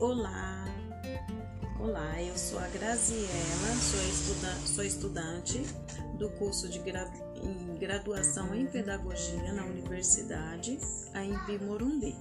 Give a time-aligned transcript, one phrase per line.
[0.00, 0.64] Olá,
[1.78, 3.28] olá, eu sou a Graziela,
[3.80, 5.62] sou, estuda sou estudante
[6.18, 7.08] do curso de gra
[7.40, 10.80] em graduação em Pedagogia na Universidade
[11.14, 12.16] AMB Morumbi.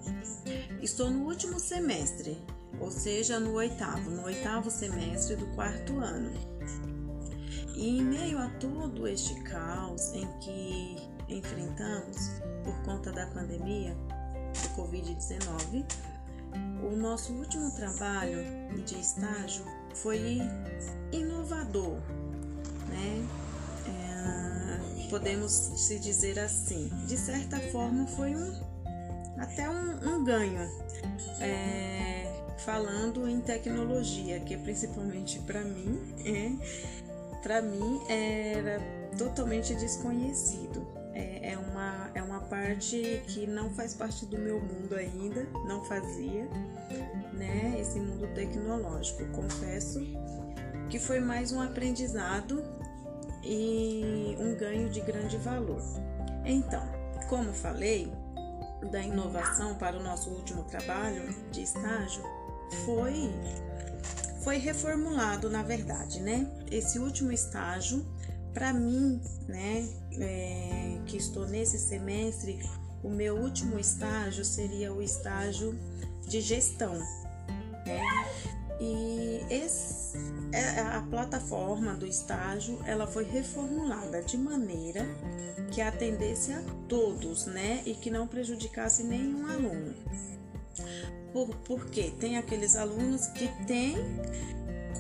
[0.84, 2.38] Estou no último semestre,
[2.80, 6.32] ou seja, no oitavo, no oitavo semestre do quarto ano.
[7.76, 10.96] E em meio a todo este caos em que
[11.28, 15.84] enfrentamos por conta da pandemia do Covid-19,
[16.86, 18.44] o nosso último trabalho
[18.86, 19.66] de estágio
[19.96, 20.42] foi
[21.12, 21.98] inovador,
[22.90, 23.28] né?
[23.88, 26.90] É, podemos se dizer assim.
[27.08, 28.74] De certa forma, foi um
[29.38, 30.70] até um, um ganho.
[31.40, 38.80] É, falando em tecnologia, que principalmente para mim, é, para mim era
[39.18, 41.03] totalmente desconhecido.
[41.14, 45.84] É, é, uma, é uma parte que não faz parte do meu mundo ainda, não
[45.86, 46.50] fazia,
[47.34, 47.76] né?
[47.80, 49.26] Esse mundo tecnológico.
[49.28, 50.02] Confesso
[50.90, 52.64] que foi mais um aprendizado
[53.44, 55.82] e um ganho de grande valor.
[56.46, 56.84] Então,
[57.30, 58.12] como falei,
[58.92, 62.24] da inovação para o nosso último trabalho de estágio
[62.86, 63.32] foi
[64.44, 66.46] foi reformulado, na verdade, né?
[66.70, 68.06] Esse último estágio
[68.54, 69.88] para mim, né,
[70.20, 72.60] é, que estou nesse semestre,
[73.04, 75.78] o meu último estágio seria o estágio
[76.28, 76.94] de gestão,
[77.86, 78.02] né?
[78.80, 80.18] E esse,
[80.52, 85.06] é, a plataforma do estágio ela foi reformulada de maneira
[85.72, 89.94] que atendesse a todos, né, e que não prejudicasse nenhum aluno.
[91.32, 93.96] Por, porque tem aqueles alunos que têm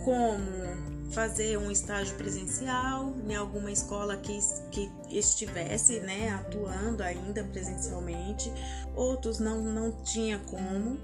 [0.03, 4.39] como fazer um estágio presencial em alguma escola que,
[4.71, 8.51] que estivesse né, atuando ainda presencialmente,
[8.95, 10.99] outros não, não tinha como,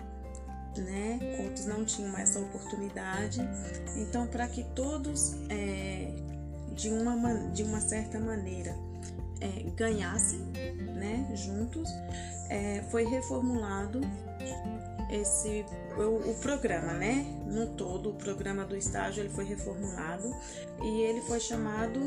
[0.78, 1.20] né?
[1.44, 3.40] Outros não tinham essa oportunidade.
[3.96, 6.12] Então, para que todos é,
[6.74, 8.76] de, uma, de uma certa maneira
[9.42, 10.40] é, ganhassem
[10.96, 11.90] né, juntos,
[12.50, 14.02] é, foi reformulado
[15.10, 15.66] esse
[15.98, 17.26] o, o, programa, né?
[17.46, 20.34] No todo, o programa do estágio ele foi reformulado
[20.84, 22.00] e ele foi chamado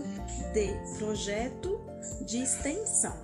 [0.52, 1.80] de projeto
[2.24, 3.16] de extensão,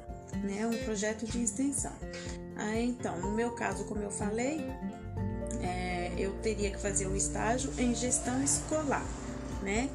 [0.43, 0.67] né?
[0.67, 1.93] Um projeto de extensão.
[2.57, 4.69] Aí, então, no meu caso, como eu falei,
[5.63, 9.07] é, eu teria que fazer o estágio em gestão escolar,
[9.63, 9.89] né?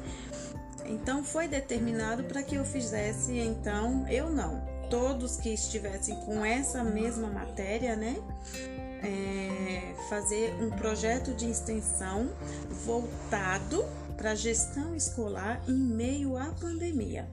[0.86, 6.84] Então foi determinado para que eu fizesse, então, eu não, todos que estivessem com essa
[6.84, 8.16] mesma matéria, né?
[9.04, 12.30] É, fazer um projeto de extensão
[12.84, 13.84] voltado
[14.16, 17.28] para a gestão escolar em meio à pandemia.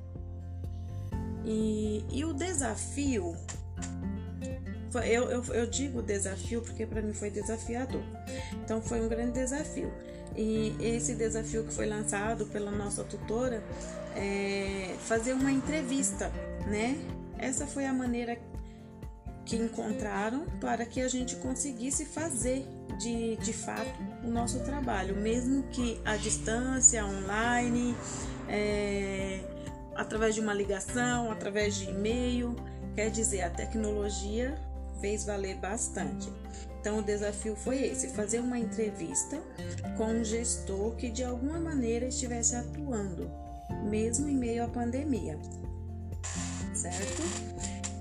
[1.45, 3.35] E, e o desafio,
[5.05, 8.03] eu, eu, eu digo desafio porque para mim foi desafiador.
[8.63, 9.91] Então foi um grande desafio.
[10.35, 13.63] E esse desafio que foi lançado pela nossa tutora
[14.15, 16.31] é fazer uma entrevista,
[16.67, 16.97] né?
[17.38, 18.38] Essa foi a maneira
[19.46, 22.66] que encontraram para que a gente conseguisse fazer
[23.00, 23.91] de, de fato
[24.24, 27.96] o nosso trabalho, mesmo que à distância, online,
[28.47, 29.40] é,
[29.96, 32.56] através de uma ligação, através de e-mail.
[32.96, 34.56] Quer dizer, a tecnologia
[35.00, 36.31] fez valer bastante.
[36.80, 39.41] Então, o desafio foi esse: fazer uma entrevista
[39.97, 43.30] com um gestor que de alguma maneira estivesse atuando,
[43.84, 45.38] mesmo em meio à pandemia.
[46.74, 47.22] Certo?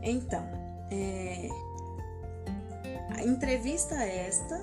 [0.03, 0.60] Então,
[0.91, 1.49] é,
[3.17, 4.61] a entrevista esta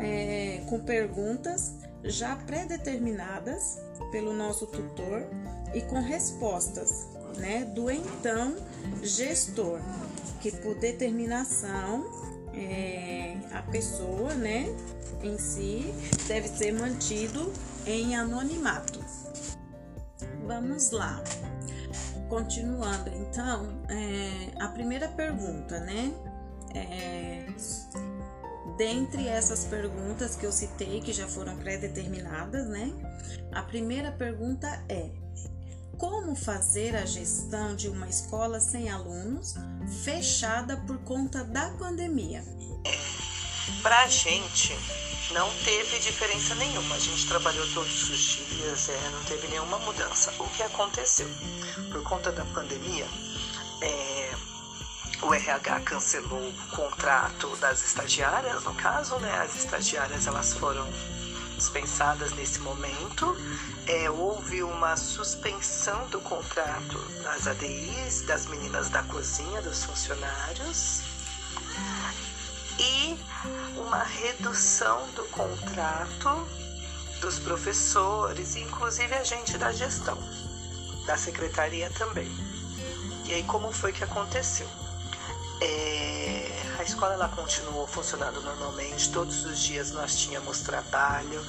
[0.00, 3.80] é, com perguntas já pré-determinadas
[4.12, 5.26] pelo nosso tutor
[5.74, 8.56] e com respostas né, do então
[9.02, 9.80] gestor,
[10.40, 12.04] que por determinação
[12.54, 14.66] é, a pessoa né,
[15.22, 15.92] em si
[16.26, 17.52] deve ser mantido
[17.86, 19.00] em anonimato.
[20.46, 21.22] Vamos lá.
[22.28, 26.12] Continuando, então, é, a primeira pergunta, né?
[26.74, 27.46] É,
[28.76, 32.92] dentre essas perguntas que eu citei, que já foram pré-determinadas, né?
[33.52, 35.10] A primeira pergunta é:
[35.98, 39.54] como fazer a gestão de uma escola sem alunos
[40.04, 42.44] fechada por conta da pandemia?
[43.82, 44.74] Para a gente,
[45.32, 46.94] não teve diferença nenhuma.
[46.94, 50.32] A gente trabalhou todos os dias, é, não teve nenhuma mudança.
[50.38, 51.28] O que aconteceu?
[51.90, 53.06] Por conta da pandemia,
[53.82, 54.34] é,
[55.22, 59.32] o RH cancelou o contrato das estagiárias, no caso, né?
[59.40, 60.86] As estagiárias elas foram
[61.56, 63.36] dispensadas nesse momento.
[63.86, 71.02] É, houve uma suspensão do contrato das ADIs, das meninas da cozinha, dos funcionários.
[72.78, 73.18] E
[73.76, 76.46] uma redução do contrato
[77.20, 80.18] dos professores, inclusive a gente da gestão,
[81.06, 82.30] da secretaria também.
[83.24, 84.68] E aí como foi que aconteceu?
[85.60, 91.42] É, a escola ela continuou funcionando normalmente, todos os dias nós tínhamos trabalho,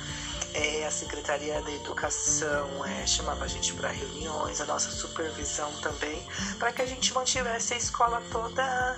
[0.53, 6.25] é, a Secretaria da Educação é, chamava a gente para reuniões, a nossa supervisão também,
[6.57, 8.97] para que a gente mantivesse a escola toda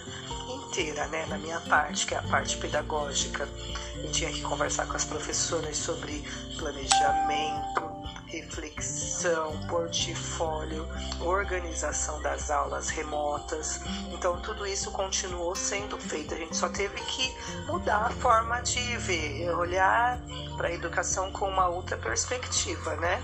[0.69, 1.25] inteira, né?
[1.27, 3.47] Na minha parte, que é a parte pedagógica.
[3.95, 6.23] Eu tinha que conversar com as professoras sobre
[6.57, 7.89] planejamento,
[8.27, 10.87] reflexão, portfólio,
[11.19, 13.81] organização das aulas remotas.
[14.13, 16.35] Então, tudo isso continuou sendo feito.
[16.35, 17.35] A gente só teve que
[17.65, 20.19] mudar a forma de ver, olhar
[20.55, 23.21] para a educação com uma outra perspectiva, né?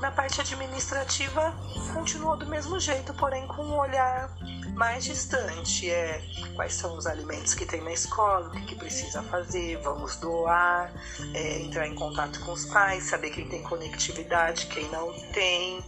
[0.00, 1.54] Na parte administrativa,
[1.94, 4.30] continuou do mesmo jeito, porém com um olhar
[4.78, 5.90] mais distante.
[5.90, 6.22] É
[6.54, 10.92] quais são os alimentos que tem na escola, o que, que precisa fazer, vamos doar,
[11.34, 15.84] é, entrar em contato com os pais, saber quem tem conectividade, quem não tem,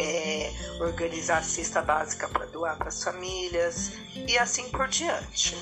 [0.00, 0.50] é,
[0.80, 5.54] organizar a cesta básica para doar para as famílias e assim por diante.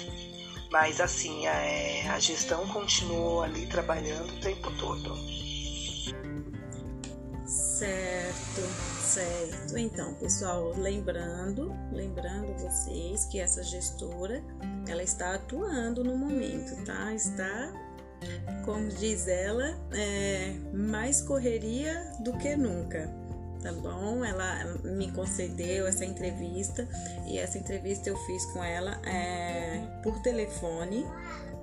[0.71, 5.17] Mas assim, a, é, a gestão continuou ali trabalhando o tempo todo.
[7.47, 9.79] Certo, certo.
[9.79, 14.43] Então, pessoal, lembrando, lembrando vocês que essa gestora,
[14.87, 17.15] ela está atuando no momento, tá?
[17.15, 17.73] Está,
[18.65, 23.09] como diz ela, é, mais correria do que nunca
[23.63, 24.25] tá bom?
[24.25, 26.89] Ela me concedeu essa entrevista
[27.27, 31.05] e essa entrevista eu fiz com ela é, por telefone,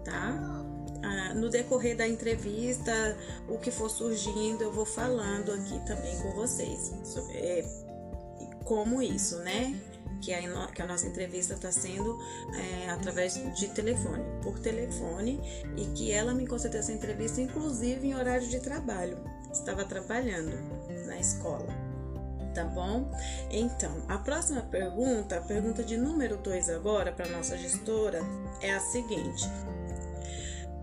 [0.04, 0.65] tá?
[1.06, 3.16] Ah, no decorrer da entrevista,
[3.48, 7.64] o que for surgindo, eu vou falando aqui também com vocês sobre é,
[8.64, 9.80] como isso, né?
[10.20, 12.18] Que a, que a nossa entrevista está sendo
[12.56, 15.40] é, através de telefone, por telefone,
[15.78, 19.20] e que ela me concedeu essa entrevista, inclusive em horário de trabalho.
[19.52, 20.58] Estava trabalhando
[21.06, 21.86] na escola
[22.56, 23.12] tá bom?
[23.52, 28.22] Então, a próxima pergunta, a pergunta de número 2 agora para nossa gestora
[28.62, 29.44] é a seguinte: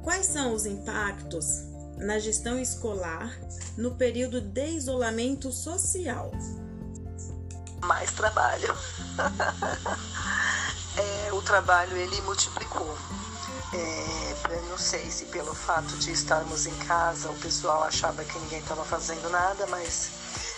[0.02, 1.62] Quais são os impactos
[1.96, 3.38] na gestão escolar
[3.76, 6.32] no período de isolamento social?
[7.84, 8.74] Mais trabalho.
[11.28, 12.96] é, o trabalho ele multiplicou.
[13.74, 14.22] É,
[14.68, 18.84] não sei se pelo fato de estarmos em casa o pessoal achava que ninguém estava
[18.84, 20.10] fazendo nada, mas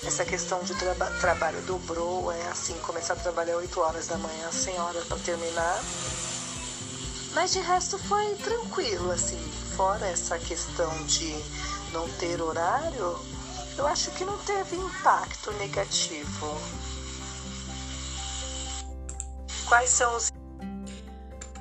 [0.05, 4.50] essa questão de traba trabalho dobrou, é assim, começar a trabalhar 8 horas da manhã,
[4.52, 5.81] 100 horas para terminar.
[7.35, 9.39] Mas de resto foi tranquilo, assim,
[9.77, 11.35] fora essa questão de
[11.93, 13.19] não ter horário,
[13.77, 16.61] eu acho que não teve impacto negativo.
[19.67, 20.31] Quais são os.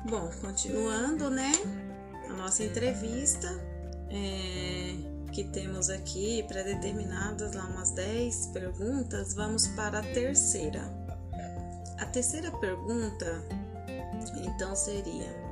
[0.08, 1.52] Bom, continuando, né?
[2.30, 3.48] A nossa entrevista.
[4.10, 10.80] É que temos aqui pré-determinadas lá umas 10 perguntas, vamos para a terceira.
[11.98, 13.42] A terceira pergunta,
[14.36, 15.43] então, seria: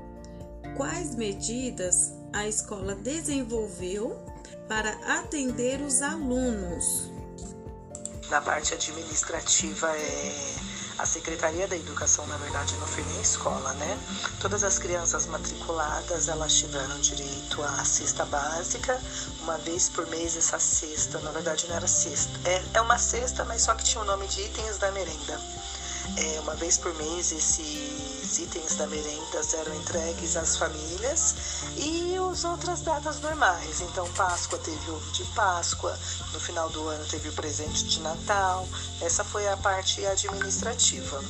[0.77, 4.19] Quais medidas a escola desenvolveu
[4.67, 7.11] para atender os alunos?
[8.31, 10.55] Na parte administrativa é
[10.99, 13.99] a Secretaria da Educação, na verdade, não foi nem escola, né?
[14.41, 18.99] Todas as crianças matriculadas, elas tiveram direito à cesta básica,
[19.41, 23.45] uma vez por mês essa cesta, na verdade não era cesta, é, é uma cesta,
[23.45, 25.39] mas só que tinha o nome de itens da merenda.
[26.17, 27.31] É, uma vez por mês
[28.33, 31.35] esses itens da merenda eram entregues às famílias
[31.77, 33.83] e as outras datas normais.
[33.83, 35.99] Então, Páscoa teve ovo de Páscoa,
[36.33, 38.67] no final do ano teve o presente de Natal.
[39.03, 41.23] Essa foi a parte administrativa.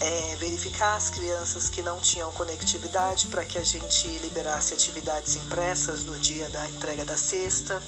[0.00, 6.04] É, verificar as crianças que não tinham conectividade para que a gente liberasse atividades impressas
[6.04, 7.80] no dia da entrega da cesta.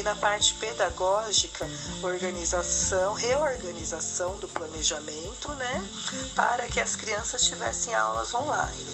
[0.00, 1.68] E na parte pedagógica,
[2.02, 5.86] organização, reorganização do planejamento, né,
[6.34, 8.86] para que as crianças tivessem aulas online.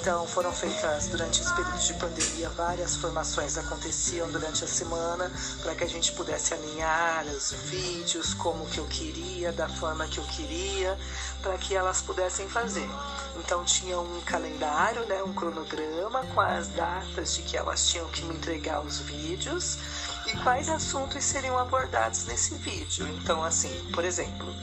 [0.00, 5.30] Então, foram feitas durante esse período de pandemia várias formações aconteciam durante a semana
[5.62, 10.18] para que a gente pudesse alinhar os vídeos como que eu queria, da forma que
[10.18, 10.98] eu queria,
[11.40, 12.88] para que elas pudessem fazer.
[13.36, 18.24] Então tinha um calendário, né, um cronograma com as datas de que elas tinham que
[18.24, 19.78] me entregar os vídeos
[20.26, 23.06] e quais assuntos seriam abordados nesse vídeo.
[23.08, 24.54] Então, assim, por exemplo,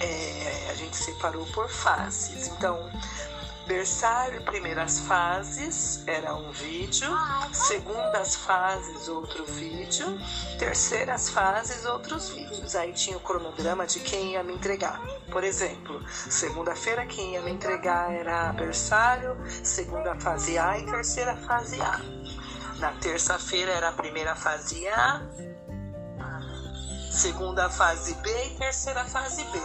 [0.00, 2.48] é, a gente separou por fases.
[2.48, 2.90] Então,
[3.68, 7.06] Berçário, primeiras fases, era um vídeo.
[7.52, 10.06] Segundas fases, outro vídeo.
[10.58, 12.74] Terceiras fases, outros vídeos.
[12.74, 15.02] Aí tinha o cronograma de quem ia me entregar.
[15.30, 21.78] Por exemplo, segunda-feira quem ia me entregar era berçário, segunda fase A e terceira fase
[21.82, 22.17] A.
[22.78, 25.20] Na terça-feira era a primeira fase A,
[27.10, 29.60] segunda fase B e terceira fase B.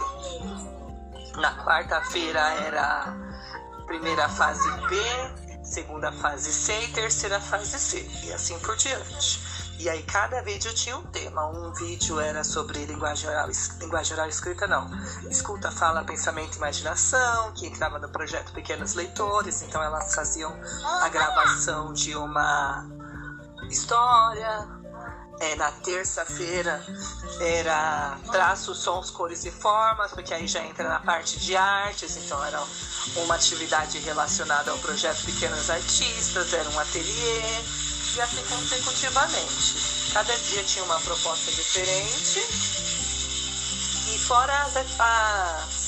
[1.36, 3.14] Na quarta-feira era
[3.86, 4.96] primeira fase B,
[5.62, 9.40] segunda fase C e terceira fase C, e assim por diante.
[9.78, 11.48] E aí cada vídeo tinha um tema.
[11.48, 13.48] Um vídeo era sobre linguagem oral,
[13.80, 14.88] linguagem oral escrita, não.
[15.28, 20.52] Escuta, fala, pensamento e imaginação, que entrava no projeto Pequenos Leitores, então elas faziam
[21.02, 22.88] a gravação de uma
[23.68, 24.68] história,
[25.40, 26.84] é, na terça-feira
[27.40, 32.42] era traços, sons, cores e formas, porque aí já entra na parte de artes, então
[32.44, 32.62] era
[33.16, 37.42] uma atividade relacionada ao projeto Pequenos Artistas, era um ateliê,
[38.14, 40.12] e assim consecutivamente.
[40.12, 42.40] Cada dia tinha uma proposta diferente,
[44.14, 45.83] e fora as, as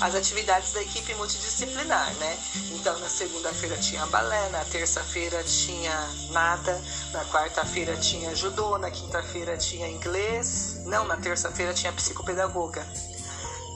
[0.00, 2.38] as atividades da equipe multidisciplinar, né?
[2.72, 6.80] Então, na segunda-feira tinha balé, na terça-feira tinha nada,
[7.12, 12.86] na quarta-feira tinha judô, na quinta-feira tinha inglês, não, na terça-feira tinha psicopedagoga.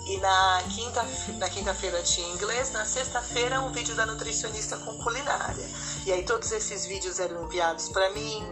[0.06, 1.06] E na quinta
[1.38, 5.64] na quinta-feira tinha inglês, na sexta-feira um vídeo da nutricionista com culinária.
[6.04, 8.42] E aí todos esses vídeos eram enviados para mim.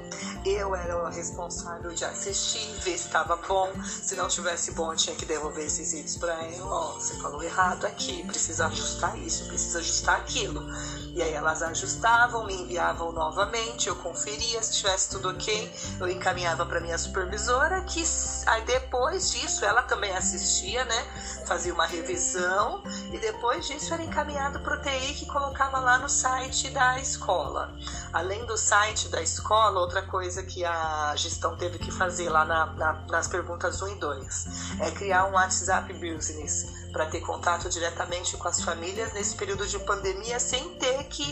[0.44, 3.70] Eu era o responsável de assistir, ver se estava bom.
[3.84, 6.66] Se não tivesse bom, eu tinha que devolver esses vídeos para ela.
[6.66, 10.64] Ó, oh, você falou errado aqui, precisa ajustar isso, precisa ajustar aquilo.
[11.12, 16.64] E aí elas ajustavam, me enviavam novamente, eu conferia se tivesse tudo ok, eu encaminhava
[16.64, 18.04] para minha supervisora, que
[18.46, 21.06] aí depois disso ela também assistia, né?
[21.50, 22.80] Fazia uma revisão
[23.12, 27.76] e depois disso era encaminhado para o TI que colocava lá no site da escola.
[28.12, 32.66] Além do site da escola, outra coisa que a gestão teve que fazer lá na,
[32.66, 34.46] na, nas perguntas 1 e 2
[34.78, 39.78] é criar um WhatsApp Business para ter contato diretamente com as famílias nesse período de
[39.80, 41.22] pandemia sem ter que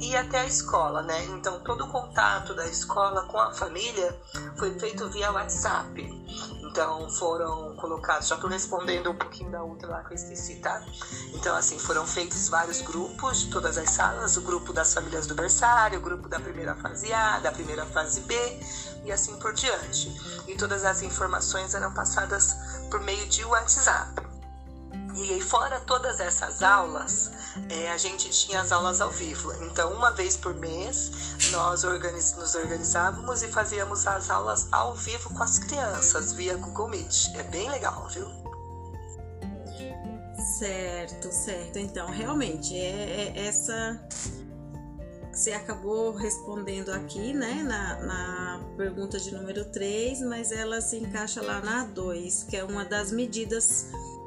[0.00, 1.24] ir até a escola, né?
[1.26, 4.18] Então todo o contato da escola com a família
[4.58, 6.02] foi feito via WhatsApp.
[6.60, 10.84] Então foram colocados, já estou respondendo um pouquinho da outra lá que eu esqueci, tá?
[11.32, 15.34] Então assim, foram feitos vários grupos de todas as salas, o grupo das famílias do
[15.34, 18.34] berçário, o grupo da primeira fase A, da primeira fase B
[19.04, 20.14] e assim por diante.
[20.46, 22.54] E todas as informações eram passadas
[22.90, 24.35] por meio de WhatsApp.
[25.16, 27.30] E aí, fora todas essas aulas,
[27.70, 29.50] é, a gente tinha as aulas ao vivo.
[29.64, 31.10] Então, uma vez por mês,
[31.52, 36.88] nós organiz, nos organizávamos e fazíamos as aulas ao vivo com as crianças via Google
[36.88, 37.34] Meet.
[37.34, 38.26] É bem legal, viu?
[40.58, 41.78] Certo, certo.
[41.78, 43.98] Então, realmente, é, é essa.
[45.32, 51.42] Você acabou respondendo aqui, né, na, na pergunta de número 3, mas ela se encaixa
[51.42, 53.86] lá na 2, que é uma das medidas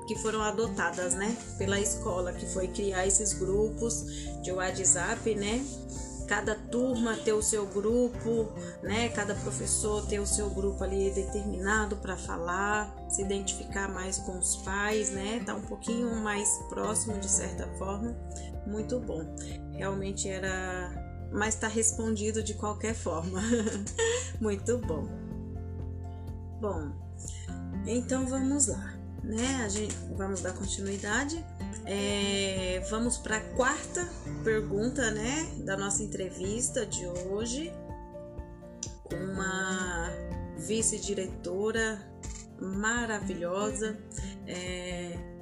[0.09, 4.03] que foram adotadas, né, pela escola, que foi criar esses grupos
[4.41, 5.63] de WhatsApp, né?
[6.27, 8.51] Cada turma ter o seu grupo,
[8.81, 9.09] né?
[9.09, 14.55] Cada professor ter o seu grupo ali determinado para falar, se identificar mais com os
[14.57, 15.43] pais, né?
[15.45, 18.17] Tá um pouquinho mais próximo de certa forma.
[18.65, 19.23] Muito bom.
[19.73, 23.41] Realmente era, mas está respondido de qualquer forma.
[24.41, 25.07] Muito bom.
[26.59, 26.91] Bom,
[27.85, 29.63] então vamos lá né?
[29.63, 31.43] A gente vamos dar continuidade.
[31.85, 34.07] É, vamos para a quarta
[34.43, 37.73] pergunta, né, da nossa entrevista de hoje
[39.03, 40.09] com uma
[40.57, 41.99] vice-diretora
[42.59, 43.97] maravilhosa.
[44.45, 45.38] É,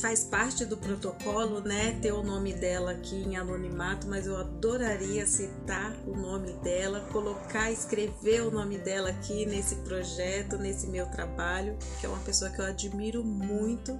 [0.00, 1.98] faz parte do protocolo, né?
[2.00, 7.70] Ter o nome dela aqui em anonimato, mas eu adoraria citar o nome dela, colocar,
[7.70, 12.60] escrever o nome dela aqui nesse projeto, nesse meu trabalho, que é uma pessoa que
[12.60, 13.98] eu admiro muito,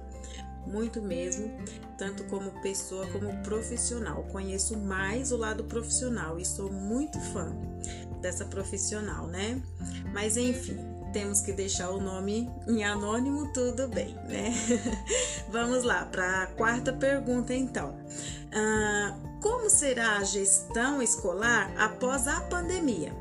[0.65, 1.51] muito mesmo,
[1.97, 4.23] tanto como pessoa como profissional.
[4.31, 7.55] Conheço mais o lado profissional e sou muito fã
[8.21, 9.61] dessa profissional, né?
[10.13, 14.51] Mas enfim, temos que deixar o nome em anônimo, tudo bem, né?
[15.49, 17.95] Vamos lá para a quarta pergunta, então.
[18.51, 23.13] Ah, como será a gestão escolar após a pandemia?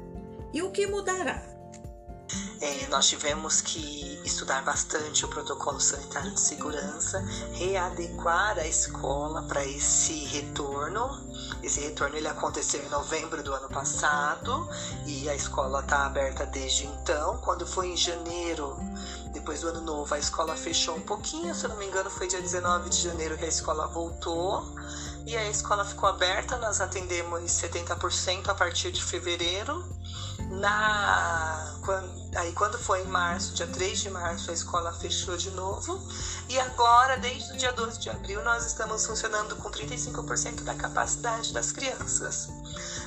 [0.53, 1.52] E o que mudará?
[2.63, 7.19] É, nós tivemos que estudar bastante o protocolo sanitário de segurança,
[7.55, 11.11] readequar a escola para esse retorno.
[11.61, 14.69] Esse retorno ele aconteceu em novembro do ano passado
[15.05, 17.39] e a escola está aberta desde então.
[17.39, 18.77] Quando foi em janeiro,
[19.33, 22.29] depois do ano novo, a escola fechou um pouquinho, se eu não me engano, foi
[22.29, 24.65] dia 19 de janeiro que a escola voltou.
[25.27, 26.57] e a escola ficou aberta.
[26.59, 29.85] Nós atendemos 70% a partir de fevereiro.
[30.51, 35.51] Na, quando, aí quando foi em março, dia 3 de março, a escola fechou de
[35.51, 36.01] novo.
[36.49, 41.53] E agora, desde o dia 12 de abril, nós estamos funcionando com 35% da capacidade
[41.53, 42.49] das crianças.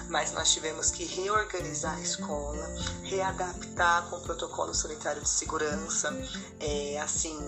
[0.10, 2.68] Mas nós tivemos que reorganizar a escola,
[3.04, 6.12] readaptar com o protocolo sanitário de segurança,
[6.60, 7.40] é, assim,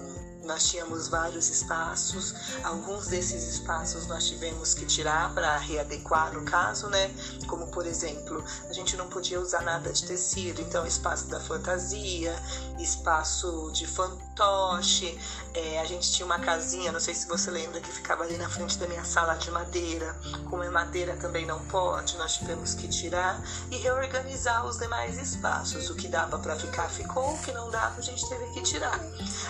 [0.43, 6.87] nós tínhamos vários espaços, alguns desses espaços nós tivemos que tirar para readequar no caso,
[6.87, 7.13] né?
[7.47, 12.35] Como por exemplo, a gente não podia usar nada de tecido, então espaço da fantasia,
[12.79, 15.19] espaço de fantoche,
[15.53, 18.47] é, a gente tinha uma casinha, não sei se você lembra, que ficava ali na
[18.47, 20.15] frente da minha sala de madeira.
[20.49, 23.41] Como é madeira também não pode, nós tivemos que tirar
[23.71, 25.89] e reorganizar os demais espaços.
[25.89, 28.99] O que dava para ficar ficou, o que não dava a gente teve que tirar.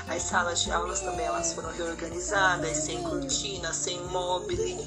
[0.08, 4.77] As salas de aulas também elas foram reorganizadas, sem cortina, sem mobile.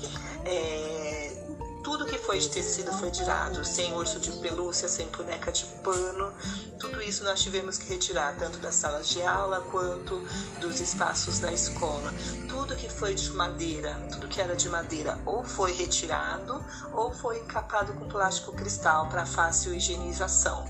[0.44, 1.36] É,
[1.82, 6.32] tudo que foi de tecido foi tirado, sem urso de pelúcia, sem boneca de pano.
[6.78, 10.20] Tudo isso nós tivemos que retirar, tanto das salas de aula quanto
[10.60, 12.14] dos espaços da escola.
[12.48, 17.40] Tudo que foi de madeira, tudo que era de madeira, ou foi retirado ou foi
[17.40, 20.64] encapado com plástico cristal para fácil higienização.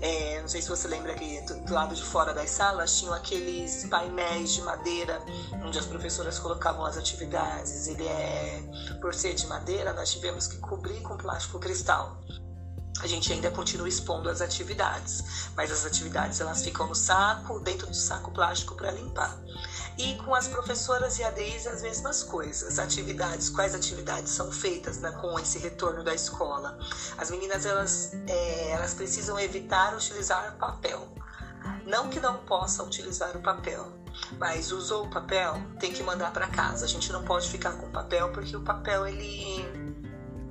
[0.00, 3.86] É, não sei se você lembra que do lado de fora das salas tinham aqueles
[3.86, 5.22] painéis de madeira
[5.64, 7.86] onde as professoras colocavam as atividades.
[7.88, 8.62] Ele é,
[9.00, 12.20] por ser de madeira, nós tivemos que cobrir com plástico cristal
[13.02, 17.86] a gente ainda continua expondo as atividades, mas as atividades elas ficam no saco, dentro
[17.86, 19.38] do saco plástico para limpar.
[19.98, 22.78] E com as professoras e ADIs as mesmas coisas.
[22.78, 26.78] Atividades, quais atividades são feitas né, com esse retorno da escola?
[27.16, 31.08] As meninas elas, é, elas precisam evitar utilizar papel.
[31.86, 33.90] Não que não possa utilizar o papel,
[34.38, 36.84] mas usou o papel, tem que mandar para casa.
[36.84, 39.85] A gente não pode ficar com papel porque o papel ele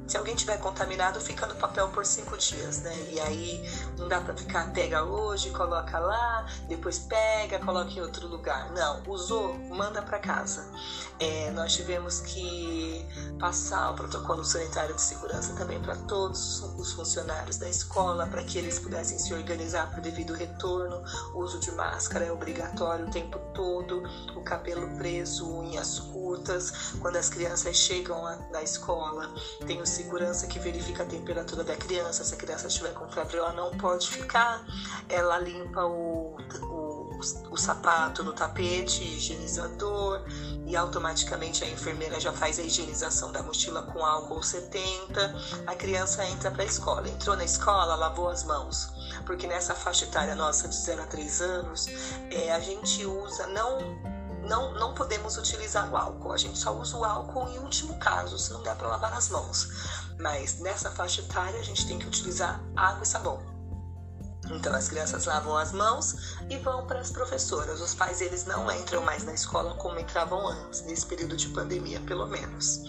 [0.08, 2.96] se alguém tiver contaminado, fica no papel por cinco dias, né?
[3.12, 8.28] E aí não dá para ficar, pega hoje, coloca lá, depois pega, coloca em outro
[8.28, 8.72] lugar.
[8.72, 10.66] Não, usou, manda para casa.
[11.20, 13.06] É, nós tivemos que
[13.40, 18.58] passar o protocolo sanitário de segurança também para todos os funcionários da escola, para que
[18.58, 21.04] eles pudessem se organizar para o devido retorno.
[21.34, 24.04] O uso de máscara é obrigatório o tempo todo,
[24.36, 26.94] o cabelo preso, unhas curtas.
[27.02, 29.34] Quando as crianças chegam na escola,
[29.65, 32.23] tem os segurança que verifica a temperatura da criança.
[32.23, 34.65] Se a criança estiver com febre, ela não pode ficar.
[35.08, 37.19] Ela limpa o, o,
[37.51, 40.23] o sapato no tapete higienizador
[40.65, 45.63] e automaticamente a enfermeira já faz a higienização da mochila com álcool 70.
[45.65, 47.08] A criança entra para a escola.
[47.08, 48.89] Entrou na escola, lavou as mãos.
[49.25, 51.88] Porque nessa faixa etária nossa de 0 a 3 anos,
[52.29, 54.14] é, a gente usa não
[54.47, 56.31] não, não podemos utilizar o álcool.
[56.31, 59.29] A gente só usa o álcool em último caso, se não der para lavar as
[59.29, 59.69] mãos.
[60.19, 63.55] Mas nessa faixa etária a gente tem que utilizar água e sabão.
[64.51, 67.81] Então as crianças lavam as mãos e vão para as professoras.
[67.81, 71.99] Os pais eles não entram mais na escola como entravam antes, nesse período de pandemia,
[72.01, 72.81] pelo menos.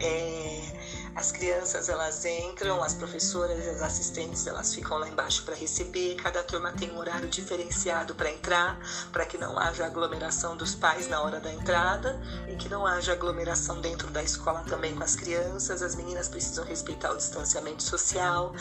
[0.00, 6.14] É as crianças elas entram, as professoras as assistentes elas ficam lá embaixo para receber.
[6.16, 8.78] Cada turma tem um horário diferenciado para entrar,
[9.10, 13.12] para que não haja aglomeração dos pais na hora da entrada e que não haja
[13.12, 15.82] aglomeração dentro da escola também com as crianças.
[15.82, 18.54] As meninas precisam respeitar o distanciamento social,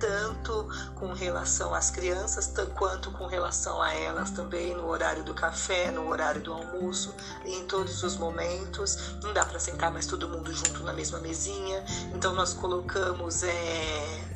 [0.00, 5.90] tanto com relação às crianças, quanto com relação a elas também no horário do café,
[5.90, 9.14] no horário do almoço, em todos os momentos.
[9.22, 11.84] Não dá para sentar mais todo mundo junto na mesma mesinha.
[12.14, 14.28] Então nós colocamos é,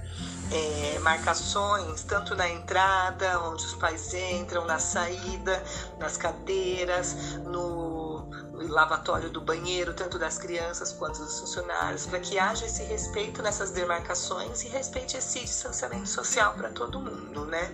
[0.52, 5.62] é, marcações tanto na entrada, onde os pais entram, na saída,
[5.98, 7.91] nas cadeiras, no,
[8.52, 13.70] lavatório do banheiro, tanto das crianças quanto dos funcionários, para que haja esse respeito nessas
[13.70, 17.70] demarcações e respeite esse distanciamento social para todo mundo, né?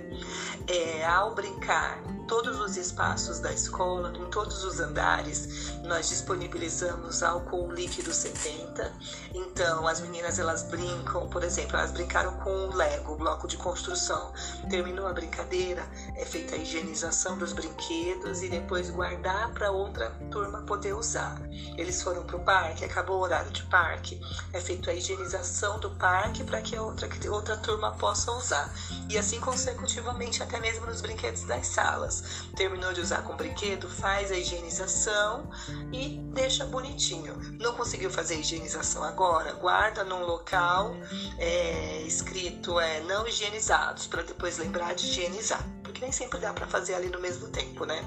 [0.67, 7.73] É, ao brincar todos os espaços da escola, em todos os andares, nós disponibilizamos álcool
[7.73, 8.93] líquido 70.
[9.35, 13.57] Então, as meninas elas brincam, por exemplo, elas brincaram com o Lego, o bloco de
[13.57, 14.33] construção.
[14.69, 20.61] Terminou a brincadeira, é feita a higienização dos brinquedos e depois guardar para outra turma
[20.63, 21.41] poder usar.
[21.77, 24.21] Eles foram para o parque, acabou o horário de parque,
[24.53, 28.73] é feita a higienização do parque para que outra, outra turma possa usar.
[29.09, 34.31] E assim consecutivamente, até mesmo nos brinquedos das salas terminou de usar com brinquedo, faz
[34.31, 35.51] a higienização
[35.93, 37.37] e deixa bonitinho.
[37.59, 39.53] Não conseguiu fazer a higienização agora?
[39.55, 40.95] Guarda num local
[41.39, 46.67] é, escrito é, não higienizados, para depois lembrar de higienizar porque nem sempre dá para
[46.67, 47.99] fazer ali no mesmo tempo, né?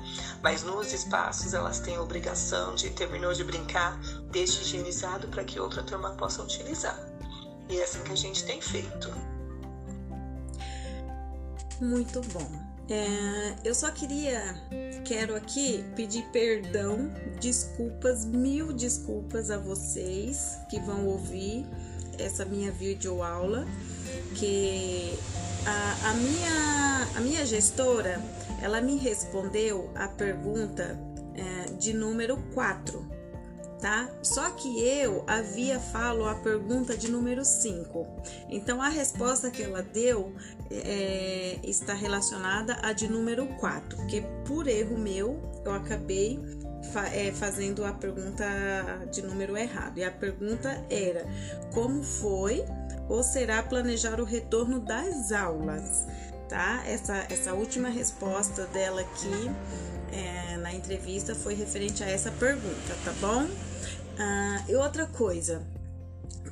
[0.42, 4.00] Mas nos espaços elas têm a obrigação de terminou de brincar,
[4.32, 6.98] deixe higienizado para que outra turma possa utilizar.
[7.70, 9.12] E é assim que a gente tem feito.
[11.82, 12.72] Muito bom.
[12.90, 14.56] É, eu só queria,
[15.06, 21.66] quero aqui pedir perdão, desculpas, mil desculpas a vocês que vão ouvir
[22.20, 23.66] essa minha videoaula,
[24.36, 25.18] que
[25.66, 28.22] a, a, minha, a minha gestora,
[28.62, 31.00] ela me respondeu a pergunta
[31.36, 33.22] é, de número 4
[33.82, 34.08] tá?
[34.22, 38.08] Só que eu havia falo a pergunta de número 5.
[38.48, 40.34] Então a resposta que ela deu
[40.70, 46.40] é, está relacionada à de número 4, porque por erro meu eu acabei
[47.14, 48.46] é, fazendo a pergunta
[49.12, 49.98] de número errado.
[49.98, 51.26] E a pergunta era:
[51.74, 52.64] como foi
[53.12, 56.06] ou será planejar o retorno das aulas?
[56.48, 56.82] Tá?
[56.86, 59.52] Essa, essa última resposta dela aqui
[60.14, 63.48] é, na entrevista foi referente a essa pergunta, tá bom?
[64.18, 65.62] Ah, e outra coisa,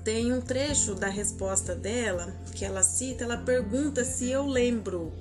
[0.03, 5.13] tem um trecho da resposta dela que ela cita, ela pergunta se eu lembro,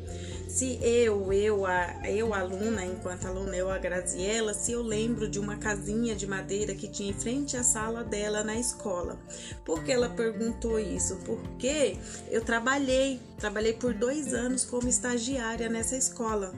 [0.58, 5.38] se eu, eu, a, eu aluna, enquanto aluna, eu a Graziella, se eu lembro de
[5.38, 9.16] uma casinha de madeira que tinha em frente à sala dela na escola.
[9.64, 11.14] Por que ela perguntou isso?
[11.24, 11.96] Porque
[12.28, 16.52] eu trabalhei, trabalhei por dois anos como estagiária nessa escola,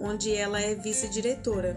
[0.00, 1.74] onde ela é vice-diretora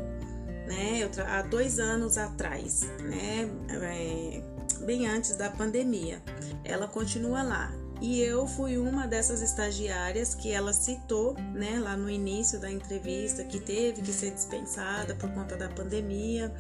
[0.66, 1.08] né?
[1.28, 3.48] há dois anos atrás, né?
[3.70, 4.42] É,
[4.84, 6.24] bem antes da pandemia.
[6.64, 7.81] Ela continua lá.
[8.02, 13.44] E eu fui uma dessas estagiárias que ela citou, né, lá no início da entrevista,
[13.44, 16.52] que teve que ser dispensada por conta da pandemia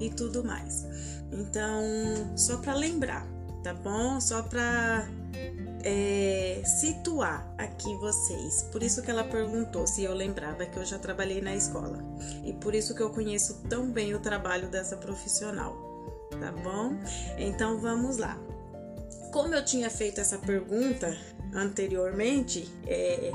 [0.00, 0.86] e tudo mais.
[1.30, 1.82] Então,
[2.34, 3.26] só para lembrar,
[3.62, 4.18] tá bom?
[4.22, 5.06] Só para
[5.84, 8.62] é, situar aqui vocês.
[8.72, 12.02] Por isso que ela perguntou se eu lembrava que eu já trabalhei na escola.
[12.42, 15.76] E por isso que eu conheço tão bem o trabalho dessa profissional.
[16.40, 16.96] Tá bom?
[17.38, 18.36] Então vamos lá.
[19.36, 21.14] Como eu tinha feito essa pergunta
[21.52, 23.30] anteriormente, é,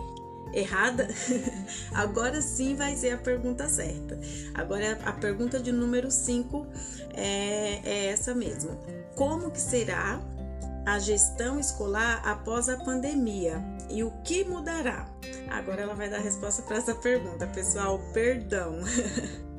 [0.52, 1.08] errada,
[1.94, 4.20] agora sim vai ser a pergunta certa.
[4.56, 6.66] Agora a pergunta de número 5
[7.14, 8.80] é, é essa mesmo.
[9.16, 10.20] Como que será
[10.88, 15.08] a gestão escolar após a pandemia e o que mudará?
[15.52, 18.00] Agora ela vai dar a resposta para essa pergunta, pessoal.
[18.12, 18.80] Perdão.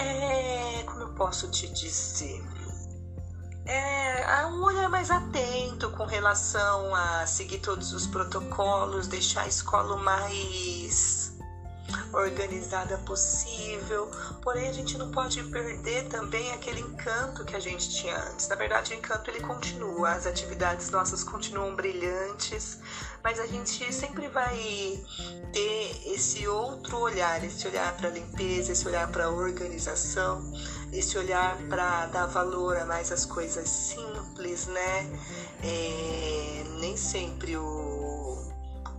[0.00, 2.40] É, como eu posso te dizer?
[3.68, 9.96] É, um olhar mais atento com relação a seguir todos os protocolos, deixar a escola
[9.96, 11.36] mais
[12.12, 14.10] organizada possível,
[14.42, 18.48] porém a gente não pode perder também aquele encanto que a gente tinha antes.
[18.48, 22.78] Na verdade, o encanto ele continua, as atividades nossas continuam brilhantes,
[23.22, 24.56] mas a gente sempre vai
[25.52, 30.42] ter esse outro olhar, esse olhar para limpeza, esse olhar para organização,
[30.92, 35.10] esse olhar para dar valor a mais as coisas simples, né?
[35.62, 37.98] É, nem sempre o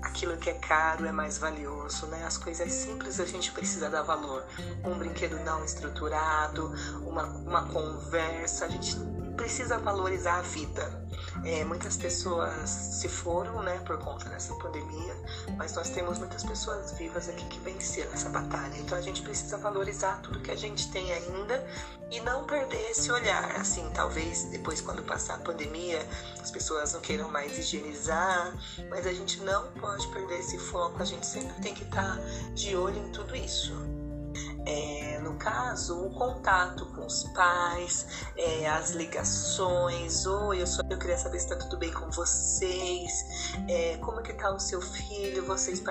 [0.01, 2.25] aquilo que é caro é mais valioso, né?
[2.25, 4.45] As coisas simples a gente precisa dar valor.
[4.83, 6.73] Um brinquedo não estruturado,
[7.05, 8.95] uma, uma conversa, a gente
[9.35, 11.07] precisa valorizar a vida.
[11.45, 15.15] É, muitas pessoas se foram, né, por conta dessa pandemia,
[15.57, 18.75] mas nós temos muitas pessoas vivas aqui que venceram essa batalha.
[18.77, 21.65] Então a gente precisa valorizar tudo que a gente tem ainda
[22.11, 23.55] e não perder esse olhar.
[23.55, 26.05] Assim, talvez depois, quando passar a pandemia,
[26.41, 28.53] as pessoas não queiram mais higienizar,
[28.89, 31.01] mas a gente não pode perder esse foco.
[31.01, 32.17] A gente sempre tem que estar
[32.53, 33.98] de olho em tudo isso
[34.65, 38.05] é, no caso, o contato com os pais,
[38.37, 43.25] é, as ligações, oi, eu, sou, eu queria saber se está tudo bem com vocês,
[43.67, 45.83] é, como que está o seu filho, vocês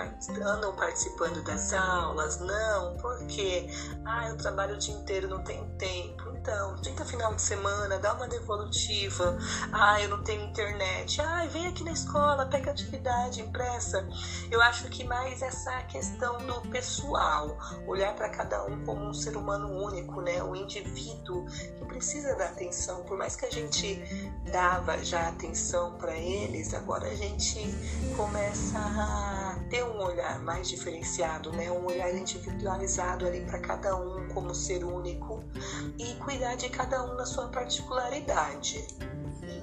[0.42, 2.38] andam participando das aulas?
[2.40, 3.68] Não, porque
[4.04, 6.37] ah, eu trabalho o dia inteiro, não tenho tempo.
[6.48, 9.36] Então, tenta final de semana, dá uma devolutiva.
[9.70, 11.20] Ah, eu não tenho internet.
[11.20, 14.08] Ah, vem aqui na escola, pega atividade impressa.
[14.50, 17.54] Eu acho que mais essa questão do pessoal,
[17.86, 20.42] olhar para cada um como um ser humano único, né?
[20.42, 21.44] O indivíduo
[21.76, 23.04] que precisa da atenção.
[23.04, 24.02] Por mais que a gente
[24.50, 27.60] dava já atenção para eles, agora a gente
[28.16, 31.70] começa a ter um olhar mais diferenciado, né?
[31.70, 35.44] Um olhar individualizado ali para cada um como ser único
[35.98, 38.86] e cuidar de cada um na sua particularidade.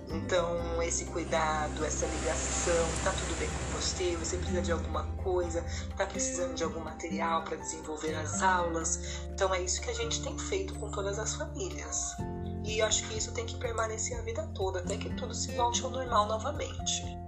[0.09, 4.15] Então, esse cuidado, essa ligação, tá tudo bem com você?
[4.17, 5.63] Você precisa de alguma coisa?
[5.95, 9.21] Tá precisando de algum material para desenvolver as aulas?
[9.31, 12.15] Então, é isso que a gente tem feito com todas as famílias.
[12.63, 15.83] E acho que isso tem que permanecer a vida toda, até que tudo se volte
[15.83, 17.24] ao normal novamente.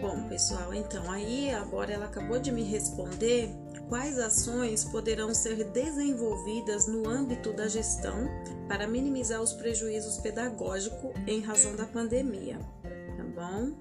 [0.00, 3.50] Bom, pessoal, então aí agora ela acabou de me responder
[3.88, 8.28] quais ações poderão ser desenvolvidas no âmbito da gestão
[8.66, 12.58] para minimizar os prejuízos pedagógicos em razão da pandemia.
[12.82, 13.72] Tá bom?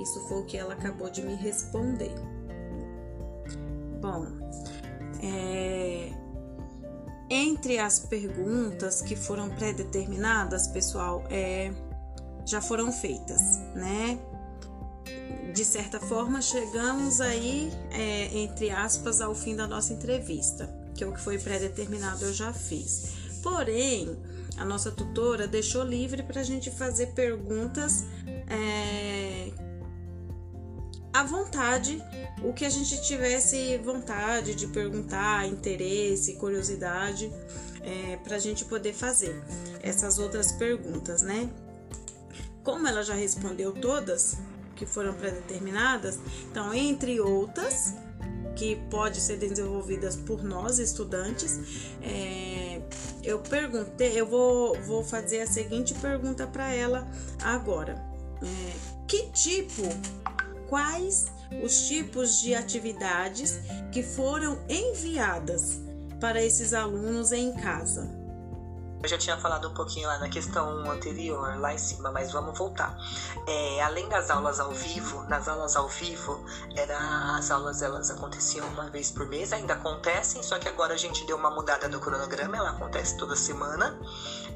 [0.00, 2.14] Isso foi o que ela acabou de me responder.
[4.00, 4.26] Bom,
[5.22, 6.12] é,
[7.28, 11.70] entre as perguntas que foram pré-determinadas, pessoal, é,
[12.46, 14.18] já foram feitas, né?
[15.58, 21.06] De certa forma, chegamos aí, é, entre aspas, ao fim da nossa entrevista, que é
[21.08, 23.14] o que foi pré-determinado eu já fiz.
[23.42, 24.16] Porém,
[24.56, 28.04] a nossa tutora deixou livre para a gente fazer perguntas
[28.48, 29.50] é,
[31.12, 32.00] à vontade,
[32.44, 37.32] o que a gente tivesse vontade de perguntar, interesse, curiosidade,
[37.82, 39.42] é, para a gente poder fazer
[39.82, 41.50] essas outras perguntas, né?
[42.62, 44.36] Como ela já respondeu todas
[44.78, 46.18] que foram predeterminadas,
[46.50, 47.94] então, entre outras,
[48.54, 51.60] que pode ser desenvolvidas por nós, estudantes,
[52.00, 52.80] é,
[53.22, 57.06] eu perguntei, eu vou, vou fazer a seguinte pergunta para ela
[57.42, 58.02] agora.
[58.40, 58.72] É,
[59.06, 59.82] que tipo,
[60.68, 61.26] quais
[61.62, 63.58] os tipos de atividades
[63.92, 65.80] que foram enviadas
[66.20, 68.17] para esses alunos em casa?
[69.00, 72.58] Eu já tinha falado um pouquinho lá na questão anterior, lá em cima, mas vamos
[72.58, 72.98] voltar.
[73.46, 78.66] É, além das aulas ao vivo, nas aulas ao vivo, era, as aulas elas aconteciam
[78.68, 82.00] uma vez por mês, ainda acontecem, só que agora a gente deu uma mudada no
[82.00, 83.96] cronograma, ela acontece toda semana.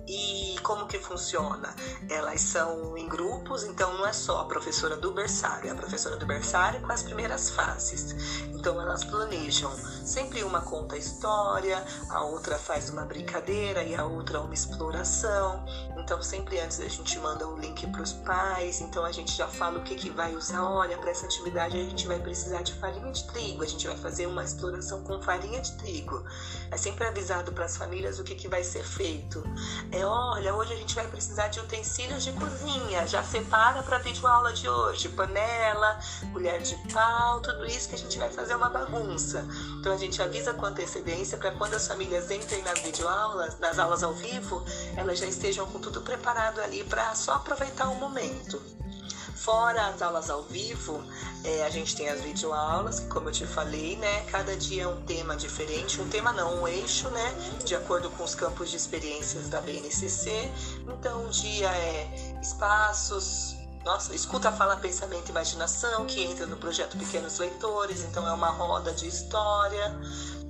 [0.07, 1.75] E como que funciona?
[2.11, 6.17] Elas são em grupos, então não é só a professora do berçário, é a professora
[6.17, 8.12] do berçário com as primeiras fases.
[8.49, 9.71] Então elas planejam,
[10.05, 15.65] sempre uma conta a história, a outra faz uma brincadeira e a outra uma exploração.
[15.97, 19.47] Então sempre antes a gente manda o link para os pais, então a gente já
[19.47, 20.65] fala o que, que vai usar.
[20.65, 23.97] Olha, para essa atividade a gente vai precisar de farinha de trigo, a gente vai
[23.97, 26.25] fazer uma exploração com farinha de trigo.
[26.73, 29.43] É sempre avisado para as famílias o que, que vai ser feito.
[29.92, 34.50] É, olha, hoje a gente vai precisar de utensílios de cozinha, já separa para videoaula
[34.55, 36.00] de hoje, panela,
[36.33, 39.46] colher de pau, tudo isso que a gente vai fazer uma bagunça.
[39.78, 44.02] Então a gente avisa com antecedência para quando as famílias entrem nas videoaulas, nas aulas
[44.02, 44.64] ao vivo,
[44.96, 48.62] elas já estejam com tudo preparado ali para só aproveitar o momento.
[49.42, 51.02] Fora as aulas ao vivo,
[51.42, 54.24] é, a gente tem as videoaulas, que como eu te falei, né?
[54.31, 56.00] Cada dia é um tema diferente.
[56.00, 57.35] Um tema não, um eixo, né?
[57.64, 60.48] De acordo com os campos de experiências da BNCC.
[60.87, 66.96] Então, um dia é espaços, nossa, escuta, fala, pensamento e imaginação, que entra no projeto
[66.96, 69.92] Pequenos Leitores, então é uma roda de história.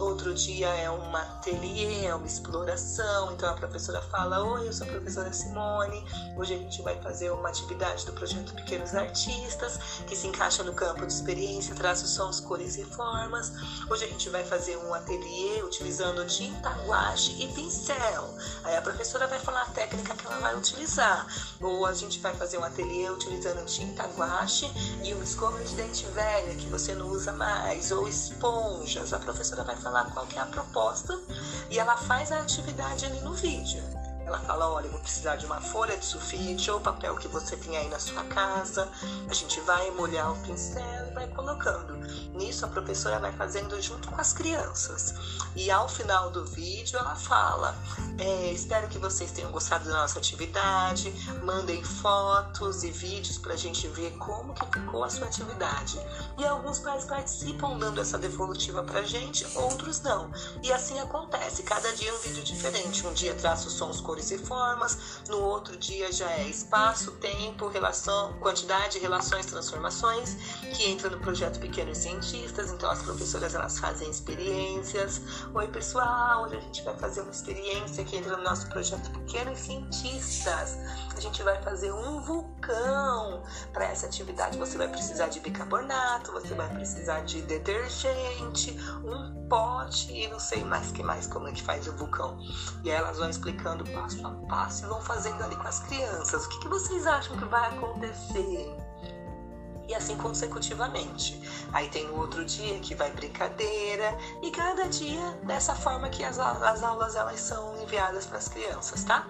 [0.03, 3.31] Outro dia é um ateliê, é uma exploração.
[3.33, 6.05] Então a professora fala: Oi, eu sou a professora Simone.
[6.37, 10.75] Hoje a gente vai fazer uma atividade do projeto Pequenos Artistas, que se encaixa no
[10.75, 13.53] campo de experiência, traços, sons, cores e formas.
[13.88, 18.35] Hoje a gente vai fazer um ateliê utilizando tinta, guache e pincel.
[18.65, 21.29] Aí a professora vai falar a técnica que ela vai utilizar.
[21.61, 24.69] Ou a gente vai fazer um ateliê utilizando tinta, guache
[25.05, 29.12] e uma escova de dente velha que você não usa mais, ou esponjas.
[29.12, 31.18] A professora vai falar qual que é a proposta
[31.70, 33.83] e ela faz a atividade ali no vídeo.
[34.33, 37.77] Ela fala, olha, vou precisar de uma folha de sulfite ou papel que você tem
[37.77, 38.90] aí na sua casa.
[39.29, 41.99] A gente vai molhar o pincel e vai colocando.
[42.33, 45.14] Nisso a professora vai fazendo junto com as crianças.
[45.55, 47.77] E ao final do vídeo ela fala,
[48.18, 51.12] é, espero que vocês tenham gostado da nossa atividade.
[51.42, 56.01] Mandem fotos e vídeos para a gente ver como que ficou a sua atividade.
[56.38, 60.33] E alguns pais participam dando essa devolutiva para gente, outros não.
[60.62, 63.07] E assim acontece, cada dia um vídeo diferente.
[63.07, 68.33] Um dia traço sons cores e formas, no outro dia já é espaço, tempo, relação,
[68.35, 70.35] quantidade, relações, transformações,
[70.75, 75.21] que entra no projeto Pequenos Cientistas, então as professoras elas fazem experiências.
[75.55, 79.59] Oi pessoal, hoje a gente vai fazer uma experiência que entra no nosso projeto Pequenos
[79.59, 80.77] Cientistas.
[81.17, 83.43] A gente vai fazer um vulcão.
[83.73, 90.13] Para essa atividade você vai precisar de bicarbonato, você vai precisar de detergente, um pote
[90.13, 92.39] e não sei mais que mais como é que faz o vulcão.
[92.83, 96.45] E aí elas vão explicando passo a passo e vão fazendo ali com as crianças.
[96.45, 98.77] O que, que vocês acham que vai acontecer?
[99.88, 101.41] E assim consecutivamente.
[101.73, 106.38] Aí tem o outro dia que vai brincadeira e cada dia dessa forma que as,
[106.38, 109.29] as aulas elas são enviadas para as crianças, tá?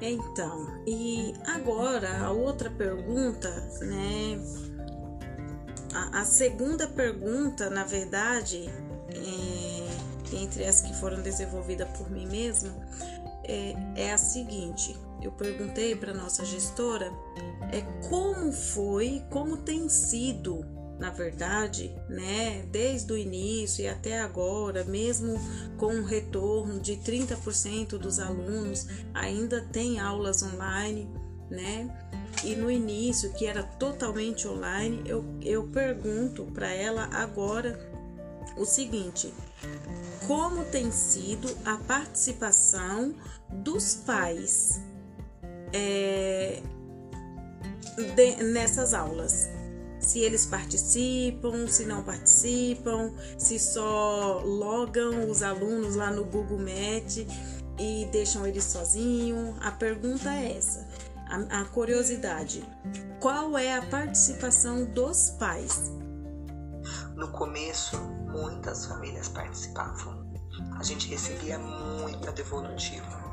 [0.00, 3.48] Então, e agora a outra pergunta,
[3.80, 4.38] né?
[5.94, 8.68] A, a segunda pergunta, na verdade,
[9.10, 9.95] é
[10.34, 12.74] entre as que foram desenvolvidas por mim mesma,
[13.44, 17.12] é, é a seguinte: eu perguntei para nossa gestora
[17.72, 20.64] é como foi, como tem sido,
[20.98, 25.38] na verdade, né, desde o início e até agora, mesmo
[25.76, 31.08] com um retorno de 30% dos alunos, ainda tem aulas online,
[31.50, 31.88] né?
[32.44, 37.78] E no início, que era totalmente online, eu, eu pergunto para ela agora
[38.56, 39.32] o seguinte:
[40.26, 43.14] como tem sido a participação
[43.50, 44.80] dos pais
[45.72, 46.62] é,
[48.14, 49.48] de, nessas aulas?
[50.00, 57.26] Se eles participam, se não participam, se só logam os alunos lá no Google Meet
[57.78, 59.56] e deixam eles sozinhos.
[59.60, 60.86] A pergunta é essa
[61.28, 62.64] a, a curiosidade:
[63.20, 65.92] qual é a participação dos pais?
[67.16, 67.98] No começo,
[68.30, 70.30] muitas famílias participavam.
[70.78, 73.25] A gente recebia muita devolutiva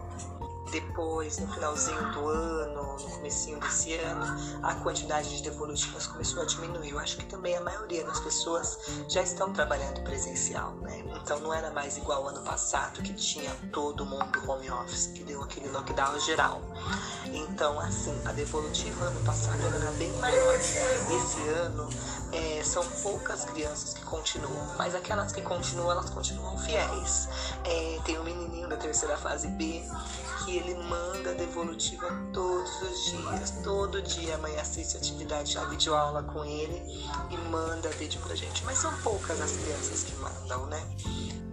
[0.73, 4.25] depois, no finalzinho do ano, no comecinho desse ano,
[4.63, 6.89] a quantidade de devolutivas começou a diminuir.
[6.89, 11.03] Eu acho que também a maioria das pessoas já estão trabalhando presencial, né?
[11.21, 15.43] Então não era mais igual ano passado, que tinha todo mundo home office, que deu
[15.43, 16.59] aquele lockdown geral.
[17.25, 20.55] Então, assim, a devolutiva ano passado era bem maior.
[20.55, 21.87] Esse ano
[22.31, 27.29] é, são poucas crianças que continuam, mas aquelas que continuam, elas continuam fiéis.
[27.63, 29.83] É, tem um menininho da terceira fase B
[30.43, 33.51] que ele manda devolutiva todos os dias.
[33.63, 36.81] Todo dia a mãe assiste atividade, a videoaula com ele
[37.29, 38.63] e manda vídeo pra gente.
[38.63, 40.81] Mas são poucas as crianças que mandam, né?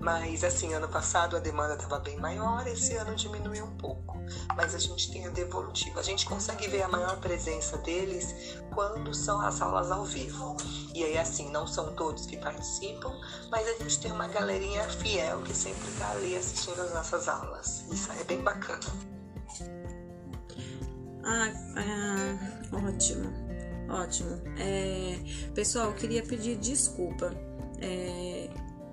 [0.01, 4.19] Mas assim, ano passado a demanda estava bem maior, esse ano diminuiu um pouco.
[4.57, 6.01] Mas a gente tem a devolutiva.
[6.01, 10.57] A gente consegue ver a maior presença deles quando são as aulas ao vivo.
[10.95, 13.13] E aí, assim, não são todos que participam,
[13.51, 17.85] mas a gente tem uma galerinha fiel que sempre está ali assistindo as nossas aulas.
[17.91, 18.81] Isso é bem bacana.
[21.25, 23.31] Ah, ah ótimo,
[23.89, 24.41] ótimo.
[24.59, 25.19] É,
[25.55, 27.35] pessoal, eu queria pedir desculpa.
[27.81, 28.49] É,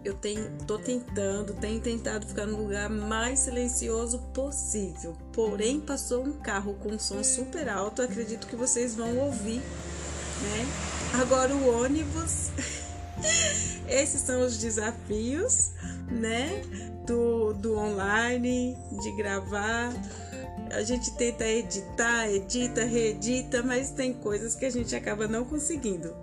[0.07, 5.17] eu tenho, tô tentando, tenho tentado ficar no lugar mais silencioso possível.
[5.33, 10.65] Porém, passou um carro com som super alto, acredito que vocês vão ouvir, né?
[11.21, 12.51] Agora o ônibus.
[13.87, 15.71] Esses são os desafios,
[16.09, 16.61] né?
[17.05, 19.91] Do, do online, de gravar.
[20.71, 26.13] A gente tenta editar, edita, reedita, mas tem coisas que a gente acaba não conseguindo.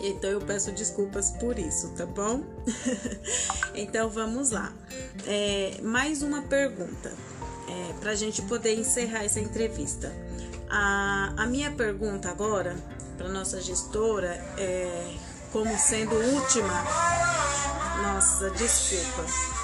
[0.00, 2.42] Então eu peço desculpas por isso, tá bom?
[3.74, 4.72] então vamos lá.
[5.26, 7.12] É, mais uma pergunta
[7.68, 10.12] é, para a gente poder encerrar essa entrevista.
[10.68, 12.76] A, a minha pergunta agora
[13.16, 15.14] para nossa gestora é
[15.52, 16.84] como sendo última.
[18.02, 19.61] Nossa, desculpa.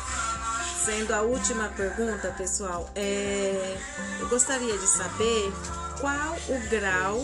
[0.88, 3.77] Sendo a última pergunta, pessoal, é,
[4.20, 5.53] eu gostaria de saber
[6.01, 7.22] qual o grau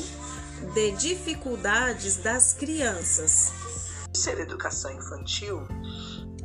[0.75, 3.55] de dificuldades das crianças.
[4.13, 5.67] Ser educação infantil,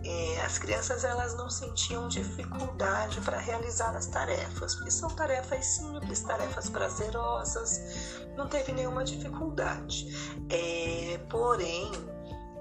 [0.02, 6.22] é, as crianças elas não sentiam dificuldade para realizar as tarefas, porque são tarefas simples,
[6.22, 7.82] tarefas prazerosas,
[8.38, 10.08] não teve nenhuma dificuldade.
[10.50, 11.92] É, porém,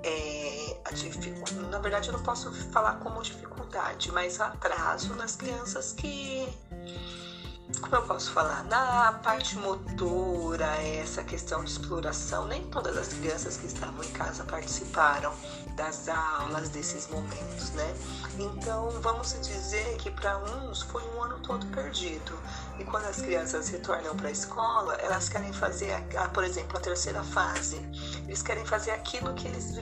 [0.03, 0.77] é,
[1.71, 6.49] na verdade eu não posso falar como dificuldade, mas atraso nas crianças que
[7.81, 13.59] como eu posso falar, na parte motora, essa questão de exploração, nem todas as crianças
[13.59, 15.33] que estavam em casa participaram
[15.79, 17.95] das aulas, desses momentos, né?
[18.37, 22.37] Então, vamos dizer que para uns foi um ano todo perdido.
[22.79, 26.81] E quando as crianças retornam para a escola, elas querem fazer, a, por exemplo, a
[26.81, 27.77] terceira fase.
[28.27, 29.73] Eles querem fazer aquilo que eles,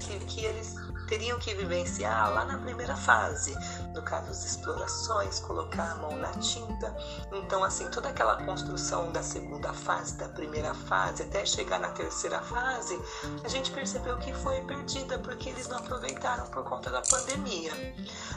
[0.00, 0.74] que, que eles
[1.06, 3.54] teriam que vivenciar lá na primeira fase,
[3.94, 6.94] no caso das explorações, colocar a mão na tinta.
[7.32, 12.40] Então, assim, toda aquela construção da segunda fase, da primeira fase, até chegar na terceira
[12.42, 13.00] fase,
[13.44, 17.72] a gente percebeu que foi perdida porque eles não aproveitaram por conta da pandemia.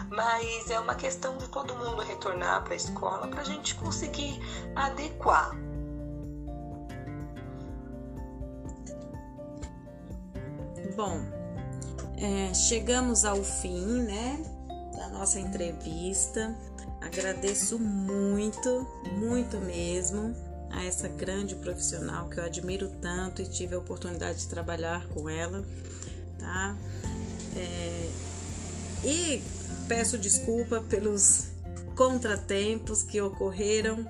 [0.10, 4.40] Mas é uma questão de todo mundo retornar para a escola para a gente conseguir
[4.76, 5.56] adequar
[10.96, 11.20] Bom,
[12.18, 14.42] é, chegamos ao fim, né,
[14.96, 16.56] da nossa entrevista.
[17.02, 20.36] Agradeço muito, muito mesmo
[20.72, 25.30] a essa grande profissional que eu admiro tanto e tive a oportunidade de trabalhar com
[25.30, 25.64] ela,
[26.40, 26.76] tá?
[27.56, 28.10] É,
[29.04, 29.42] e
[29.88, 31.48] peço desculpa pelos
[31.96, 34.06] contratempos que ocorreram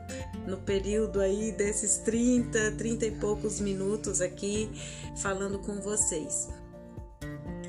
[0.48, 4.72] no período aí desses 30, 30 e poucos minutos aqui
[5.16, 6.48] falando com vocês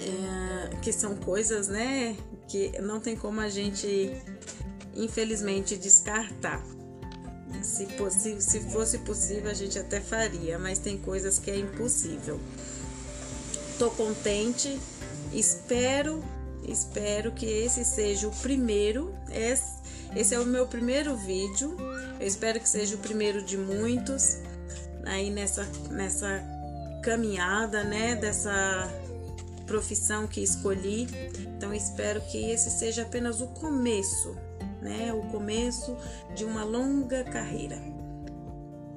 [0.00, 2.16] é, que são coisas, né,
[2.48, 4.12] que não tem como a gente,
[4.94, 6.64] infelizmente, descartar.
[7.62, 12.40] Se, se, se fosse possível, a gente até faria, mas tem coisas que é impossível.
[13.78, 14.78] Tô contente,
[15.32, 16.22] espero,
[16.66, 19.14] espero que esse seja o primeiro.
[19.32, 19.76] Esse,
[20.14, 21.76] esse é o meu primeiro vídeo.
[22.20, 24.38] Eu espero que seja o primeiro de muitos
[25.04, 26.42] aí nessa, nessa
[27.02, 28.16] caminhada, né?
[28.16, 28.90] Dessa
[29.66, 31.06] profissão que escolhi.
[31.56, 34.36] Então espero que esse seja apenas o começo,
[34.80, 35.12] né?
[35.12, 35.96] O começo
[36.34, 37.80] de uma longa carreira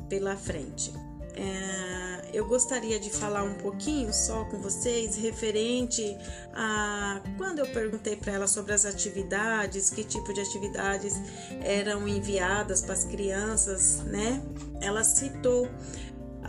[0.07, 0.93] pela frente.
[1.35, 6.17] É, eu gostaria de falar um pouquinho só com vocês referente
[6.53, 11.13] a quando eu perguntei para ela sobre as atividades, que tipo de atividades
[11.61, 14.41] eram enviadas para as crianças, né?
[14.81, 15.69] Ela citou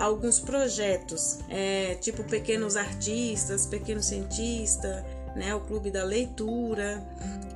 [0.01, 5.05] alguns projetos, é, tipo Pequenos Artistas, Pequeno Cientista,
[5.37, 7.07] né, o Clube da Leitura.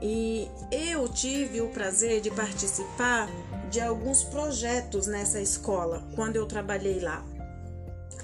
[0.03, 3.29] E eu tive o prazer de participar
[3.71, 7.25] de alguns projetos nessa escola quando eu trabalhei lá.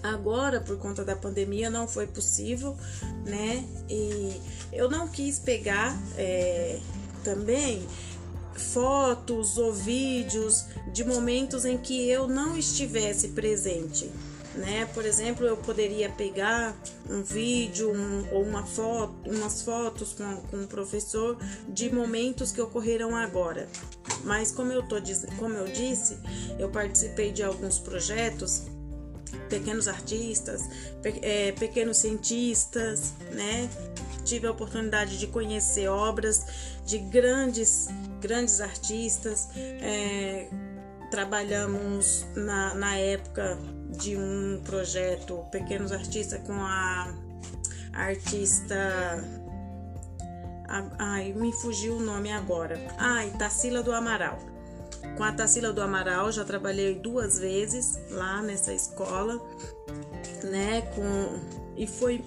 [0.02, 2.76] Agora, por conta da pandemia, não foi possível,
[3.24, 3.64] né?
[3.88, 4.40] E
[4.72, 6.78] eu não quis pegar é,
[7.22, 7.86] também
[8.60, 14.10] fotos ou vídeos de momentos em que eu não estivesse presente.
[14.54, 14.84] Né?
[14.92, 16.76] Por exemplo, eu poderia pegar
[17.08, 21.38] um vídeo um, ou uma foto, umas fotos com, com o professor
[21.68, 23.68] de momentos que ocorreram agora.
[24.24, 24.96] Mas como eu, tô,
[25.38, 26.18] como eu disse,
[26.58, 28.64] eu participei de alguns projetos
[29.48, 30.62] pequenos artistas,
[31.02, 33.68] pe é, pequenos cientistas, né?
[34.24, 36.44] Tive a oportunidade de conhecer obras
[36.84, 37.88] de grandes,
[38.20, 39.48] grandes artistas.
[39.56, 40.48] É,
[41.10, 43.58] trabalhamos na, na época
[43.98, 47.12] de um projeto Pequenos Artistas com a
[47.92, 48.76] artista.
[50.98, 52.78] Ai, me fugiu o nome agora.
[52.96, 54.38] Ai, Tarsila do Amaral.
[55.16, 59.40] Com a Tarsila do Amaral já trabalhei duas vezes lá nessa escola,
[60.44, 60.82] né?
[60.94, 62.22] Com e foi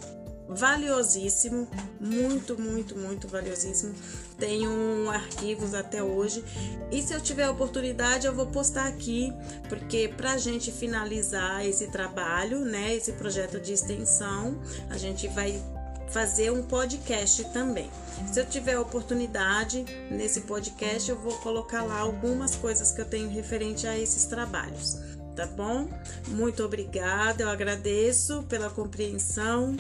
[0.48, 1.68] valiosíssimo,
[2.00, 3.94] muito, muito, muito valiosíssimo.
[4.38, 6.44] Tenho arquivos até hoje
[6.92, 9.34] e se eu tiver oportunidade eu vou postar aqui,
[9.70, 14.60] porque para a gente finalizar esse trabalho, né, esse projeto de extensão,
[14.90, 15.62] a gente vai
[16.10, 17.90] fazer um podcast também.
[18.32, 23.30] Se eu tiver oportunidade nesse podcast, eu vou colocar lá algumas coisas que eu tenho
[23.30, 24.98] referente a esses trabalhos
[25.36, 25.90] tá bom?
[26.28, 29.76] Muito obrigada, eu agradeço pela compreensão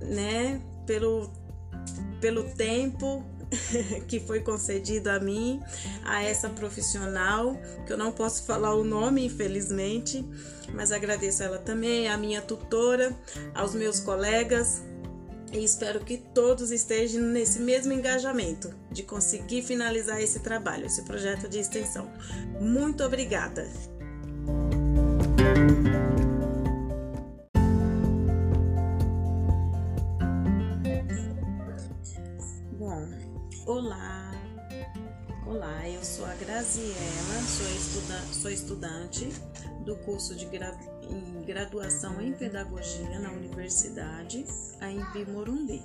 [0.00, 1.30] né, pelo,
[2.20, 3.24] pelo tempo
[4.08, 5.60] que foi concedido a mim,
[6.04, 10.24] a essa profissional, que eu não posso falar o nome, infelizmente,
[10.72, 13.14] mas agradeço ela também, a minha tutora,
[13.54, 14.82] aos meus colegas,
[15.52, 21.48] e espero que todos estejam nesse mesmo engajamento de conseguir finalizar esse trabalho, esse projeto
[21.48, 22.10] de extensão.
[22.58, 23.68] Muito obrigada!
[33.64, 34.28] Olá,
[35.46, 39.28] olá, eu sou a Graziela, sou, estuda sou estudante
[39.84, 40.76] do curso de gra
[41.08, 44.44] em graduação em Pedagogia na Universidade
[44.80, 45.80] AMP Morumbi.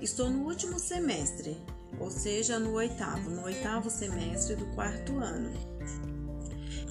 [0.00, 1.60] Estou no último semestre,
[1.98, 5.50] ou seja, no oitavo, no oitavo semestre do quarto ano.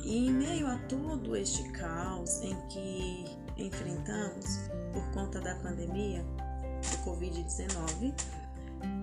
[0.03, 3.23] E em meio a todo este caos em que
[3.55, 8.13] enfrentamos por conta da pandemia do Covid-19,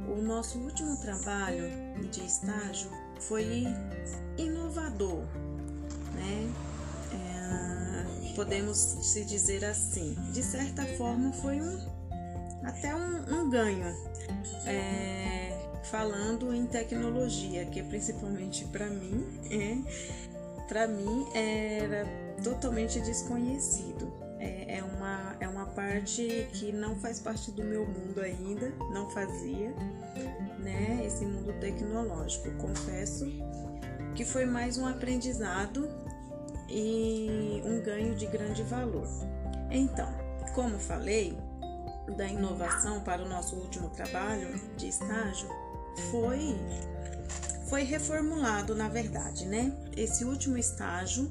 [0.08, 1.70] o nosso último trabalho
[2.10, 3.66] de estágio foi
[4.36, 5.24] inovador,
[6.14, 6.52] né?
[7.12, 10.16] É, podemos se dizer assim.
[10.32, 11.78] De certa forma, foi um
[12.64, 13.94] até um, um ganho.
[14.66, 22.06] É, falando em tecnologia, que principalmente para mim, é, para mim era
[22.42, 24.12] totalmente desconhecido.
[24.40, 29.10] É, é, uma, é uma parte que não faz parte do meu mundo ainda, não
[29.10, 29.74] fazia,
[30.58, 31.02] né?
[31.04, 32.50] Esse mundo tecnológico.
[32.52, 33.26] Confesso
[34.14, 35.88] que foi mais um aprendizado
[36.70, 39.06] e um ganho de grande valor.
[39.70, 40.08] Então,
[40.54, 41.38] como falei,
[42.16, 45.48] da inovação para o nosso último trabalho de estágio
[46.10, 46.56] foi
[47.68, 49.72] foi reformulado, na verdade, né?
[49.96, 51.30] Esse último estágio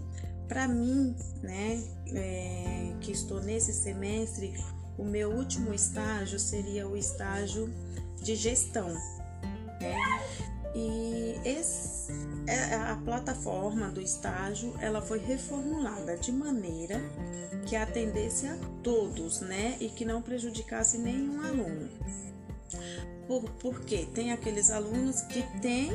[0.49, 1.81] para mim, né,
[2.13, 4.53] é, que estou nesse semestre,
[4.97, 7.71] o meu último estágio seria o estágio
[8.21, 8.89] de gestão.
[9.79, 9.95] Né?
[10.75, 12.11] E esse,
[12.47, 16.99] é, a plataforma do estágio ela foi reformulada de maneira
[17.65, 21.89] que atendesse a todos, né, e que não prejudicasse nenhum aluno.
[23.27, 25.91] Por, porque tem aqueles alunos que têm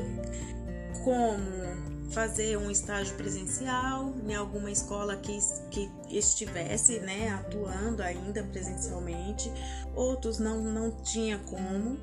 [1.02, 5.38] como fazer um estágio presencial em alguma escola que,
[5.70, 9.50] que estivesse né, atuando ainda presencialmente,
[9.94, 11.98] outros não, não tinha como,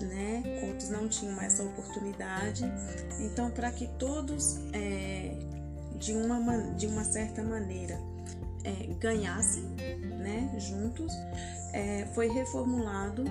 [0.00, 2.64] né, outros não tinham essa oportunidade.
[3.20, 5.36] Então, para que todos, é,
[5.96, 7.98] de, uma, de uma certa maneira,
[8.64, 9.64] é, ganhassem
[10.18, 11.12] né, juntos,
[11.72, 13.24] é, foi reformulado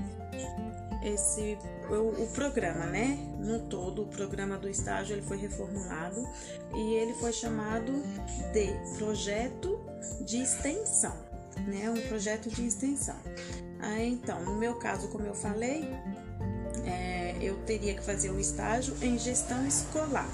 [1.03, 1.57] esse
[1.99, 3.17] o, o, programa, né?
[3.39, 6.27] No todo, o programa do estágio ele foi reformulado
[6.75, 7.91] e ele foi chamado
[8.51, 9.79] de projeto
[10.21, 11.15] de extensão,
[11.67, 11.89] né?
[11.89, 13.17] Um projeto de extensão.
[13.79, 15.89] Aí, então, no meu caso, como eu falei,
[16.85, 20.29] é, eu teria que fazer o estágio em gestão escolar,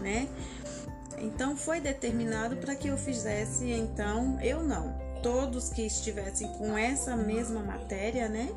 [0.00, 0.28] né?
[1.20, 7.16] Então foi determinado para que eu fizesse, então, eu não, todos que estivessem com essa
[7.16, 8.48] mesma matéria, né?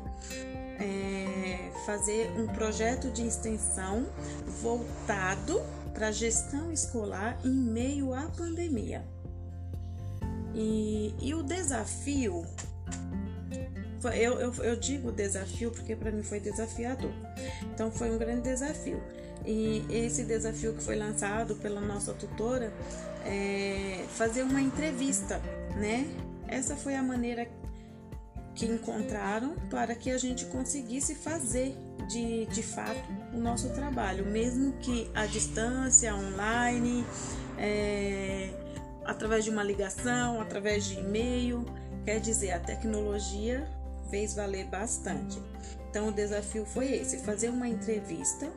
[0.78, 4.06] É, fazer um projeto de extensão
[4.62, 5.62] voltado
[5.92, 9.04] para a gestão escolar em meio à pandemia.
[10.54, 12.44] E, e o desafio,
[14.04, 17.12] eu, eu, eu digo desafio porque para mim foi desafiador.
[17.74, 19.02] Então foi um grande desafio.
[19.44, 22.72] E esse desafio que foi lançado pela nossa tutora
[23.24, 25.40] é fazer uma entrevista,
[25.76, 26.06] né?
[26.46, 27.48] Essa foi a maneira
[28.54, 31.76] que encontraram para que a gente conseguisse fazer
[32.08, 33.00] de, de fato
[33.32, 37.04] o nosso trabalho, mesmo que à distância, online,
[37.58, 38.50] é,
[39.04, 41.64] através de uma ligação, através de e-mail.
[42.04, 43.66] Quer dizer, a tecnologia
[44.10, 45.40] fez valer bastante.
[45.88, 48.50] Então, o desafio foi esse: fazer uma entrevista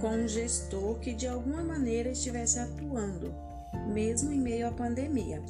[0.00, 3.34] com um gestor que de alguma maneira estivesse atuando,
[3.88, 5.42] mesmo em meio à pandemia.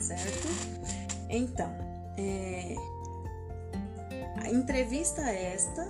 [0.00, 0.48] Certo?
[1.28, 1.87] Então,
[2.18, 2.74] é,
[4.44, 5.86] a entrevista esta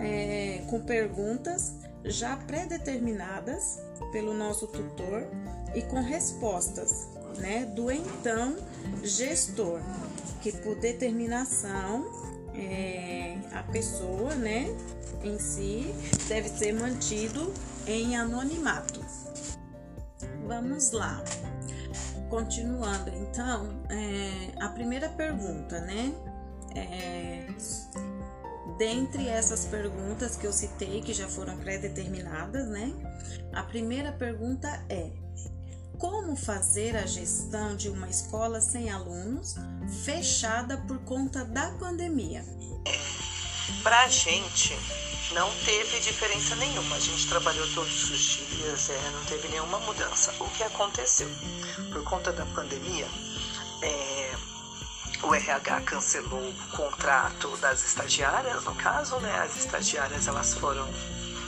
[0.00, 3.80] é, com perguntas já pré-determinadas
[4.12, 5.26] pelo nosso tutor
[5.74, 7.08] e com respostas
[7.38, 8.56] né, do então
[9.02, 9.80] gestor,
[10.40, 12.06] que por determinação
[12.54, 14.66] é, a pessoa né,
[15.22, 15.94] em si
[16.28, 17.52] deve ser mantido
[17.86, 19.00] em anonimato.
[20.46, 21.22] Vamos lá.
[22.28, 26.14] Continuando, então, é, a primeira pergunta, né?
[26.74, 27.46] É,
[28.76, 32.92] dentre essas perguntas que eu citei, que já foram pré-determinadas, né?
[33.52, 35.10] A primeira pergunta é:
[35.98, 39.56] como fazer a gestão de uma escola sem alunos
[40.04, 42.44] fechada por conta da pandemia?
[43.82, 44.74] Para a gente,
[45.32, 46.96] não teve diferença nenhuma.
[46.96, 50.32] A gente trabalhou todos os dias, é, não teve nenhuma mudança.
[50.40, 51.28] O que aconteceu?
[51.92, 53.06] Por conta da pandemia,
[53.82, 54.34] é,
[55.22, 59.38] o RH cancelou o contrato das estagiárias, no caso, né?
[59.40, 60.88] As estagiárias elas foram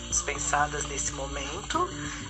[0.08, 1.88] dispensadas nesse momento.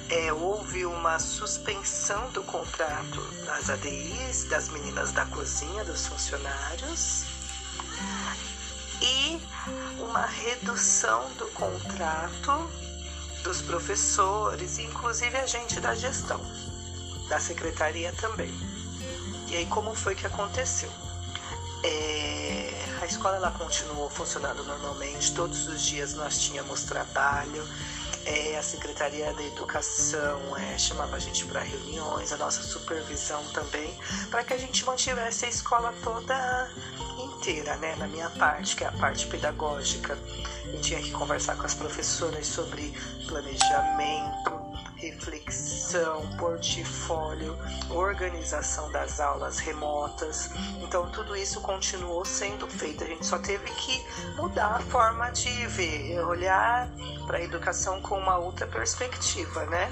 [0.08, 7.24] É, houve uma suspensão do contrato das ADIs, das meninas da cozinha, dos funcionários
[10.10, 12.68] uma redução do contrato
[13.44, 16.40] dos professores, inclusive a gente da gestão,
[17.28, 18.52] da secretaria também.
[19.46, 20.90] E aí como foi que aconteceu?
[21.84, 27.64] É, a escola ela continuou funcionando normalmente, todos os dias nós tínhamos trabalho,
[28.26, 33.96] é, a Secretaria da Educação é, chamava a gente para reuniões, a nossa supervisão também,
[34.28, 36.70] para que a gente mantivesse a escola toda
[37.80, 37.96] né?
[37.96, 40.18] Na minha parte, que é a parte pedagógica.
[40.66, 42.92] Eu tinha que conversar com as professoras sobre
[43.26, 44.60] planejamento,
[44.96, 47.56] reflexão, portfólio,
[47.88, 50.50] organização das aulas remotas.
[50.82, 53.04] Então, tudo isso continuou sendo feito.
[53.04, 54.04] A gente só teve que
[54.36, 56.88] mudar a forma de ver, olhar
[57.26, 59.90] para a educação com uma outra perspectiva, né?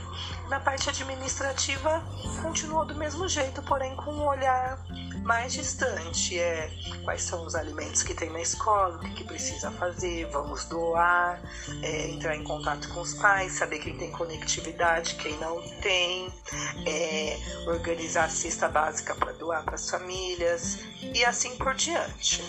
[0.49, 2.03] Na parte administrativa,
[2.43, 4.83] continuou do mesmo jeito, porém com um olhar
[5.23, 6.39] mais distante.
[6.39, 6.71] É
[7.05, 11.39] quais são os alimentos que tem na escola, o que, que precisa fazer, vamos doar,
[11.83, 16.33] é, entrar em contato com os pais, saber quem tem conectividade, quem não tem,
[16.87, 20.79] é, organizar a cesta básica para doar para as famílias
[21.15, 22.43] e assim por diante.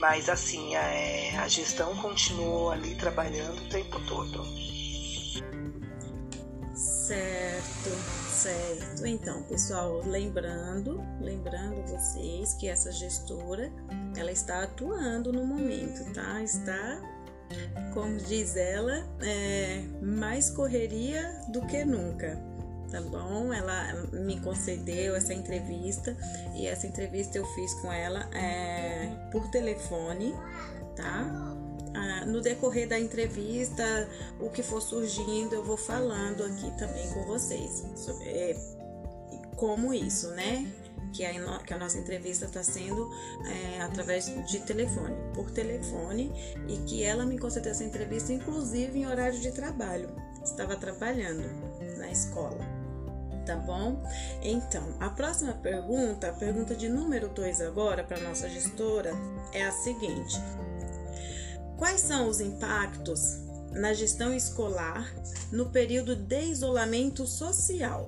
[0.00, 4.67] Mas assim, a, é, a gestão continuou ali trabalhando o tempo todo.
[7.08, 7.88] Certo,
[8.28, 9.06] certo.
[9.06, 13.72] Então, pessoal, lembrando, lembrando vocês que essa gestora,
[14.14, 16.42] ela está atuando no momento, tá?
[16.42, 17.00] Está,
[17.94, 22.38] como diz ela, é, mais correria do que nunca,
[22.90, 23.54] tá bom?
[23.54, 26.14] Ela me concedeu essa entrevista
[26.54, 30.34] e essa entrevista eu fiz com ela é, por telefone,
[30.94, 31.56] tá?
[31.98, 34.08] Ah, no decorrer da entrevista,
[34.40, 38.56] o que for surgindo, eu vou falando aqui também com vocês sobre é,
[39.56, 40.70] como isso, né?
[41.12, 43.10] Que a, que a nossa entrevista está sendo
[43.46, 46.32] é, através de telefone, por telefone,
[46.68, 50.10] e que ela me concedeu essa entrevista, inclusive em horário de trabalho.
[50.44, 51.48] Estava trabalhando
[51.98, 52.78] na escola
[53.48, 54.02] tá bom?
[54.42, 59.12] Então, a próxima pergunta, a pergunta de número 2 agora para nossa gestora
[59.54, 60.36] é a seguinte:
[61.78, 63.36] Quais são os impactos
[63.70, 65.08] na gestão escolar
[65.52, 68.04] no período de isolamento social?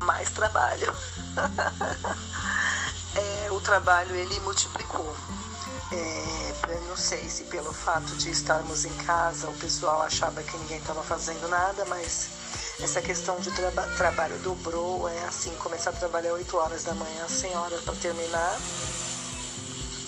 [0.00, 0.94] Mais trabalho.
[3.16, 5.16] é, o trabalho ele multiplicou.
[5.92, 6.42] É,
[6.88, 11.02] não sei se pelo fato de estarmos em casa o pessoal achava que ninguém estava
[11.02, 12.28] fazendo nada, mas
[12.80, 17.28] essa questão de traba trabalho dobrou, é assim, começar a trabalhar 8 horas da manhã,
[17.28, 18.56] 100 horas para terminar.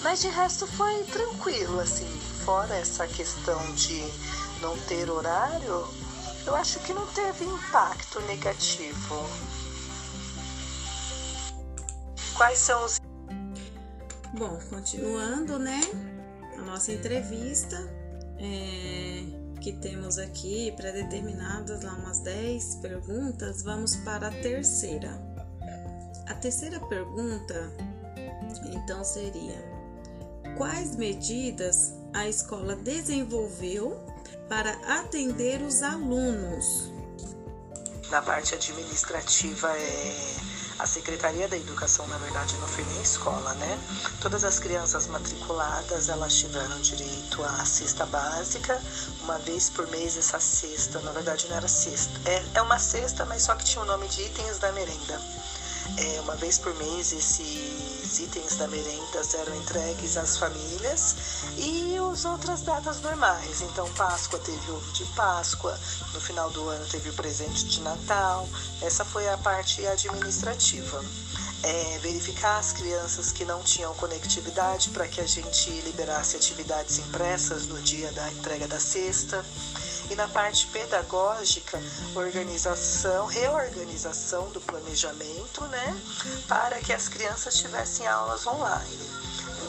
[0.04, 2.06] Mas de resto foi tranquilo, assim,
[2.44, 4.04] fora essa questão de
[4.60, 5.88] não ter horário,
[6.46, 9.28] eu acho que não teve impacto negativo.
[12.36, 13.00] Quais são os.
[14.34, 15.80] Bom, continuando, né?
[16.58, 17.76] A nossa entrevista.
[18.38, 25.08] É que temos aqui pré-determinadas lá umas 10 perguntas, vamos para a terceira.
[26.26, 27.72] A terceira pergunta,
[28.66, 29.73] então, seria:
[30.56, 34.00] Quais medidas a escola desenvolveu
[34.48, 36.92] para atender os alunos?
[38.08, 40.34] Na parte administrativa é
[40.78, 43.78] a Secretaria da Educação, na verdade, não foi nem escola, né?
[44.20, 48.80] Todas as crianças matriculadas, elas tiveram direito à cesta básica,
[49.22, 53.24] uma vez por mês essa cesta, na verdade não era cesta, é, é uma cesta,
[53.24, 55.20] mas só que tinha o nome de itens da merenda.
[55.96, 57.12] É, uma vez por mês
[58.14, 61.16] esses itens da merenda eram entregues às famílias
[61.56, 63.60] e as outras datas normais.
[63.62, 65.78] Então, Páscoa teve ovo de Páscoa,
[66.12, 68.48] no final do ano teve o presente de Natal.
[68.80, 71.04] Essa foi a parte administrativa.
[71.62, 77.66] É, verificar as crianças que não tinham conectividade para que a gente liberasse atividades impressas
[77.66, 79.42] no dia da entrega da cesta
[80.14, 81.80] na parte pedagógica,
[82.14, 86.00] organização, reorganização do planejamento, né,
[86.48, 89.14] para que as crianças tivessem aulas online.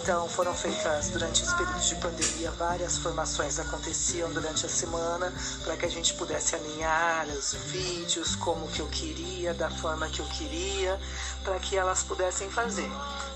[0.01, 5.33] Então, foram feitas durante esse período de pandemia várias formações aconteciam durante a semana
[5.63, 10.19] para que a gente pudesse alinhar os vídeos como que eu queria, da forma que
[10.19, 10.99] eu queria,
[11.43, 12.89] para que elas pudessem fazer.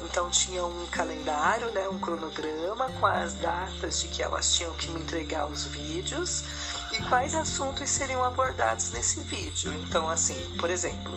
[0.04, 4.90] Então tinha um calendário, né, um cronograma com as datas de que elas tinham que
[4.92, 6.44] me entregar os vídeos
[6.92, 9.74] e quais assuntos seriam abordados nesse vídeo.
[9.74, 11.14] Então, assim, por exemplo,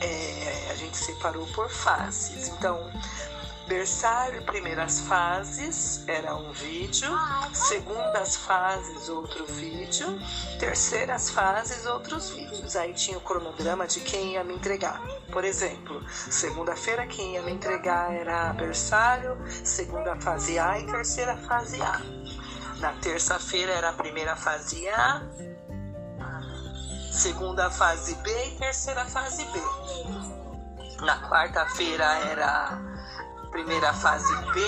[0.00, 2.48] é, a gente separou por fases.
[2.48, 2.90] Então,
[3.70, 7.08] berçário, primeiras fases era um vídeo,
[7.52, 10.18] segundas fases outro vídeo,
[10.58, 12.74] terceiras fases outros vídeos.
[12.74, 15.00] Aí tinha o cronograma de quem ia me entregar.
[15.30, 21.80] Por exemplo, segunda-feira quem ia me entregar era berçário, segunda fase A e terceira fase
[21.80, 22.19] A.
[22.80, 25.20] Na terça-feira era a primeira fase A,
[27.12, 29.62] segunda fase B e terceira fase B.
[31.02, 32.78] Na quarta-feira era
[33.50, 34.60] primeira fase B,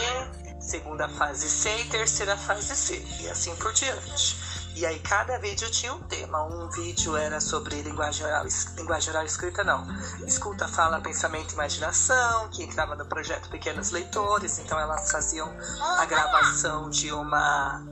[0.61, 4.37] segunda fase C e terceira fase C, e assim por diante.
[4.75, 6.45] E aí cada vídeo tinha um tema.
[6.45, 8.45] Um vídeo era sobre linguagem oral,
[8.77, 9.87] linguagem oral escrita, não.
[10.27, 15.51] Escuta, fala, pensamento e imaginação, que entrava no projeto Pequenos Leitores, então elas faziam
[15.99, 17.92] a gravação de uma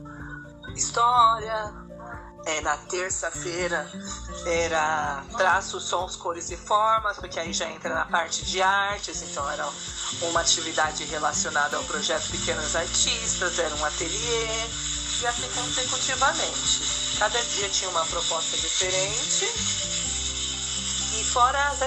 [0.75, 1.73] história.
[2.43, 3.87] É, na terça-feira
[4.47, 9.47] era traços, sons, cores e formas, porque aí já entra na parte de artes, então
[9.51, 9.63] era
[10.23, 14.47] uma atividade relacionada ao projeto Pequenos Artistas, era um ateliê,
[15.21, 16.81] e assim consecutivamente.
[17.19, 19.45] Cada dia tinha uma proposta diferente,
[21.19, 21.81] e fora as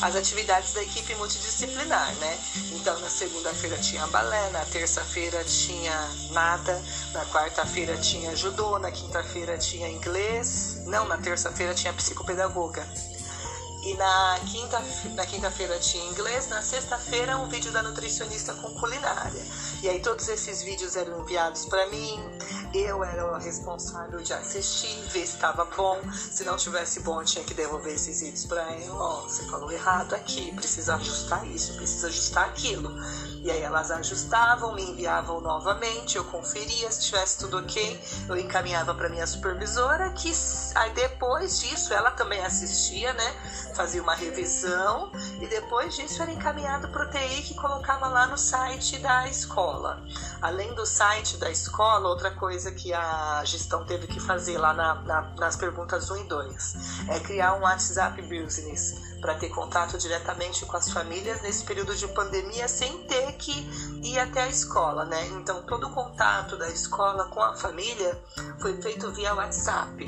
[0.00, 2.38] as atividades da equipe multidisciplinar, né?
[2.72, 6.82] Então, na segunda-feira tinha balé, na terça-feira tinha nada,
[7.12, 12.86] na quarta-feira tinha judô, na quinta-feira tinha inglês, não, na terça-feira tinha psicopedagoga.
[13.82, 14.82] E na quinta
[15.14, 19.42] na quinta-feira tinha inglês, na sexta-feira um vídeo da nutricionista com culinária.
[19.82, 22.20] E aí todos esses vídeos eram enviados para mim.
[22.74, 25.98] Eu era o responsável de assistir, ver se estava bom.
[26.12, 28.94] Se não tivesse bom, eu tinha que devolver esses vídeos para ela.
[28.94, 32.94] Ó, oh, você falou errado aqui, precisa ajustar isso, precisa ajustar aquilo.
[33.42, 38.94] E aí elas ajustavam, me enviavam novamente, eu conferia se tivesse tudo ok, eu encaminhava
[38.94, 40.30] para minha supervisora, que
[40.74, 43.69] aí depois disso ela também assistia, né?
[43.74, 45.10] Fazia uma revisão
[45.40, 50.02] e depois disso era encaminhado para o TI que colocava lá no site da escola.
[50.40, 54.94] Além do site da escola, outra coisa que a gestão teve que fazer lá na,
[55.02, 56.74] na, nas perguntas 1 e 2
[57.08, 62.08] é criar um WhatsApp Business para ter contato diretamente com as famílias nesse período de
[62.08, 63.52] pandemia sem ter que
[64.02, 65.26] ir até a escola, né?
[65.28, 68.18] Então todo o contato da escola com a família
[68.60, 70.04] foi feito via WhatsApp.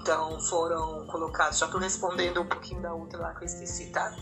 [0.00, 4.14] Então foram colocados, já estou respondendo um pouquinho da outra lá que eu esqueci, tá?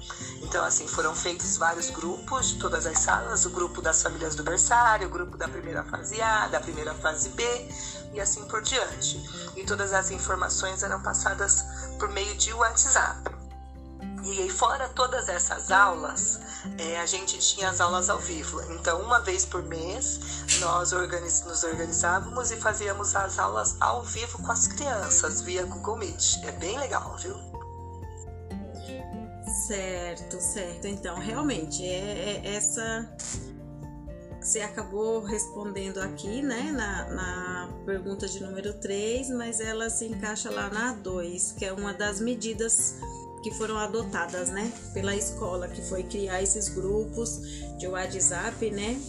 [0.42, 4.42] Então, assim, foram feitos vários grupos de todas as salas, o grupo das famílias do
[4.42, 7.44] berçário, o grupo da primeira fase A, da primeira fase B
[8.12, 9.22] e assim por diante.
[9.54, 11.64] E todas as informações eram passadas
[11.98, 13.45] por meio de WhatsApp.
[14.26, 16.40] E aí, fora todas essas aulas,
[16.78, 18.60] é, a gente tinha as aulas ao vivo.
[18.72, 20.18] Então, uma vez por mês,
[20.58, 25.98] nós organiz, nos organizávamos e fazíamos as aulas ao vivo com as crianças via Google
[25.98, 26.42] Meet.
[26.42, 27.36] É bem legal, viu?
[29.68, 30.88] Certo, certo.
[30.88, 33.08] Então, realmente, é, é essa.
[34.40, 40.50] Você acabou respondendo aqui, né, na, na pergunta de número 3, mas ela se encaixa
[40.50, 42.96] lá na 2, que é uma das medidas
[43.43, 47.41] que foram adotadas, né, pela escola, que foi criar esses grupos
[47.78, 49.01] de WhatsApp, né?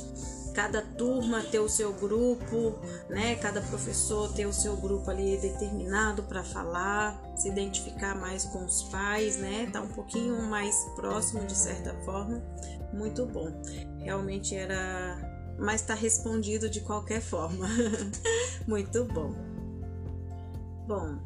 [0.53, 3.35] Cada turma ter o seu grupo, né?
[3.35, 8.83] Cada professor ter o seu grupo ali determinado para falar, se identificar mais com os
[8.83, 9.69] pais, né?
[9.71, 12.41] Tá um pouquinho mais próximo de certa forma.
[12.91, 13.51] Muito bom.
[13.99, 17.67] Realmente era, mas tá respondido de qualquer forma.
[18.67, 19.35] Muito bom.
[20.87, 21.19] Bom,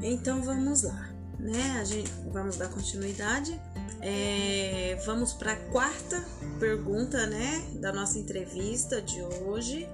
[0.00, 1.05] então vamos lá
[1.38, 1.78] né?
[1.80, 3.60] A gente, vamos dar continuidade.
[4.00, 6.22] É, vamos para a quarta
[6.60, 9.88] pergunta, né, da nossa entrevista de hoje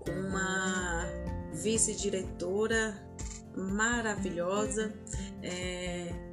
[0.00, 1.04] com uma
[1.54, 2.96] vice-diretora
[3.56, 4.92] maravilhosa.
[5.42, 6.25] É,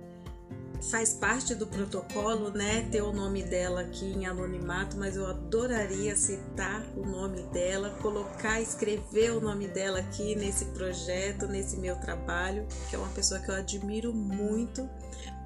[0.89, 2.87] faz parte do protocolo, né?
[2.91, 8.61] Ter o nome dela aqui em anonimato, mas eu adoraria citar o nome dela, colocar,
[8.61, 13.49] escrever o nome dela aqui nesse projeto, nesse meu trabalho, que é uma pessoa que
[13.49, 14.89] eu admiro muito,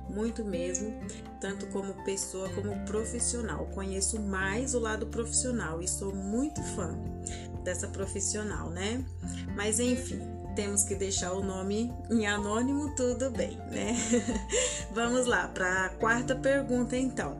[0.09, 0.93] muito mesmo,
[1.39, 3.65] tanto como pessoa como profissional.
[3.73, 6.97] Conheço mais o lado profissional e sou muito fã
[7.63, 9.05] dessa profissional, né?
[9.55, 10.21] Mas enfim,
[10.57, 13.95] temos que deixar o nome em anônimo, tudo bem, né?
[14.91, 17.39] Vamos lá para a quarta pergunta, então.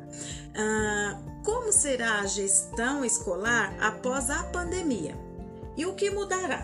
[0.56, 5.18] Ah, como será a gestão escolar após a pandemia?
[5.76, 6.64] E o que mudará?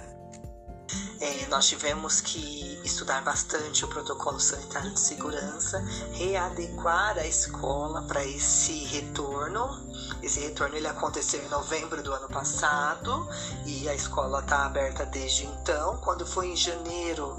[1.19, 8.23] É, nós tivemos que estudar bastante o protocolo sanitário de segurança, readequar a escola para
[8.27, 9.91] esse retorno
[10.23, 13.27] esse retorno ele aconteceu em novembro do ano passado
[13.65, 15.97] e a escola está aberta desde então.
[15.97, 17.37] Quando foi em janeiro,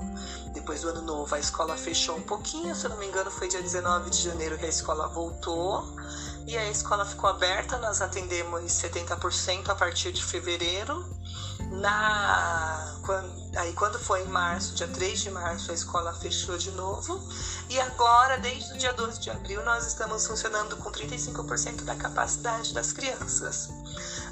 [0.53, 3.49] depois do ano novo, a escola fechou um pouquinho, se eu não me engano, foi
[3.49, 5.83] dia 19 de janeiro que a escola voltou.
[6.47, 11.03] E a escola ficou aberta, nós atendemos 70% a partir de fevereiro.
[11.71, 16.71] Na, quando, aí quando foi em março, dia 3 de março, a escola fechou de
[16.73, 17.21] novo.
[17.69, 22.73] E agora, desde o dia 12 de abril, nós estamos funcionando com 35% da capacidade
[22.73, 23.69] das crianças.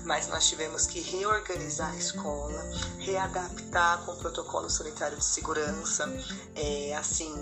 [0.04, 2.62] Mas nós tivemos que reorganizar a escola,
[2.98, 6.08] readaptar com o protocolo sanitário de segurança,
[6.54, 7.34] é, assim,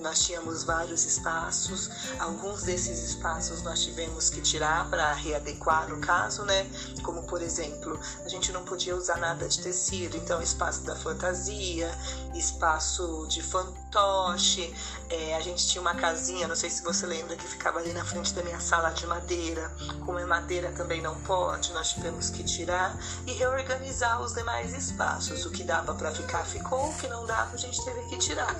[0.00, 6.44] nós tínhamos vários espaços, alguns desses espaços nós tivemos que tirar para readequar no caso,
[6.44, 6.70] né?
[7.02, 11.90] Como por exemplo, a gente não podia usar nada de tecido, então espaço da fantasia,
[12.34, 14.74] espaço de fantoche,
[15.08, 18.04] é, a gente tinha uma casinha, não sei se você lembra, que ficava ali na
[18.04, 19.70] frente da minha sala de madeira.
[20.04, 25.46] Como é madeira também não pode, nós tivemos que tirar e reorganizar os demais espaços.
[25.46, 28.54] O que dava para ficar ficou, o que não dava a gente teve que tirar.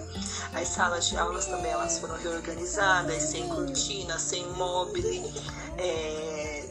[0.53, 5.33] As salas de aulas também elas foram reorganizadas, sem cortina, sem mobile.
[5.79, 6.65] É,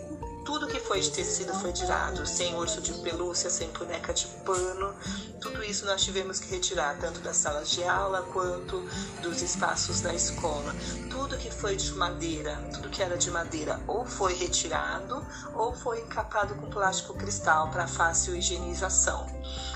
[0.46, 4.94] tudo que foi de tecido foi tirado, sem urso de pelúcia, sem boneca de pano.
[5.40, 8.82] Tudo isso nós tivemos que retirar, tanto das salas de aula quanto
[9.22, 10.76] dos espaços da escola.
[11.10, 16.02] Tudo que foi de madeira, tudo que era de madeira, ou foi retirado ou foi
[16.02, 19.26] encapado com plástico cristal para fácil higienização.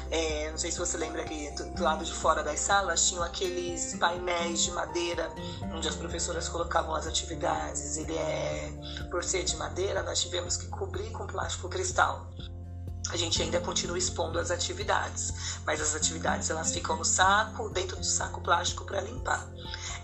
[0.09, 3.95] É, não sei se você lembra que do lado de fora das salas tinham aqueles
[3.95, 5.29] painéis de madeira
[5.73, 7.97] onde as professoras colocavam as atividades.
[7.97, 8.73] Ele é,
[9.11, 12.27] por ser de madeira, nós tivemos que cobrir com plástico cristal
[13.09, 15.33] a gente ainda continua expondo as atividades,
[15.65, 19.47] mas as atividades elas ficam no saco, dentro do saco plástico para limpar.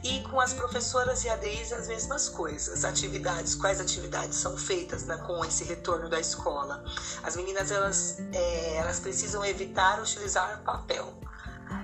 [0.04, 2.84] E com as professoras e ADIs as mesmas coisas.
[2.84, 6.84] Atividades, quais atividades são feitas né, com esse retorno da escola?
[7.24, 11.14] As meninas elas, é, elas precisam evitar utilizar papel.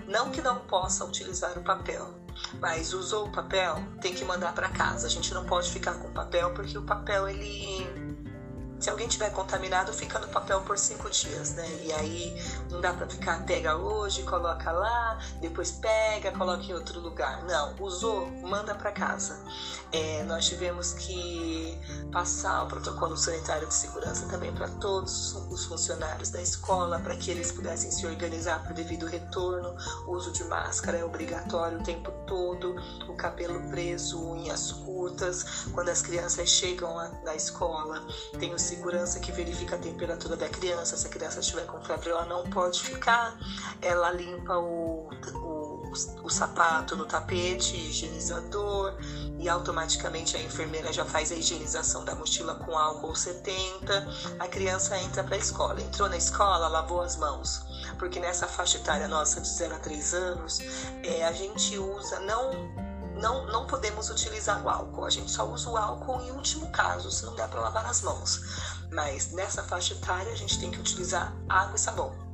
[0.05, 2.13] Não que não possam utilizar o papel,
[2.59, 5.07] Mas usou o papel, tem que mandar para casa.
[5.07, 8.08] A gente não pode ficar com o papel porque o papel ele
[8.79, 11.67] se alguém tiver contaminado, fica no papel por cinco dias, né?
[11.83, 16.99] E aí não dá para ficar, pega hoje, coloca lá, depois pega, coloca em outro
[16.99, 17.43] lugar.
[17.43, 19.43] Não, usou, manda para casa.
[19.91, 21.77] É, nós tivemos que
[22.11, 27.31] passar o protocolo sanitário de segurança também para todos os funcionários da escola, para que
[27.31, 29.75] eles pudessem se organizar para o devido retorno.
[30.07, 32.75] O uso de máscara é obrigatório o tempo todo,
[33.07, 35.65] o cabelo preso, unhas curtas.
[35.73, 38.05] Quando as crianças chegam na escola,
[38.39, 40.95] tem o segurança que verifica a temperatura da criança.
[40.95, 43.35] Se a criança estiver com febre, ela não pode ficar.
[43.81, 45.91] Ela limpa o, o,
[46.23, 48.95] o sapato no tapete higienizador
[49.39, 54.07] e automaticamente a enfermeira já faz a higienização da mochila com álcool 70.
[54.37, 55.81] A criança entra para a escola.
[55.81, 57.65] Entrou na escola, lavou as mãos.
[57.97, 60.59] Porque nessa faixa etária nossa de 0 a 3 anos,
[61.03, 62.88] é, a gente usa, não
[63.19, 65.05] não, não podemos utilizar o álcool.
[65.05, 68.01] A gente só usa o álcool em último caso, se não der para lavar as
[68.01, 68.41] mãos.
[68.91, 72.29] Mas nessa faixa etária a gente tem que utilizar água e sabão.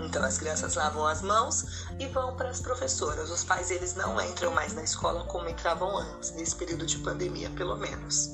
[0.00, 3.30] Então as crianças lavam as mãos e vão para as professoras.
[3.30, 7.50] Os pais eles não entram mais na escola como entravam antes, nesse período de pandemia,
[7.50, 8.30] pelo menos.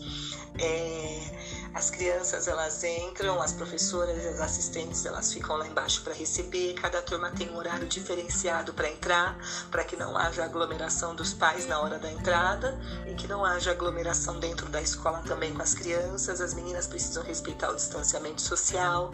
[0.58, 6.74] É, as crianças elas entram, as professoras as assistentes elas ficam lá embaixo para receber.
[6.74, 9.38] Cada turma tem um horário diferenciado para entrar,
[9.70, 13.70] para que não haja aglomeração dos pais na hora da entrada e que não haja
[13.70, 16.40] aglomeração dentro da escola também com as crianças.
[16.40, 19.12] As meninas precisam respeitar o distanciamento social,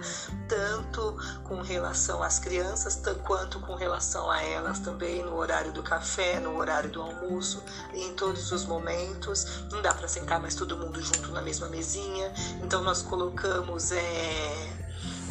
[0.48, 6.40] tanto com relação às crianças, quanto com relação a elas também no horário do café,
[6.40, 7.62] no horário do almoço,
[7.94, 9.64] em todos os momentos.
[9.70, 12.32] Não dá para sentar mais todo mundo junto na mesma mesinha.
[12.62, 14.78] Então nós colocamos é,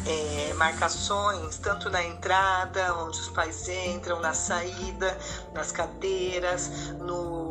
[0.06, 5.16] é, marcações tanto na entrada, onde os pais entram, na saída,
[5.52, 7.48] nas cadeiras, no,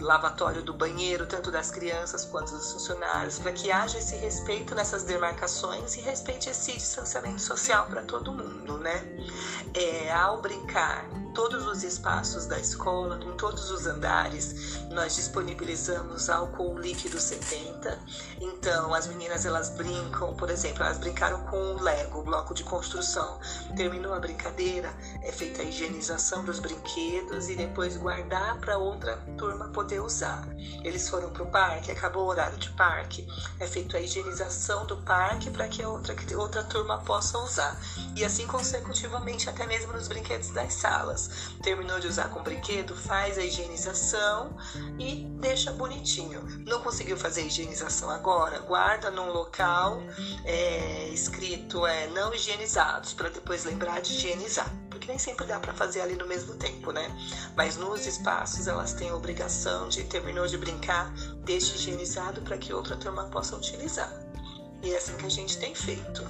[0.00, 5.04] lavatório do banheiro, tanto das crianças quanto dos funcionários, para que haja esse respeito nessas
[5.04, 9.02] demarcações e respeite esse distanciamento social para todo mundo, né?
[9.74, 16.78] É, ao brincar todos os espaços da escola, em todos os andares, nós disponibilizamos álcool
[16.78, 17.98] líquido 70.
[18.40, 22.64] Então, as meninas elas brincam, por exemplo, elas brincaram com o Lego, o bloco de
[22.64, 23.38] construção.
[23.76, 24.90] Terminou a brincadeira,
[25.22, 30.48] é feita a higienização dos brinquedos e depois guardar para outra turma poder usar.
[30.82, 33.28] Eles foram para o parque, acabou o horário de parque,
[33.60, 37.78] é feita a higienização do parque para que outra, que outra turma possa usar.
[38.16, 41.25] E assim consecutivamente, até mesmo nos brinquedos das salas.
[41.62, 44.56] Terminou de usar com brinquedo, faz a higienização
[44.98, 46.42] e deixa bonitinho.
[46.66, 48.58] Não conseguiu fazer a higienização agora?
[48.60, 50.02] Guarda num local
[50.44, 54.70] é, escrito é, não higienizados, para depois lembrar de higienizar.
[54.90, 57.06] Porque nem sempre dá para fazer ali no mesmo tempo, né?
[57.54, 61.12] Mas nos espaços elas têm a obrigação de terminou de brincar,
[61.44, 64.10] deixe higienizado para que outra turma possa utilizar.
[64.82, 66.24] E é assim que a gente tem feito.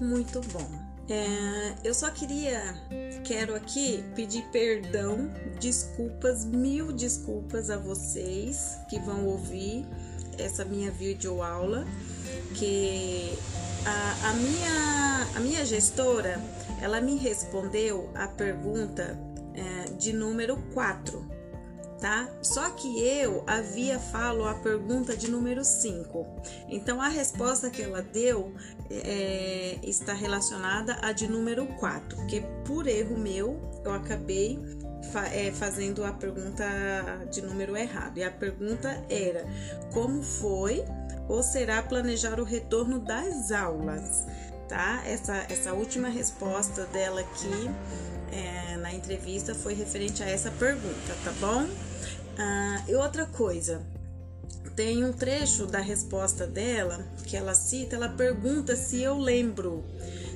[0.00, 0.81] Muito bom.
[1.08, 2.62] É, eu só queria,
[3.24, 5.30] quero aqui pedir perdão,
[5.60, 9.84] desculpas, mil desculpas a vocês que vão ouvir
[10.38, 11.84] essa minha videoaula,
[12.54, 13.36] que
[13.84, 16.40] a, a, minha, a minha gestora,
[16.80, 19.18] ela me respondeu a pergunta
[19.54, 21.31] é, de número 4
[22.02, 22.28] tá?
[22.42, 26.26] Só que eu havia falo a pergunta de número 5.
[26.68, 28.52] Então a resposta que ela deu
[28.90, 34.58] é, está relacionada à de número 4, porque por erro meu eu acabei
[35.12, 36.64] fa é, fazendo a pergunta
[37.30, 38.18] de número errado.
[38.18, 39.46] E a pergunta era:
[39.92, 40.84] como foi
[41.28, 44.26] ou será planejar o retorno das aulas?
[44.68, 45.02] Tá?
[45.06, 47.70] Essa, essa última resposta dela aqui
[48.32, 51.68] é, na entrevista foi referente a essa pergunta, tá bom?
[52.38, 53.82] Ah, e outra coisa,
[54.74, 59.84] tem um trecho da resposta dela que ela cita, ela pergunta se eu lembro,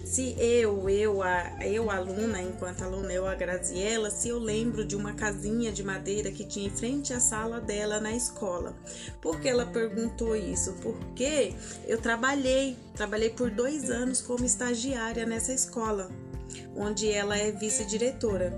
[0.04, 4.94] se eu, eu, a, eu aluna, enquanto aluna, eu a Graziella, se eu lembro de
[4.94, 8.76] uma casinha de madeira que tinha em frente à sala dela na escola.
[9.20, 10.74] Por que ela perguntou isso?
[10.82, 11.54] Porque
[11.86, 16.10] eu trabalhei, trabalhei por dois anos como estagiária nessa escola,
[16.76, 18.50] onde ela é vice-diretora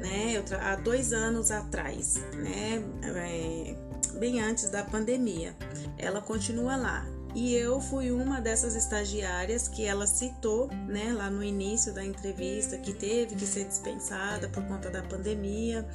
[0.00, 0.42] né?
[0.60, 2.82] há dois anos atrás, né?
[3.02, 3.76] É,
[4.18, 5.54] bem antes da pandemia.
[5.98, 7.06] Ela continua lá.
[7.34, 12.78] E eu fui uma dessas estagiárias que ela citou, né, lá no início da entrevista,
[12.78, 15.86] que teve que ser dispensada por conta da pandemia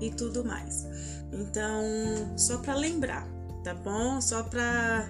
[0.00, 0.88] e tudo mais.
[1.32, 1.84] Então,
[2.36, 3.28] só para lembrar,
[3.68, 4.18] tá bom?
[4.18, 5.06] Só para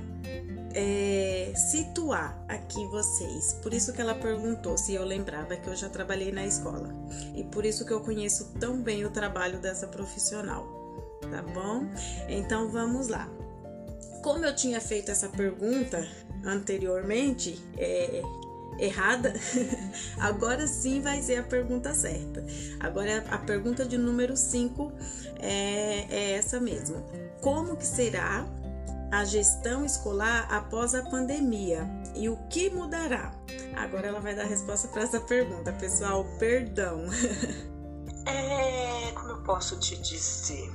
[0.74, 3.52] é, situar aqui vocês.
[3.62, 6.92] Por isso que ela perguntou se eu lembrava que eu já trabalhei na escola
[7.36, 10.66] e por isso que eu conheço tão bem o trabalho dessa profissional,
[11.20, 11.86] tá bom?
[12.28, 13.28] Então vamos lá.
[14.24, 16.04] Como eu tinha feito essa pergunta
[16.44, 18.22] anteriormente, é,
[18.80, 19.34] errada,
[20.18, 22.44] agora sim vai ser a pergunta certa.
[22.80, 24.92] Agora a pergunta de número 5
[25.38, 27.27] é, é essa mesmo.
[27.41, 28.47] Como que será
[29.11, 33.32] a gestão escolar após a pandemia e o que mudará?
[33.76, 36.24] Agora ela vai dar a resposta para essa pergunta, pessoal.
[36.39, 37.05] Perdão.
[38.26, 40.70] É, como eu posso te dizer?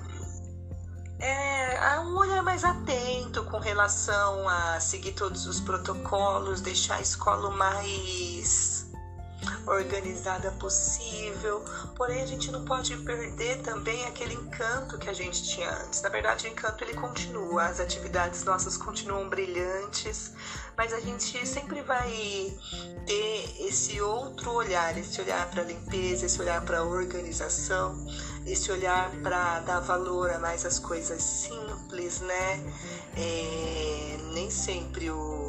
[1.19, 7.51] É um olhar mais atento com relação a seguir todos os protocolos, deixar a escola
[7.51, 8.72] mais
[9.65, 11.63] organizada possível.
[11.95, 16.01] Porém, a gente não pode perder também aquele encanto que a gente tinha antes.
[16.01, 20.31] Na verdade, o encanto ele continua, as atividades nossas continuam brilhantes,
[20.77, 22.11] mas a gente sempre vai
[23.05, 27.95] ter esse outro olhar, esse olhar para a limpeza, esse olhar para a organização,
[28.45, 32.73] esse olhar para dar valor a mais as coisas simples, né?
[33.15, 35.42] É, nem sempre o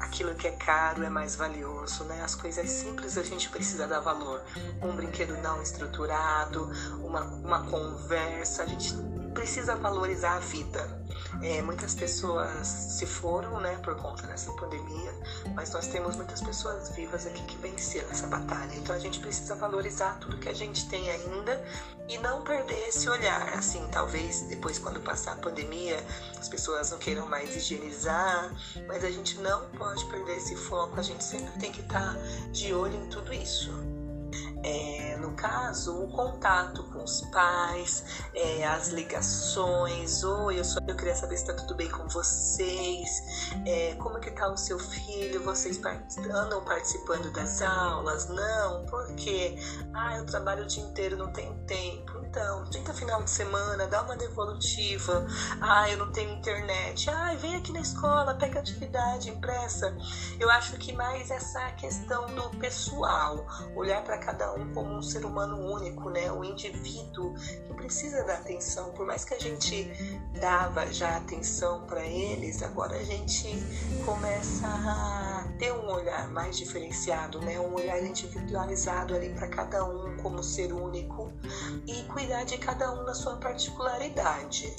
[0.00, 2.22] aquilo que é caro é mais valioso, né?
[2.22, 4.42] As coisas simples a gente precisa dar valor.
[4.82, 6.70] Um brinquedo não estruturado,
[7.02, 8.94] uma, uma conversa, a gente
[9.34, 11.06] precisa valorizar a vida.
[11.42, 15.14] É, muitas pessoas se foram, né, por conta dessa pandemia,
[15.54, 18.74] mas nós temos muitas pessoas vivas aqui que venceram essa batalha.
[18.74, 21.62] Então a gente precisa valorizar tudo que a gente tem ainda
[22.08, 23.52] e não perder esse olhar.
[23.54, 26.02] Assim, talvez depois, quando passar a pandemia,
[26.38, 28.50] as pessoas não queiram mais higienizar,
[28.86, 30.98] mas a gente não pode perder esse foco.
[30.98, 32.16] A gente sempre tem que estar
[32.52, 33.97] de olho em tudo isso
[34.62, 38.04] é, no caso, o contato com os pais,
[38.34, 43.22] é, as ligações, oi, eu, sou, eu queria saber se está tudo bem com vocês,
[43.66, 45.80] é, como que tá o seu filho, vocês
[46.30, 48.28] andam participando das aulas?
[48.28, 49.56] Não, porque
[49.94, 52.18] ah, eu trabalho o dia inteiro, não tenho tempo.
[52.28, 55.26] Então, tenta final de semana, dá uma devolutiva.
[55.60, 57.08] Ah, eu não tenho internet.
[57.08, 59.96] Ah, vem aqui na escola, pega atividade impressa.
[60.38, 65.24] Eu acho que mais essa questão do pessoal, olhar para cada um como um ser
[65.24, 66.30] humano único, né?
[66.32, 68.92] Um indivíduo que precisa da atenção.
[68.92, 69.90] Por mais que a gente
[70.40, 73.48] dava já atenção para eles, agora a gente
[74.04, 77.58] começa a ter um olhar mais diferenciado, né?
[77.60, 81.32] Um olhar individualizado ali para cada um como ser único
[81.86, 84.74] e cuidar de cada um na sua particularidade.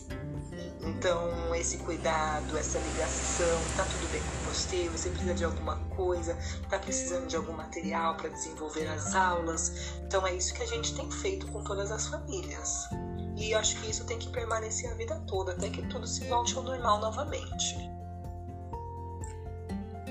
[0.82, 4.90] Então, esse cuidado, essa ligação, tá tudo bem com você?
[4.90, 6.38] Você precisa de alguma coisa?
[6.70, 9.94] Tá precisando de algum material para desenvolver as aulas?
[10.04, 12.88] Então, é isso que a gente tem feito com todas as famílias.
[13.36, 16.56] E acho que isso tem que permanecer a vida toda, até que tudo se volte
[16.56, 17.76] ao normal novamente.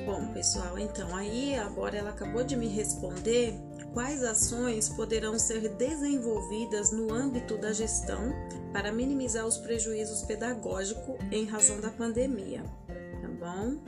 [0.06, 3.54] Bom, pessoal, então aí agora ela acabou de me responder
[3.92, 8.32] quais ações poderão ser desenvolvidas no âmbito da gestão
[8.72, 12.62] para minimizar os prejuízos pedagógicos em razão da pandemia.
[12.86, 13.78] Tá bom?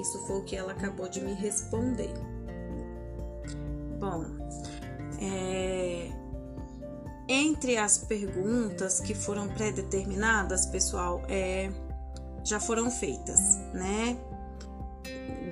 [0.00, 2.12] Isso foi o que ela acabou de me responder.
[3.98, 4.24] Bom,
[5.20, 6.08] é,
[7.28, 11.70] entre as perguntas que foram pré-determinadas, pessoal, é,
[12.44, 14.16] já foram feitas, né?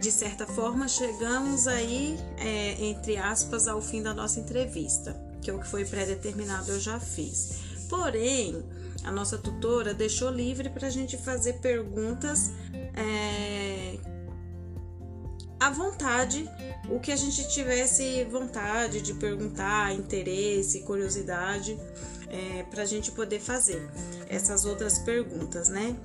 [0.01, 5.55] De certa forma, chegamos aí, é, entre aspas, ao fim da nossa entrevista, que é
[5.55, 7.61] o que foi pré-determinado eu já fiz.
[7.89, 8.65] Porém,
[9.05, 12.51] a nossa tutora deixou livre para a gente fazer perguntas
[12.95, 13.99] é,
[15.61, 16.49] à vontade,
[16.91, 21.79] o que a gente tivesse vontade de perguntar, interesse, curiosidade,
[22.29, 23.89] é, para a gente poder fazer
[24.29, 25.97] essas outras perguntas, né?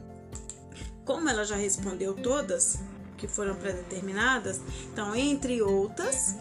[1.03, 2.77] Como ela já respondeu todas,
[3.21, 4.59] que foram predeterminadas.
[4.91, 6.35] Então, entre outras,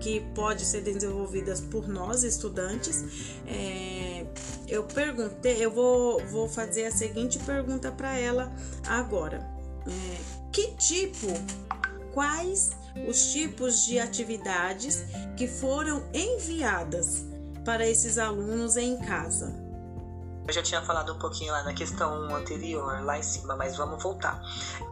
[0.00, 3.04] que pode ser desenvolvidas por nós estudantes,
[3.46, 4.24] é,
[4.66, 8.50] eu perguntei, eu vou, vou fazer a seguinte pergunta para ela
[8.86, 9.46] agora:
[9.86, 11.26] é, que tipo,
[12.14, 12.72] quais
[13.06, 15.04] os tipos de atividades
[15.36, 17.22] que foram enviadas
[17.66, 19.63] para esses alunos em casa?
[20.46, 24.02] Eu já tinha falado um pouquinho lá na questão anterior, lá em cima, mas vamos
[24.02, 24.42] voltar.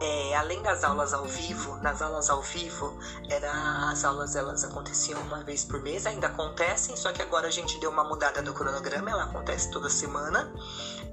[0.01, 2.97] É, além das aulas ao vivo, nas aulas ao vivo,
[3.29, 7.51] era, as aulas elas aconteciam uma vez por mês, ainda acontecem, só que agora a
[7.51, 10.51] gente deu uma mudada no cronograma, ela acontece toda semana.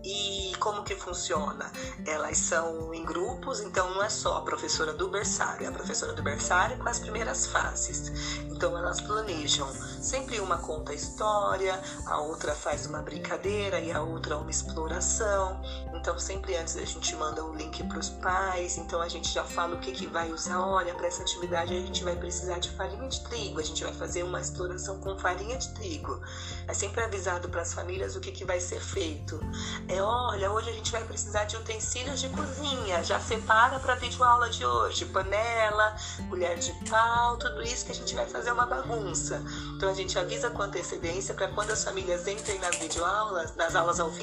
[0.03, 1.70] E como que funciona?
[2.07, 6.14] Elas são em grupos, então não é só a professora do berçário, é a professora
[6.14, 8.11] do berçário com as primeiras fases.
[8.51, 9.68] Então elas planejam
[10.01, 15.61] Sempre uma conta a história, a outra faz uma brincadeira e a outra uma exploração.
[15.95, 18.78] Então, sempre antes a gente manda o link para os pais.
[18.78, 20.61] Então, a gente já fala o que, que vai usar.
[20.61, 23.61] Olha, para essa atividade a gente vai precisar de farinha de trigo.
[23.61, 26.20] A gente vai fazer uma exploração com farinha de trigo.
[26.66, 29.41] É sempre avisado para as famílias o que, que vai ser feito.
[29.89, 33.03] É, olha, hoje a gente vai precisar de utensílios de cozinha.
[33.05, 35.05] Já separa para a videoaula de hoje.
[35.07, 35.97] Panela,
[36.28, 39.43] colher de pau, tudo isso que a gente vai fazer uma bagunça.
[39.76, 43.99] Então, a gente avisa com antecedência para quando as famílias entrem nas videoaulas, nas aulas
[44.01, 44.19] ao vivo,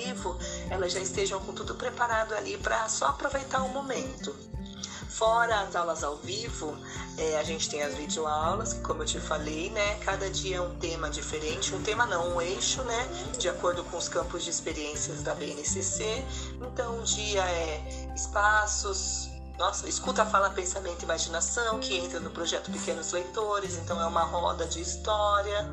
[0.69, 4.33] elas já estejam com tudo tudo preparado ali para só aproveitar o momento.
[5.09, 6.77] Fora as aulas ao vivo,
[7.17, 10.61] é, a gente tem as videoaulas, que como eu te falei, né, cada dia é
[10.61, 13.07] um tema diferente, um tema não, um eixo, né,
[13.39, 16.23] de acordo com os campos de experiências da BNCC.
[16.61, 22.71] Então, um dia é espaços, nossa, escuta, fala, pensamento e imaginação, que entra no projeto
[22.71, 25.67] Pequenos Leitores, então é uma roda de história.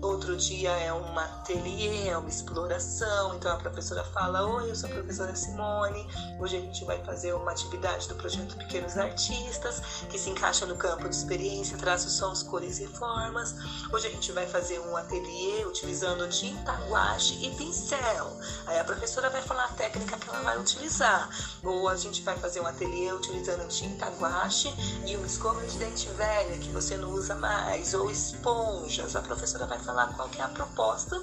[0.00, 3.34] Outro dia é um ateliê, é uma exploração.
[3.34, 6.06] Então a professora fala: Oi, eu sou a professora Simone.
[6.38, 9.80] Hoje a gente vai fazer uma atividade do projeto Pequenos Artistas,
[10.10, 13.54] que se encaixa no campo de experiência, traços, sons, cores e formas.
[13.90, 18.36] Hoje a gente vai fazer um ateliê utilizando tinta, guache e pincel.
[18.66, 21.30] Aí a professora vai falar a técnica que ela vai utilizar.
[21.64, 24.72] Ou a gente vai fazer um ateliê utilizando tinta, guache
[25.04, 29.16] e uma escova de dente velha que você não usa mais, ou esponjas.
[29.16, 31.20] A professora vai falar qual que é a proposta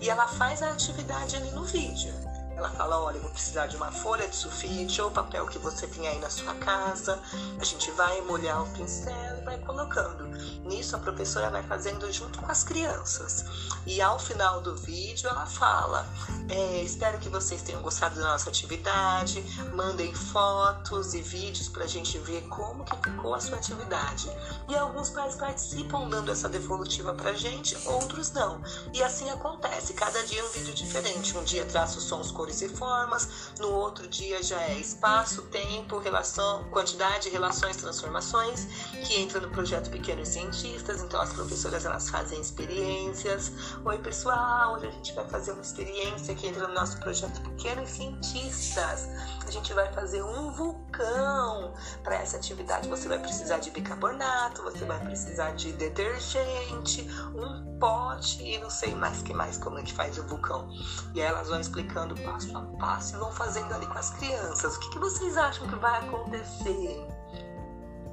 [0.00, 2.12] e ela faz a atividade ali no vídeo.
[2.56, 6.06] Ela fala, olha, vou precisar de uma folha de sulfite ou papel que você tem
[6.06, 7.20] aí na sua casa.
[7.58, 10.24] A gente vai molhar o pincel e vai colocando.
[10.64, 13.44] Nisso a professora vai fazendo junto com as crianças.
[13.86, 16.06] E ao final do vídeo ela fala,
[16.48, 19.42] é, espero que vocês tenham gostado da nossa atividade.
[19.74, 24.30] Mandem fotos e vídeos para a gente ver como que ficou a sua atividade.
[24.68, 28.62] E alguns pais participam dando essa devolutiva para gente, outros não.
[28.92, 31.36] E assim acontece, cada dia um vídeo diferente.
[31.36, 35.98] Um dia traça os sons cores e formas, no outro dia já é espaço, tempo,
[35.98, 38.66] relação, quantidade, relações, transformações,
[39.06, 43.50] que entra no projeto Pequenos Cientistas, então as professoras elas fazem experiências.
[43.82, 47.88] Oi pessoal, hoje a gente vai fazer uma experiência que entra no nosso projeto Pequenos
[47.88, 49.08] Cientistas.
[49.46, 51.72] A gente vai fazer um vulcão.
[52.02, 58.42] Para essa atividade você vai precisar de bicarbonato, você vai precisar de detergente, um pote
[58.42, 60.68] e não sei mais que mais como é que faz o vulcão.
[61.14, 64.76] E aí elas vão explicando passo a passo e vão fazendo ali com as crianças.
[64.76, 67.06] O que, que vocês acham que vai acontecer?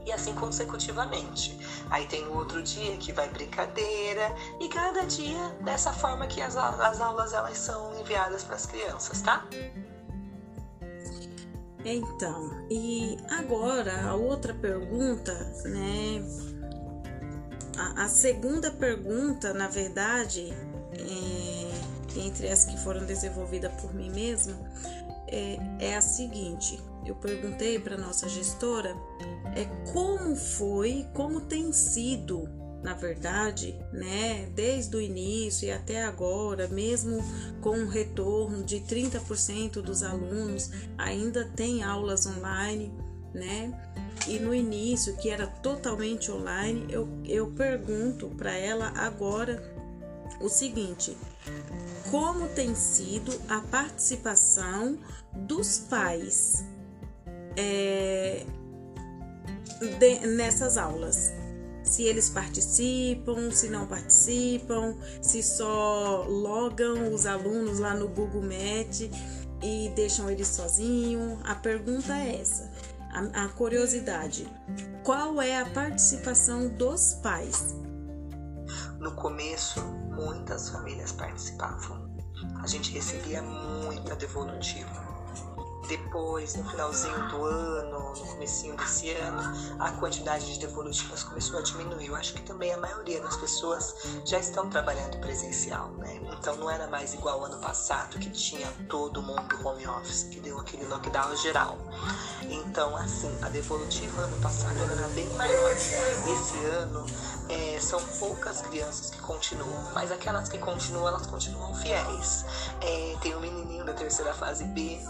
[0.05, 1.57] E assim consecutivamente.
[1.89, 6.55] Aí tem o outro dia que vai brincadeira e cada dia dessa forma que as,
[6.55, 9.45] as aulas elas são enviadas para as crianças, tá?
[11.83, 15.33] Então, e agora a outra pergunta,
[15.65, 16.23] né?
[17.77, 20.53] A, a segunda pergunta, na verdade,
[20.93, 21.40] é,
[22.19, 24.57] entre as que foram desenvolvidas por mim mesma,
[25.27, 28.95] é, é a seguinte: eu perguntei para nossa gestora
[29.55, 32.47] é como foi, como tem sido,
[32.83, 37.23] na verdade, né, desde o início e até agora, mesmo
[37.61, 42.93] com um retorno de 30% dos alunos, ainda tem aulas online,
[43.33, 43.73] né?
[44.27, 49.61] E no início, que era totalmente online, eu, eu pergunto para ela agora
[50.39, 51.17] o seguinte:
[52.11, 54.99] como tem sido a participação
[55.33, 56.63] dos pais
[57.55, 58.45] é,
[59.97, 61.31] de, nessas aulas?
[61.83, 69.09] Se eles participam, se não participam, se só logam os alunos lá no Google Meet
[69.63, 71.39] e deixam eles sozinhos.
[71.43, 72.69] A pergunta é essa
[73.13, 74.47] a, a curiosidade:
[75.03, 77.75] qual é a participação dos pais?
[78.99, 82.00] No começo, muitas famílias participavam.
[82.61, 85.00] A gente recebia muita devolutiva
[85.91, 91.61] depois, no finalzinho do ano, no comecinho desse ano, a quantidade de devolutivas começou a
[91.61, 92.07] diminuir.
[92.07, 96.21] Eu acho que também a maioria das pessoas já estão trabalhando presencial, né?
[96.31, 100.57] Então não era mais igual ano passado, que tinha todo mundo home office, que deu
[100.59, 101.77] aquele lockdown geral.
[102.43, 105.71] Então, assim, a devolutiva ano passado era bem maior.
[105.71, 107.05] Esse ano
[107.49, 112.45] é, são poucas crianças que continuam, mas aquelas que continuam, elas continuam fiéis.
[112.79, 115.01] É, tem um menininho da terceira fase B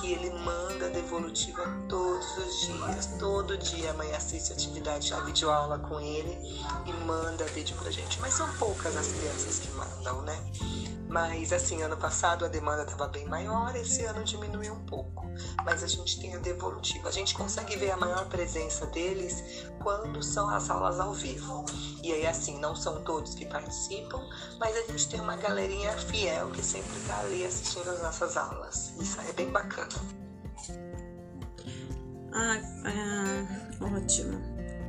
[0.00, 3.06] que ele manda devolutiva todos os dias.
[3.18, 6.38] Todo dia a mãe assiste atividade, a videoaula com ele
[6.86, 8.18] e manda vídeo pra gente.
[8.20, 10.36] Mas são poucas as crianças que mandam, né?
[11.10, 15.28] Mas assim, ano passado a demanda estava bem maior, esse ano diminuiu um pouco.
[15.64, 17.08] Mas a gente tem a devolutiva.
[17.08, 21.64] A gente consegue ver a maior presença deles quando são as aulas ao vivo.
[22.02, 24.20] E aí, assim, não são todos que participam,
[24.58, 28.92] mas a gente tem uma galerinha fiel que sempre está ali assistindo as nossas aulas.
[29.00, 29.89] Isso é bem bacana.
[32.32, 34.38] Ah, ah ótimo,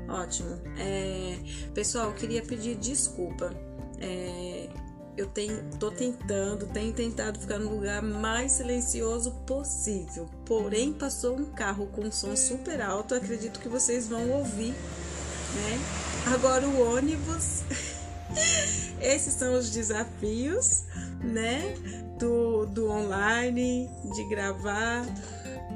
[0.07, 0.60] ótimo.
[0.78, 1.38] É,
[1.73, 3.53] pessoal, eu queria pedir desculpa.
[3.99, 4.69] É,
[5.18, 10.30] eu tenho, tô tentando, tenho tentado ficar no lugar mais silencioso possível.
[10.45, 16.34] Porém, passou um carro com som super alto, acredito que vocês vão ouvir, né?
[16.34, 17.64] Agora o ônibus.
[19.02, 20.84] Esses são os desafios,
[21.22, 21.76] né?
[22.22, 25.03] Do, do online, de gravar.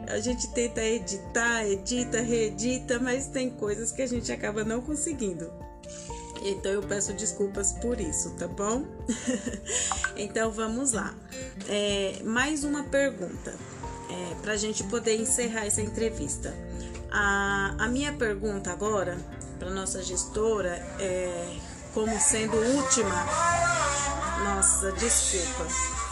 [0.08, 5.52] A gente tenta editar, edita, reedita, mas tem coisas que a gente acaba não conseguindo.
[6.44, 8.86] Então eu peço desculpas por isso, tá bom?
[10.16, 11.16] então vamos lá.
[11.68, 13.52] É, mais uma pergunta
[14.12, 16.54] é, para a gente poder encerrar essa entrevista.
[17.12, 19.18] A, a minha pergunta agora
[19.58, 21.58] para nossa gestora é
[21.96, 23.26] como sendo última.
[24.44, 26.05] Nossa, desculpa.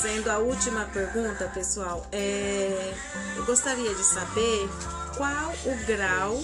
[0.00, 2.94] Sendo a última pergunta, pessoal, é,
[3.34, 4.68] eu gostaria de saber
[5.16, 6.38] qual o grau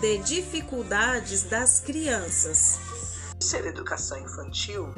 [0.00, 2.80] de dificuldades das crianças.
[3.40, 4.92] Ser educação infantil,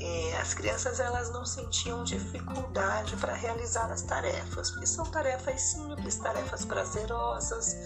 [0.00, 6.16] é, as crianças elas não sentiam dificuldade para realizar as tarefas, porque são tarefas simples,
[6.16, 7.76] tarefas prazerosas,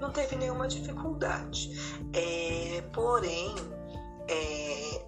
[0.00, 1.70] não teve nenhuma dificuldade.
[2.12, 3.54] É, porém,
[4.28, 5.04] é,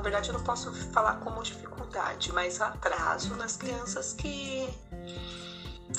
[0.00, 4.66] na verdade eu não posso falar como dificuldade, mas atraso nas crianças que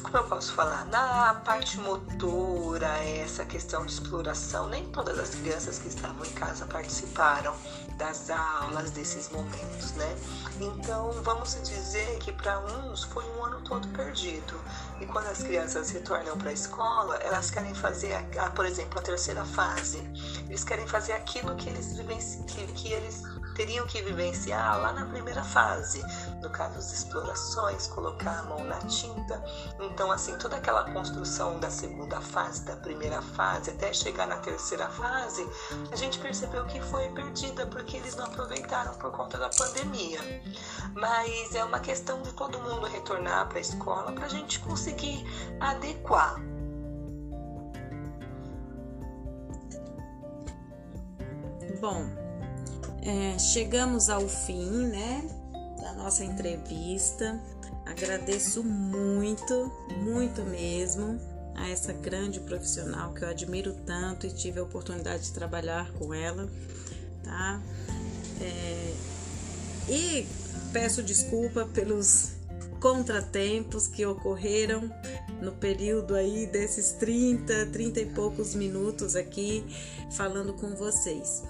[0.02, 5.80] como eu posso falar, na parte motora, essa questão de exploração, nem todas as crianças
[5.80, 7.53] que estavam em casa participaram
[7.98, 10.15] das aulas, desses momentos, né?
[10.60, 14.60] Então, vamos dizer que para uns foi um ano todo perdido.
[14.99, 19.02] E quando as crianças retornam para a escola, elas querem fazer, a, por exemplo, a
[19.02, 19.98] terceira fase.
[20.48, 21.94] Eles querem fazer aquilo que eles,
[22.48, 23.23] que, que eles
[23.62, 26.04] teriam que vivenciar lá na primeira fase,
[26.42, 29.40] no caso das explorações, colocar a mão na tinta.
[29.80, 34.90] Então, assim, toda aquela construção da segunda fase, da primeira fase, até chegar na terceira
[34.90, 35.48] fase,
[35.92, 40.20] a gente percebeu que foi perdida porque eles não aproveitaram por conta da pandemia.
[40.96, 45.24] Mas é uma questão de todo mundo retornar para a escola para a gente conseguir
[45.60, 46.42] adequar
[51.82, 52.20] Bom,
[53.02, 55.23] é, chegamos ao fim, né,
[55.82, 57.40] da nossa entrevista.
[57.86, 59.72] Agradeço muito,
[60.03, 61.19] muito mesmo
[61.56, 66.14] a essa grande profissional que eu admiro tanto e tive a oportunidade de trabalhar com
[66.14, 66.48] ela,
[67.23, 67.61] tá?
[68.40, 68.94] É,
[69.90, 70.28] e
[70.72, 72.34] peço desculpa pelos
[72.80, 74.90] contratempos que ocorreram
[75.41, 79.64] no período aí desses 30, 30 e poucos minutos aqui
[80.10, 81.44] falando com vocês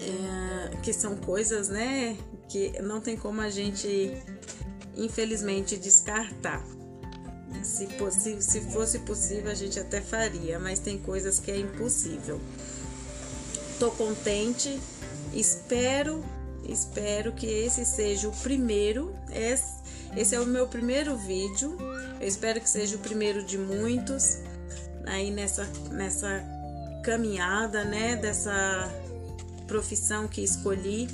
[0.00, 2.16] é, que são coisas, né,
[2.48, 4.12] que não tem como a gente,
[4.96, 6.64] infelizmente, descartar.
[7.62, 12.40] Se, fosse, se fosse possível, a gente até faria, mas tem coisas que é impossível.
[13.78, 14.78] Tô contente,
[15.32, 16.24] espero,
[16.64, 19.14] espero que esse seja o primeiro.
[19.32, 19.78] Esse,
[20.16, 21.76] esse é o meu primeiro vídeo.
[22.20, 24.38] Eu espero que seja o primeiro de muitos
[25.06, 26.44] aí nessa, nessa
[27.02, 28.92] caminhada, né, dessa
[29.68, 31.06] profissão que escolhi.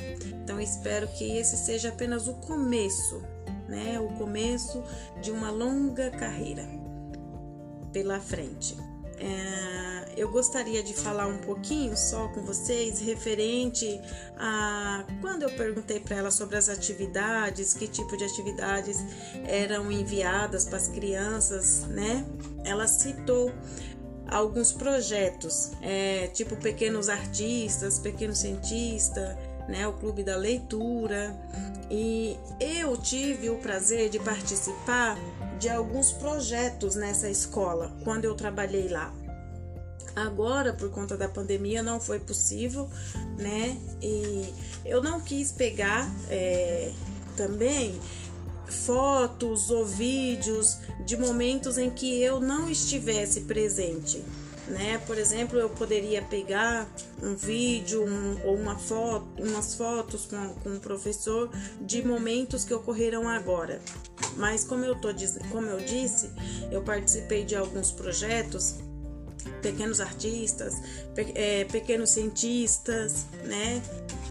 [0.42, 3.20] Então espero que esse seja apenas o começo,
[3.68, 4.00] né?
[4.00, 4.82] O começo
[5.20, 6.66] de uma longa carreira
[7.92, 8.74] pela frente.
[9.16, 14.00] É, eu gostaria de falar um pouquinho só com vocês referente
[14.36, 18.98] a quando eu perguntei para ela sobre as atividades, que tipo de atividades
[19.46, 22.26] eram enviadas para as crianças, né?
[22.64, 23.52] Ela citou
[24.28, 29.38] alguns projetos, é, tipo Pequenos Artistas, Pequeno Cientista,
[29.68, 31.36] né, o Clube da Leitura.
[31.90, 35.16] E eu tive o prazer de participar
[35.58, 39.12] de alguns projetos nessa escola quando eu trabalhei lá.
[40.16, 42.88] Agora, por conta da pandemia, não foi possível,
[43.36, 43.76] né?
[44.00, 46.92] E eu não quis pegar é,
[47.36, 47.98] também
[48.68, 54.22] fotos ou vídeos de momentos em que eu não estivesse presente.
[54.66, 54.98] Né?
[55.06, 56.88] Por exemplo, eu poderia pegar
[57.22, 61.50] um vídeo um, ou uma foto, umas fotos com, com o professor
[61.80, 63.80] de momentos que ocorreram agora.
[64.36, 65.08] mas como eu, tô,
[65.50, 66.30] como eu disse,
[66.70, 68.76] eu participei de alguns projetos
[69.60, 70.74] pequenos artistas,
[71.14, 73.82] pe é, pequenos cientistas, né?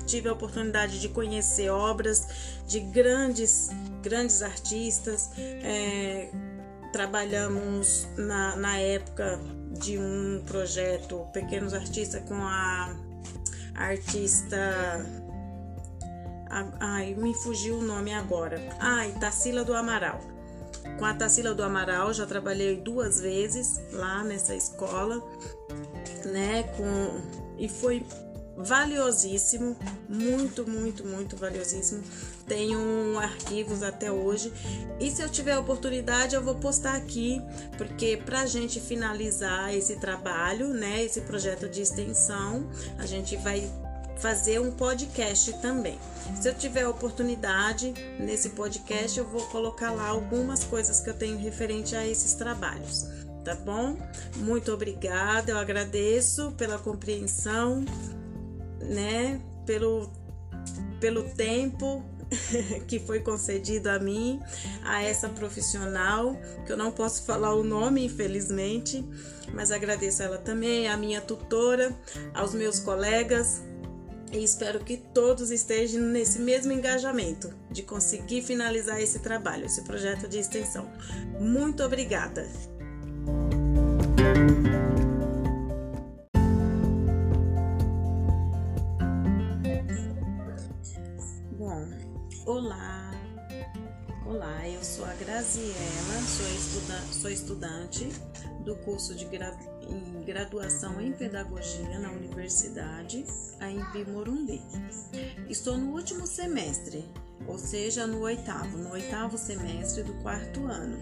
[0.05, 2.27] Tive a oportunidade de conhecer obras
[2.67, 3.69] de grandes,
[4.03, 5.31] grandes artistas.
[5.37, 6.29] É,
[6.91, 9.39] trabalhamos na, na época
[9.71, 12.95] de um projeto Pequenos Artistas com a
[13.73, 15.03] artista.
[16.79, 18.61] Ai, me fugiu o nome agora.
[18.79, 20.21] Ai, Tarsila do Amaral.
[20.99, 25.23] Com a Tarsila do Amaral já trabalhei duas vezes lá nessa escola,
[26.25, 26.63] né?
[26.77, 28.05] Com e foi
[28.63, 29.75] valiosíssimo,
[30.07, 32.03] muito, muito, muito valiosíssimo.
[32.47, 34.51] Tenho arquivos até hoje
[34.99, 37.41] e se eu tiver oportunidade eu vou postar aqui,
[37.77, 43.69] porque para a gente finalizar esse trabalho, né, esse projeto de extensão, a gente vai
[44.17, 45.99] fazer um podcast também.
[46.39, 51.37] Se eu tiver oportunidade nesse podcast, eu vou colocar lá algumas coisas que eu tenho
[51.37, 53.05] referente a esses trabalhos,
[53.43, 53.97] tá bom?
[54.37, 57.83] Muito obrigada, eu agradeço pela compreensão,
[58.83, 59.39] né?
[59.65, 60.11] Pelo,
[60.99, 62.03] pelo tempo
[62.87, 64.41] que foi concedido a mim,
[64.83, 66.35] a essa profissional,
[66.65, 69.03] que eu não posso falar o nome, infelizmente,
[69.53, 71.95] mas agradeço ela também, a minha tutora,
[72.33, 73.61] aos meus colegas,
[74.31, 80.27] e espero que todos estejam nesse mesmo engajamento de conseguir finalizar esse trabalho, esse projeto
[80.27, 80.89] de extensão.
[81.39, 82.47] Muito obrigada!
[94.65, 98.07] Eu sou a Graziela, sou, estuda sou estudante
[98.63, 103.25] do curso de graduação em graduação em pedagogia na universidade,
[103.59, 104.61] a Embi Morumbi.
[105.49, 107.03] Estou no último semestre,
[107.45, 110.97] ou seja, no oitavo, no oitavo semestre do quarto ano.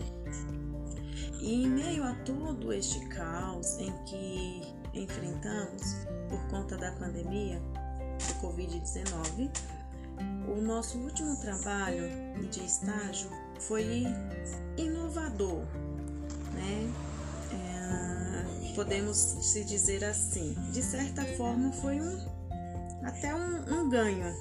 [1.39, 4.61] E em meio a todo este caos em que
[4.95, 5.97] enfrentamos
[6.27, 9.51] por conta da pandemia do Covid-19,
[10.47, 12.09] o nosso último trabalho
[12.49, 13.29] de estágio
[13.67, 14.05] foi
[14.77, 15.63] inovador,
[16.53, 16.91] né?
[18.75, 20.55] podemos se dizer assim.
[20.71, 22.17] De certa forma, foi um
[23.03, 24.35] até um, um ganho.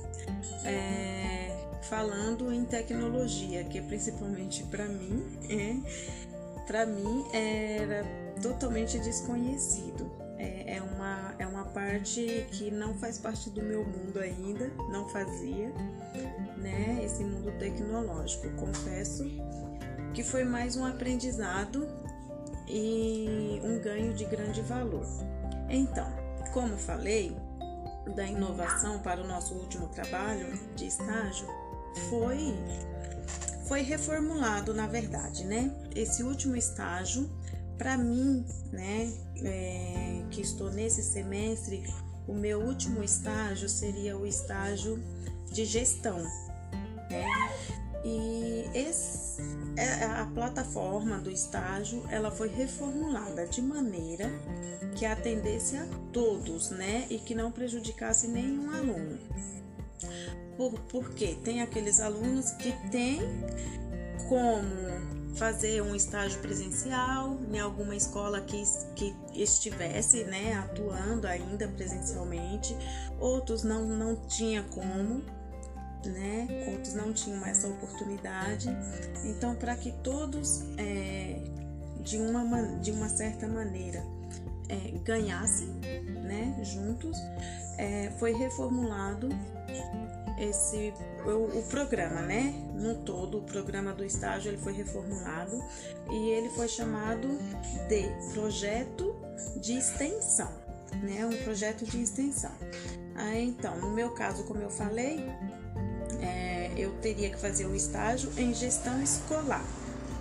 [0.64, 8.05] É, falando em tecnologia, que principalmente para mim, é, para mim era
[8.42, 10.10] totalmente desconhecido.
[10.41, 15.07] É, é, uma, é uma parte que não faz parte do meu mundo ainda, não
[15.11, 15.71] fazia,
[16.57, 16.99] né?
[17.05, 18.49] Esse mundo tecnológico.
[18.57, 19.25] Confesso
[20.15, 21.87] que foi mais um aprendizado
[22.67, 25.07] e um ganho de grande valor.
[25.69, 26.11] Então,
[26.55, 27.37] como falei,
[28.17, 31.47] da inovação para o nosso último trabalho de estágio
[32.09, 32.55] foi
[33.69, 35.71] foi reformulado na verdade, né?
[35.95, 37.31] Esse último estágio,
[37.81, 39.11] para mim, né,
[39.43, 41.82] é, que estou nesse semestre,
[42.28, 45.02] o meu último estágio seria o estágio
[45.51, 46.19] de gestão,
[47.11, 47.24] né?
[48.05, 49.40] E esse,
[49.78, 54.31] é, a plataforma do estágio ela foi reformulada de maneira
[54.94, 59.19] que atendesse a todos, né, e que não prejudicasse nenhum aluno.
[60.59, 63.23] Por, porque tem aqueles alunos que têm
[64.28, 68.62] como fazer um estágio presencial em alguma escola que,
[68.94, 72.77] que estivesse né, atuando ainda presencialmente,
[73.19, 75.23] outros não, não tinha como
[76.09, 76.48] né?
[76.73, 78.69] Outros não tinham essa oportunidade.
[79.24, 81.43] Então, para que todos, é,
[82.02, 84.02] de, uma, de uma certa maneira,
[84.69, 85.69] é, ganhassem,
[86.23, 86.59] né?
[86.62, 87.19] Juntos,
[87.77, 89.28] é, foi reformulado
[90.41, 90.93] esse
[91.25, 92.55] o, o, programa, né?
[92.75, 95.62] No todo, o programa do estágio ele foi reformulado
[96.11, 97.29] e ele foi chamado
[97.89, 99.15] de projeto
[99.57, 100.51] de extensão,
[101.03, 101.27] né?
[101.27, 102.53] Um projeto de extensão.
[103.15, 105.27] Aí, então, no meu caso, como eu falei,
[106.23, 109.65] é, eu teria que fazer o estágio em gestão escolar,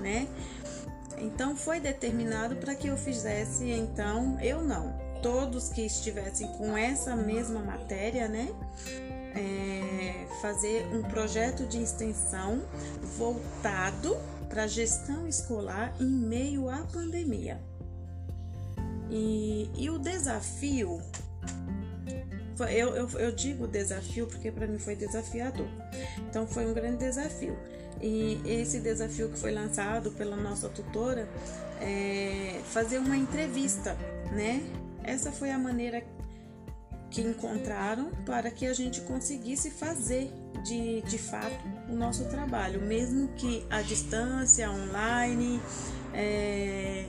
[0.02, 0.28] né?
[1.18, 7.16] Então foi determinado para que eu fizesse, então eu não, todos que estivessem com essa
[7.16, 8.50] mesma matéria, né?
[9.35, 12.61] É, fazer um projeto de extensão
[13.18, 14.18] voltado
[14.49, 17.60] para gestão escolar em meio à pandemia.
[19.10, 21.01] E, e o desafio
[22.68, 25.68] eu, eu, eu digo desafio porque para mim foi desafiador.
[26.30, 27.57] Então foi um grande desafio.
[28.01, 31.27] E esse desafio que foi lançado pela nossa tutora
[31.81, 33.95] é fazer uma entrevista,
[34.31, 34.61] né?
[35.03, 36.03] Essa foi a maneira
[37.10, 40.31] que encontraram para que a gente conseguisse fazer
[40.64, 41.56] de, de fato
[41.88, 45.60] o nosso trabalho, mesmo que à distância, online,
[46.14, 47.06] é,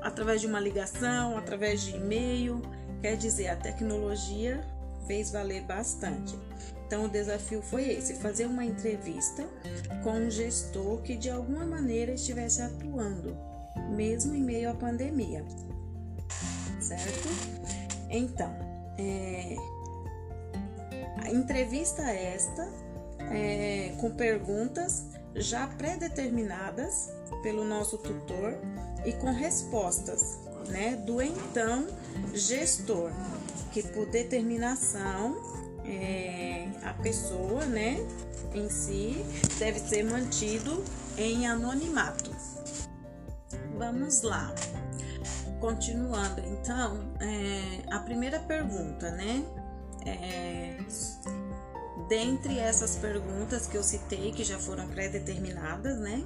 [0.00, 2.62] através de uma ligação, através de e-mail.
[3.00, 4.60] Quer dizer, a tecnologia
[5.06, 6.38] fez valer bastante.
[6.86, 9.44] Então, o desafio foi esse: fazer uma entrevista
[10.02, 13.36] com um gestor que de alguma maneira estivesse atuando,
[13.90, 15.44] mesmo em meio à pandemia.
[16.80, 17.28] Certo?
[18.08, 18.69] Então,
[19.00, 19.56] é,
[21.32, 22.68] entrevista esta
[23.30, 27.10] é, com perguntas já pré-determinadas
[27.42, 28.58] pelo nosso tutor
[29.04, 31.86] e com respostas né, do então
[32.34, 33.10] gestor,
[33.72, 35.36] que por determinação
[35.84, 37.96] é, a pessoa né,
[38.54, 39.24] em si
[39.58, 40.84] deve ser mantido
[41.16, 42.30] em anonimato.
[43.78, 44.52] Vamos lá.
[45.60, 49.44] Continuando, então, é, a primeira pergunta, né?
[50.06, 50.78] É,
[52.08, 56.24] dentre essas perguntas que eu citei, que já foram pré-determinadas, né?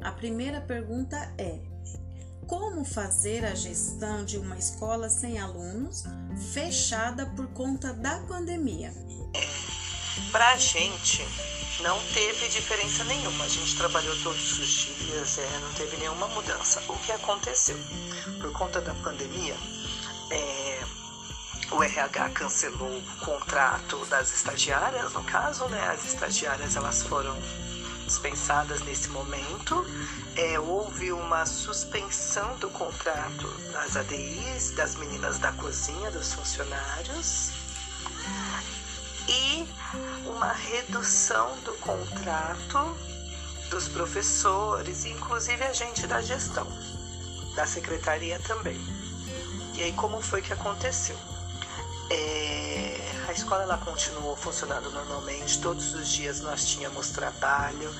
[0.00, 1.58] A primeira pergunta é:
[2.46, 6.04] como fazer a gestão de uma escola sem alunos
[6.52, 8.92] fechada por conta da pandemia?
[10.32, 11.22] Para a gente,
[11.80, 13.44] não teve diferença nenhuma.
[13.44, 16.82] A gente trabalhou todos os dias, é, não teve nenhuma mudança.
[16.88, 17.78] O que aconteceu?
[18.40, 19.56] Por conta da pandemia,
[20.30, 20.84] é,
[21.70, 25.88] o RH cancelou o contrato das estagiárias, no caso, né?
[25.88, 27.36] As estagiárias elas foram
[28.06, 29.86] dispensadas nesse momento.
[30.34, 37.52] É, houve uma suspensão do contrato das ADIs, das meninas da cozinha, dos funcionários
[39.28, 39.68] e
[40.26, 42.96] uma redução do contrato
[43.70, 46.66] dos professores, inclusive a gente da gestão,
[47.54, 48.78] da secretaria também.
[49.74, 51.16] E aí como foi que aconteceu?
[52.10, 57.94] É, a escola ela continuou funcionando normalmente, todos os dias nós tínhamos trabalho,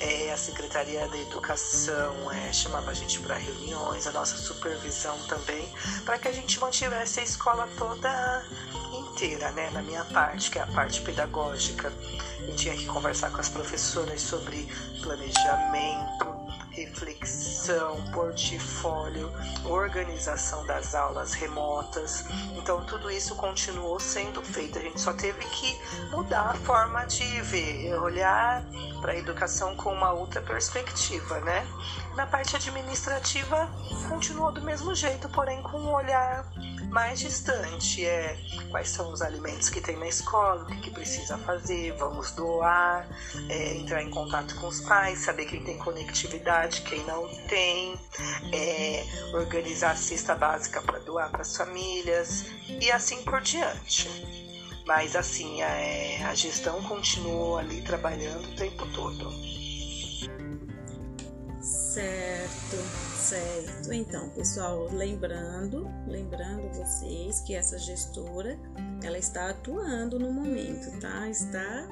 [0.00, 5.68] é, a Secretaria da Educação é, chamava a gente para reuniões, a nossa supervisão também,
[6.04, 8.44] para que a gente mantivesse a escola toda
[8.92, 9.70] inteira, né?
[9.70, 11.92] Na minha parte, que é a parte pedagógica.
[12.40, 14.68] Eu tinha que conversar com as professoras sobre
[15.02, 16.45] planejamento,
[16.76, 19.32] reflexão, portfólio,
[19.64, 22.26] organização das aulas remotas.
[22.54, 24.78] Então, tudo isso continuou sendo feito.
[24.78, 25.78] A gente só teve que
[26.10, 28.62] mudar a forma de ver, olhar
[29.00, 31.66] para a educação com uma outra perspectiva, né?
[32.14, 33.68] Na parte administrativa,
[34.08, 36.44] continuou do mesmo jeito, porém com um olhar
[36.90, 38.04] mais distante.
[38.04, 38.36] É
[38.70, 43.08] quais são os alimentos que tem na escola, o que, que precisa fazer, vamos doar,
[43.48, 47.98] é, entrar em contato com os pais, saber quem tem conectividade, quem não tem,
[48.52, 49.04] é,
[49.34, 52.46] organizar a cesta básica para doar para as famílias
[52.80, 54.08] e assim por diante.
[54.86, 59.32] Mas assim, a, a gestão continuou ali trabalhando o tempo todo.
[61.60, 63.92] Certo, certo.
[63.92, 68.56] Então, pessoal, lembrando, lembrando vocês que essa gestora,
[69.02, 71.28] ela está atuando no momento, tá?
[71.28, 71.88] Está,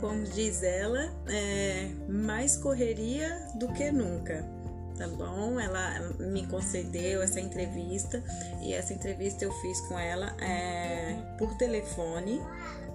[0.00, 4.44] como diz ela, é, mais correria do que nunca,
[4.96, 5.58] tá bom?
[5.58, 8.22] Ela me concedeu essa entrevista
[8.62, 12.40] e essa entrevista eu fiz com ela é, por telefone,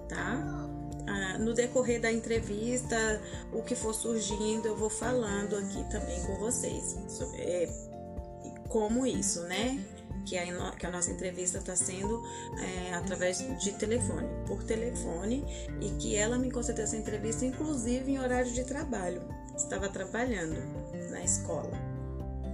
[0.08, 0.71] tá?
[1.06, 3.20] Ah, no decorrer da entrevista,
[3.52, 6.96] o que for surgindo, eu vou falando aqui também com vocês.
[7.08, 7.68] Sobre, é,
[8.68, 9.82] como isso, né?
[10.24, 12.22] Que a, que a nossa entrevista está sendo
[12.60, 15.44] é, através de telefone, por telefone,
[15.80, 19.22] e que ela me concedeu essa entrevista, inclusive em horário de trabalho.
[19.56, 20.56] Estava trabalhando
[21.10, 21.92] na escola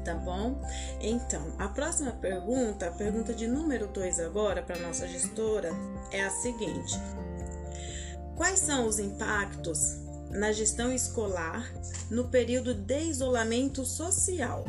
[0.09, 0.59] tá bom?
[1.01, 5.70] Então, a próxima pergunta, a pergunta de número 2 agora para nossa gestora
[6.11, 6.95] é a seguinte:
[8.39, 9.97] Quais são os impactos
[10.31, 11.69] na gestão escolar
[12.09, 14.65] no período de isolamento social?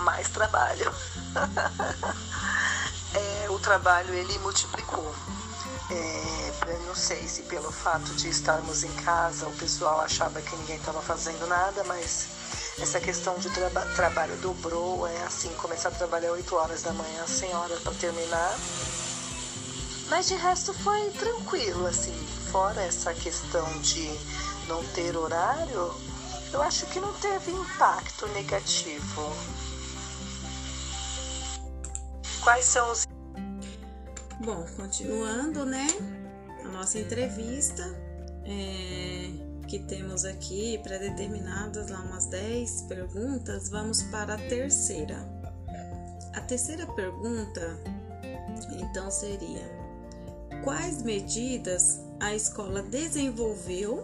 [0.00, 0.94] Mais trabalho.
[3.44, 5.12] é, o trabalho ele multiplicou.
[5.90, 10.76] É, não sei se pelo fato de estarmos em casa o pessoal achava que ninguém
[10.76, 12.28] estava fazendo nada, mas
[12.78, 15.08] essa questão de traba trabalho dobrou.
[15.08, 18.56] É assim, começar a trabalhar 8 horas da manhã, sem hora para terminar
[20.12, 22.12] mas de resto foi tranquilo, assim.
[22.50, 24.10] Fora essa questão de
[24.68, 25.90] não ter horário,
[26.52, 29.32] eu acho que não teve impacto negativo.
[32.44, 33.08] Quais são os.
[34.44, 35.86] Bom, continuando, né?
[36.62, 37.82] A nossa entrevista.
[38.44, 39.30] É,
[39.66, 45.16] que temos aqui pré-determinadas lá umas 10 perguntas, vamos para a terceira.
[46.34, 47.78] A terceira pergunta
[48.78, 49.81] Então seria:
[50.62, 54.02] quais medidas a escola desenvolveu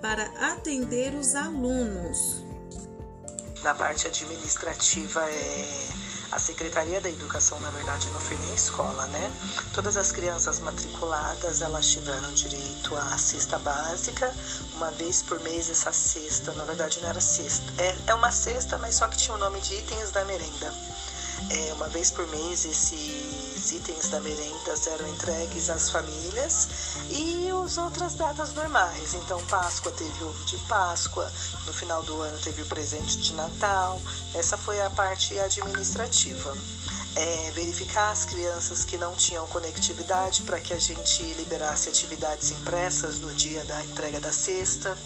[0.00, 2.44] para atender os alunos?
[3.62, 5.88] Na parte administrativa é
[6.30, 9.32] a Secretaria da Educação, na verdade, não foi nem escola, né?
[9.74, 14.32] Todas as crianças matriculadas, elas tiveram direito à cesta básica,
[14.74, 18.76] uma vez por mês essa cesta, na verdade não era cesta, é, é uma cesta,
[18.78, 20.72] mas só que tinha o nome de itens da merenda.
[21.50, 26.68] É, uma vez por mês esses itens da merenda eram entregues às famílias
[27.10, 29.14] e as outras datas normais.
[29.14, 31.30] Então, Páscoa teve ovo de Páscoa,
[31.66, 34.00] no final do ano teve o presente de Natal.
[34.34, 36.56] Essa foi a parte administrativa.
[37.16, 43.18] É, verificar as crianças que não tinham conectividade para que a gente liberasse atividades impressas
[43.18, 44.96] no dia da entrega da cesta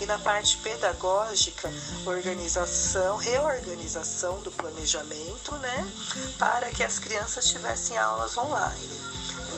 [0.00, 1.70] e na parte pedagógica,
[2.04, 5.92] organização, reorganização do planejamento, né,
[6.38, 8.88] para que as crianças tivessem aulas online.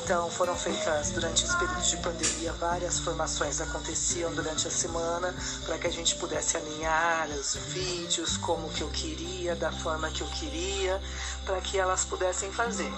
[0.09, 5.35] Então, foram feitas durante esse período de pandemia várias formações aconteciam durante a semana
[5.67, 10.23] para que a gente pudesse alinhar os vídeos como que eu queria, da forma que
[10.23, 10.99] eu queria,
[11.45, 12.91] para que elas pudessem fazer.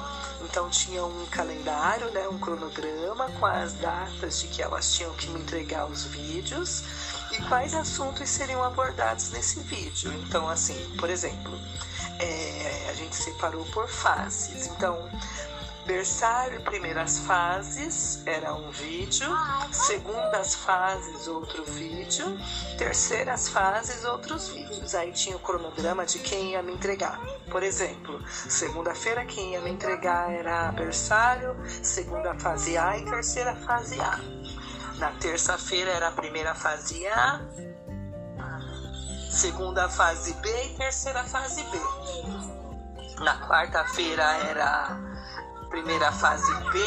[0.44, 5.26] Então tinha um calendário, né, um cronograma com as datas de que elas tinham que
[5.30, 6.84] me entregar os vídeos
[7.32, 10.12] e quais assuntos seriam abordados nesse vídeo.
[10.12, 11.58] Então, assim, por exemplo,
[12.20, 14.68] é, a gente separou por fases.
[14.68, 15.10] Então,
[15.90, 19.28] berçário, primeiras fases era um vídeo,
[19.72, 22.26] segundas fases, outro vídeo,
[22.78, 24.94] terceiras fases, outros vídeos.
[24.94, 27.18] Aí tinha o cronograma de quem ia me entregar.
[27.50, 34.00] Por exemplo, segunda-feira quem ia me entregar era berçário, segunda fase A e terceira fase
[34.00, 34.20] A.
[34.96, 37.40] Na terça-feira era a primeira fase A,
[39.28, 41.78] segunda fase B e terceira fase B.
[43.24, 45.09] Na quarta-feira era
[45.70, 46.80] primeira fase B,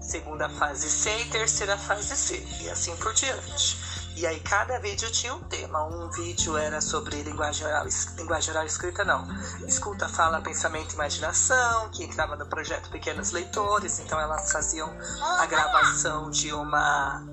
[0.00, 3.78] segunda fase C e terceira fase C, e assim por diante.
[4.16, 5.84] E aí cada vídeo tinha um tema.
[5.86, 7.84] Um vídeo era sobre linguagem oral,
[8.16, 9.26] linguagem oral escrita, não.
[9.66, 14.88] Escuta, fala, pensamento e imaginação, que entrava no projeto Pequenos Leitores, então elas faziam
[15.20, 17.24] a gravação de uma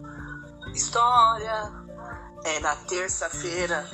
[0.73, 1.81] história.
[2.43, 3.88] É, na terça-feira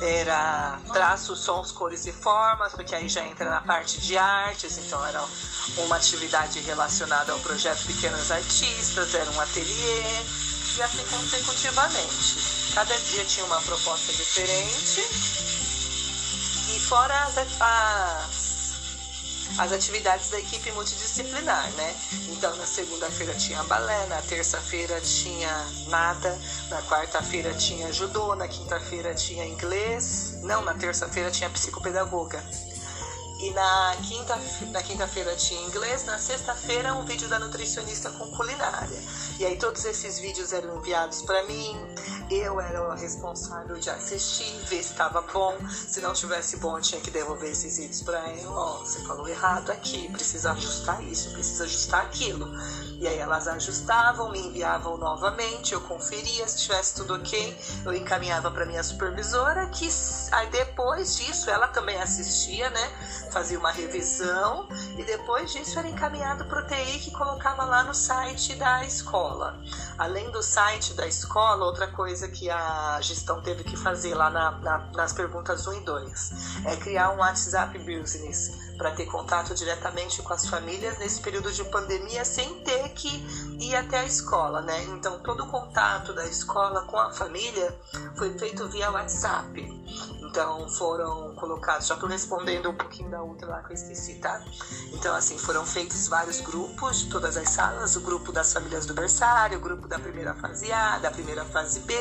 [0.00, 5.04] era traço, sons, cores e formas, porque aí já entra na parte de artes, então
[5.04, 5.20] era
[5.78, 10.02] uma atividade relacionada ao projeto Pequenos Artistas, era um ateliê,
[10.76, 12.36] e assim consecutivamente.
[12.74, 15.00] Cada dia tinha uma proposta diferente,
[16.76, 17.36] e fora as
[19.56, 21.94] as atividades da equipe multidisciplinar, né?
[22.28, 26.38] Então, na segunda-feira tinha balé, na terça-feira tinha nada,
[26.68, 32.42] na quarta-feira tinha judô, na quinta-feira tinha inglês, não, na terça-feira tinha psicopedagoga.
[33.38, 34.36] E na quinta
[34.72, 39.00] na quinta-feira tinha inglês, na sexta-feira um vídeo da nutricionista com culinária.
[39.38, 41.76] E aí todos esses vídeos eram enviados para mim.
[42.28, 45.56] Eu era o responsável de assistir, ver se estava bom.
[45.70, 48.50] Se não tivesse bom, tinha que devolver esses vídeos para ela.
[48.50, 52.50] Ó, oh, você falou errado aqui, precisa ajustar isso, precisa ajustar aquilo.
[53.00, 58.50] E aí elas ajustavam, me enviavam novamente, eu conferia se tivesse tudo ok, eu encaminhava
[58.50, 59.88] para minha supervisora, que
[60.32, 63.27] aí depois disso ela também assistia, né?
[63.30, 67.94] Fazia uma revisão e depois disso era encaminhado para o TI que colocava lá no
[67.94, 69.60] site da escola.
[69.96, 74.50] Além do site da escola, outra coisa que a gestão teve que fazer lá na,
[74.58, 76.30] na, nas perguntas 1 e 2
[76.66, 81.64] é criar um WhatsApp Business para ter contato diretamente com as famílias nesse período de
[81.64, 83.08] pandemia sem ter que
[83.58, 84.84] ir até a escola, né?
[84.84, 87.76] Então todo o contato da escola com a família
[88.16, 89.60] foi feito via WhatsApp.
[90.22, 94.40] Então foram colocados, já estou respondendo um pouquinho da outra lá que eu esqueci, tá?
[94.92, 98.94] Então assim, foram feitos vários grupos de todas as salas, o grupo das famílias do
[98.94, 101.94] berçário, o grupo da primeira fase A, da primeira fase B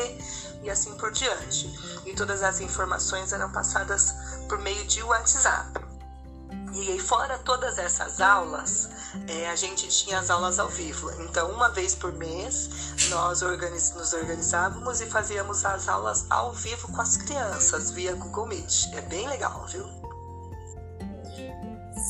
[0.62, 1.68] e assim por diante.
[2.06, 4.14] E todas as informações eram passadas
[4.48, 5.97] por meio de WhatsApp.
[6.74, 8.90] E fora todas essas aulas,
[9.28, 11.10] é, a gente tinha as aulas ao vivo.
[11.22, 12.70] Então, uma vez por mês,
[13.10, 18.48] nós organiz, nos organizávamos e fazíamos as aulas ao vivo com as crianças via Google
[18.48, 18.94] Meet.
[18.94, 19.86] É bem legal, viu?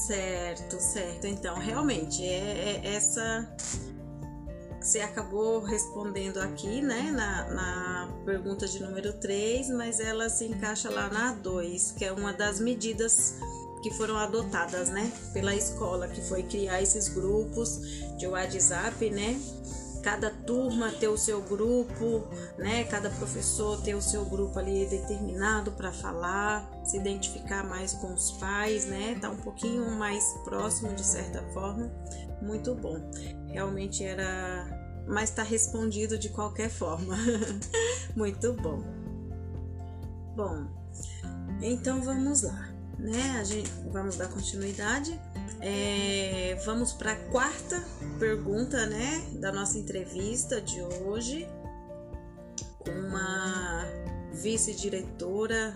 [0.05, 1.27] Certo, certo.
[1.27, 3.47] Então, realmente, é, é essa
[4.88, 10.89] você acabou respondendo aqui, né, na, na, pergunta de número 3, mas ela se encaixa
[10.89, 13.35] lá na 2, que é uma das medidas
[13.89, 17.80] que foram adotadas, né, pela escola, que foi criar esses grupos
[18.18, 19.39] de WhatsApp, né,
[20.07, 22.23] cada turma ter o seu grupo,
[22.57, 22.85] né?
[22.85, 28.31] Cada professor ter o seu grupo ali determinado para falar, se identificar mais com os
[28.31, 29.18] pais, né?
[29.19, 31.91] Tá um pouquinho mais próximo de certa forma.
[32.41, 33.01] Muito bom.
[33.49, 37.18] Realmente era, mas tá respondido de qualquer forma.
[38.15, 38.81] Muito bom.
[40.38, 40.68] Bom,
[41.61, 43.38] então vamos lá, né?
[43.40, 45.19] A gente vamos dar continuidade.
[45.60, 47.84] É, vamos para a quarta
[48.19, 51.48] pergunta, né, da nossa entrevista de hoje
[52.80, 53.84] com uma
[54.34, 55.76] vice-diretora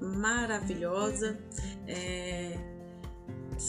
[0.00, 1.38] maravilhosa.
[1.86, 2.71] É,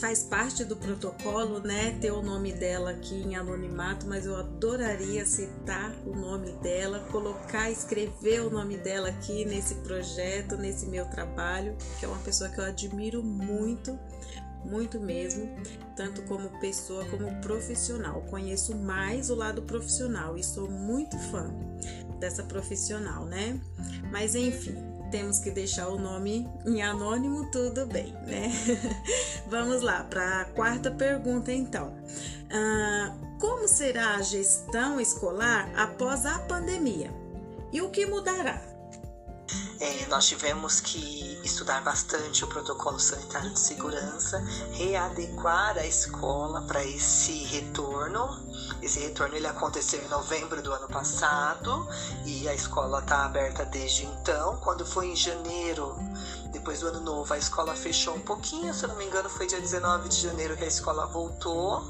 [0.00, 1.96] faz parte do protocolo, né?
[2.00, 7.70] Ter o nome dela aqui em anonimato, mas eu adoraria citar o nome dela, colocar,
[7.70, 12.58] escrever o nome dela aqui nesse projeto, nesse meu trabalho, que é uma pessoa que
[12.58, 13.98] eu admiro muito
[14.64, 15.46] muito mesmo,
[15.94, 18.22] tanto como pessoa como profissional.
[18.22, 21.54] Conheço mais o lado profissional e sou muito fã
[22.18, 23.60] dessa profissional, né?
[24.10, 24.74] Mas enfim,
[25.10, 28.50] temos que deixar o nome em anônimo, tudo bem, né?
[29.46, 31.94] Vamos lá para a quarta pergunta, então.
[32.50, 37.10] Ah, como será a gestão escolar após a pandemia?
[37.72, 38.73] E o que mudará?
[39.80, 44.38] É, nós tivemos que estudar bastante o protocolo sanitário de segurança,
[44.72, 48.42] readequar a escola para esse retorno.
[48.80, 51.88] Esse retorno ele aconteceu em novembro do ano passado
[52.24, 54.56] e a escola está aberta desde então.
[54.58, 55.96] Quando foi em janeiro,
[56.52, 59.46] depois do ano novo, a escola fechou um pouquinho, se eu não me engano, foi
[59.46, 61.82] dia 19 de janeiro que a escola voltou.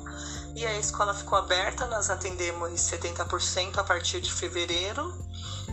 [0.55, 5.13] E a escola ficou aberta, nós atendemos 70% a partir de fevereiro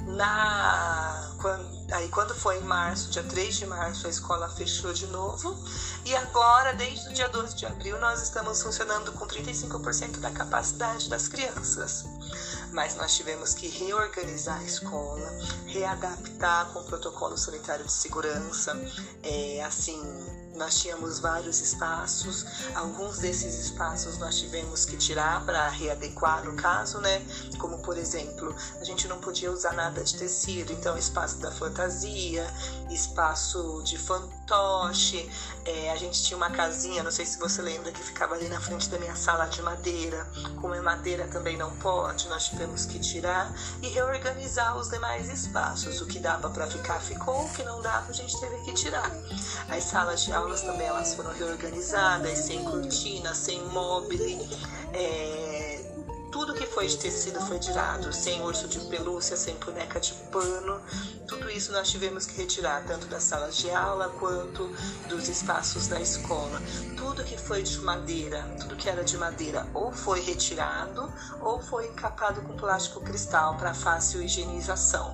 [0.08, 5.08] na, quando, aí quando foi em março, dia 3 de março, a escola fechou de
[5.08, 5.58] novo.
[6.06, 11.10] E agora, desde o dia 12 de abril, nós estamos funcionando com 35% da capacidade
[11.10, 12.06] das crianças.
[12.72, 15.30] Mas nós tivemos que reorganizar a escola,
[15.68, 18.74] readaptar com o protocolo sanitário de segurança,
[19.24, 20.02] é, assim,
[20.56, 22.46] nós tínhamos vários espaços,
[22.76, 27.26] alguns desses espaços nós tivemos que tirar para readequar no caso, né?
[27.58, 32.46] Como por exemplo, a gente não podia usar nada de tecido, então espaço da fantasia,
[32.90, 35.30] espaço de fantoche,
[35.66, 38.60] é, a gente tinha uma casinha, não sei se você lembra, que ficava ali na
[38.60, 40.28] frente da minha sala de madeira.
[40.60, 46.02] Como é madeira também não pode, nós tivemos que tirar e reorganizar os demais espaços.
[46.02, 49.12] O que dava para ficar ficou, o que não dava a gente teve que tirar.
[49.70, 54.50] As salas de aulas também elas foram reorganizadas, sem cortina, sem mobile.
[54.94, 55.81] É,
[56.32, 60.82] tudo que foi de tecido foi tirado, sem urso de pelúcia, sem boneca de pano.
[61.28, 64.68] Tudo isso nós tivemos que retirar, tanto das salas de aula quanto
[65.10, 66.62] dos espaços da escola.
[66.96, 71.88] Tudo que foi de madeira, tudo que era de madeira, ou foi retirado ou foi
[71.88, 75.14] encapado com plástico cristal para fácil higienização.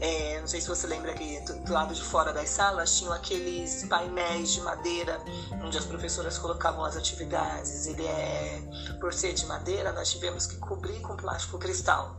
[0.00, 3.84] É, não sei se você lembra que do lado de fora das salas tinham aqueles
[3.88, 5.20] painéis de madeira
[5.64, 7.86] onde as professoras colocavam as atividades.
[7.86, 8.62] Ele é,
[9.00, 12.16] por ser de madeira, nós tivemos que cobrir com plástico cristal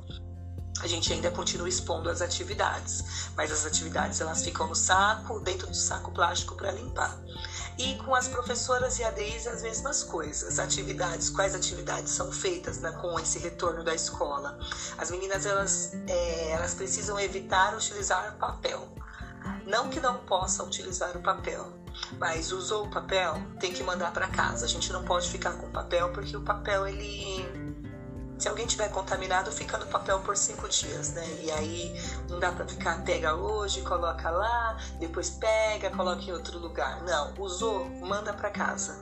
[0.81, 3.03] a gente ainda continua expondo as atividades,
[3.35, 7.19] mas as atividades elas ficam no saco, dentro do saco plástico para limpar.
[7.79, 10.59] E com as professoras e ADIs as mesmas coisas.
[10.59, 14.59] Atividades, quais atividades são feitas né, com esse retorno da escola?
[14.97, 18.85] As meninas elas, é, elas precisam evitar utilizar papel.
[19.65, 21.71] Não que não possa utilizar o papel,
[22.17, 24.65] mas usou o papel, tem que mandar para casa.
[24.65, 27.68] A gente não pode ficar com papel porque o papel ele
[28.39, 31.27] se alguém tiver contaminado, fica no papel por cinco dias, né?
[31.41, 36.57] E aí não dá para ficar, pega hoje, coloca lá, depois pega, coloca em outro
[36.57, 37.03] lugar.
[37.03, 38.97] Não, usou, manda para casa.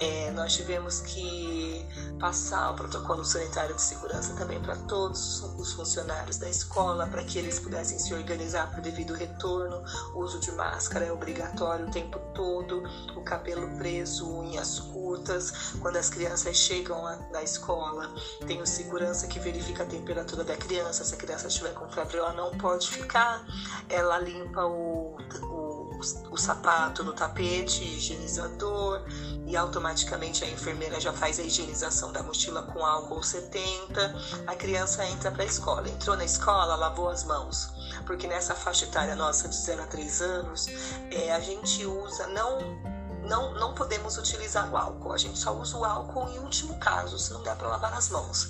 [0.00, 1.86] É, nós tivemos que
[2.18, 7.38] passar o protocolo sanitário de segurança também para todos os funcionários da escola, para que
[7.38, 9.82] eles pudessem se organizar para o devido retorno.
[10.14, 12.82] O uso de máscara é obrigatório o tempo todo,
[13.14, 15.72] o cabelo preso, unhas curtas.
[15.80, 18.10] Quando as crianças chegam na escola,
[18.46, 21.04] tem o segurança que verifica a temperatura da criança.
[21.04, 23.44] Se a criança estiver com febre, ela não pode ficar.
[23.88, 26.00] Ela limpa o, o,
[26.30, 29.02] o sapato no tapete higienizador
[29.46, 34.44] e automaticamente a enfermeira já faz a higienização da mochila com álcool 70.
[34.46, 35.88] A criança entra para a escola.
[35.88, 37.70] Entrou na escola, lavou as mãos.
[38.06, 40.66] Porque nessa faixa etária nossa de 0 a 3 anos,
[41.10, 42.97] é, a gente usa não
[43.28, 45.12] não, não podemos utilizar o álcool.
[45.12, 48.08] A gente só usa o álcool em último caso, se não der para lavar as
[48.08, 48.48] mãos.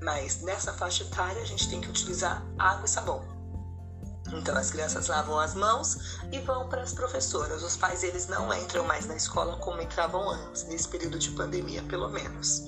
[0.00, 3.40] Mas nessa faixa etária a gente tem que utilizar água e sabão.
[4.32, 7.62] Então as crianças lavam as mãos e vão para as professoras.
[7.62, 11.82] Os pais eles não entram mais na escola como entravam antes, nesse período de pandemia,
[11.82, 12.64] pelo menos.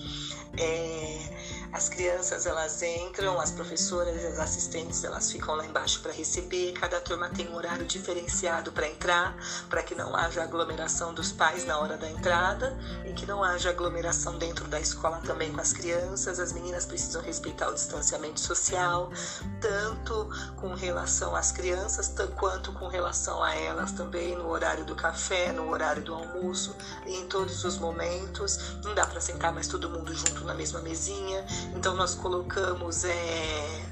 [0.58, 6.72] É, As crianças elas entram, as professoras as assistentes elas ficam lá embaixo para receber.
[6.72, 9.34] Cada turma tem um horário diferenciado para entrar,
[9.70, 12.76] para que não haja aglomeração dos pais na hora da entrada
[13.06, 16.38] e que não haja aglomeração dentro da escola também com as crianças.
[16.38, 19.10] As meninas precisam respeitar o distanciamento social,
[19.58, 25.52] tanto com relação às crianças, quanto com relação a elas também no horário do café,
[25.52, 26.76] no horário do almoço,
[27.06, 28.76] em todos os momentos.
[28.84, 31.46] Não dá para sentar mais todo mundo junto na mesma mesinha.
[31.74, 33.82] Então nós colocamos é,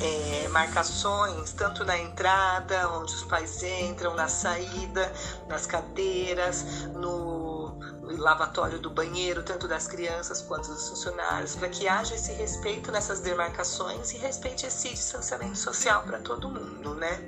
[0.00, 5.12] é, marcações tanto na entrada, onde os pais entram, na saída,
[5.48, 7.43] nas cadeiras, no,
[8.16, 13.20] lavatório do banheiro, tanto das crianças quanto dos funcionários, para que haja esse respeito nessas
[13.20, 17.20] demarcações e respeite esse distanciamento social para todo mundo, né?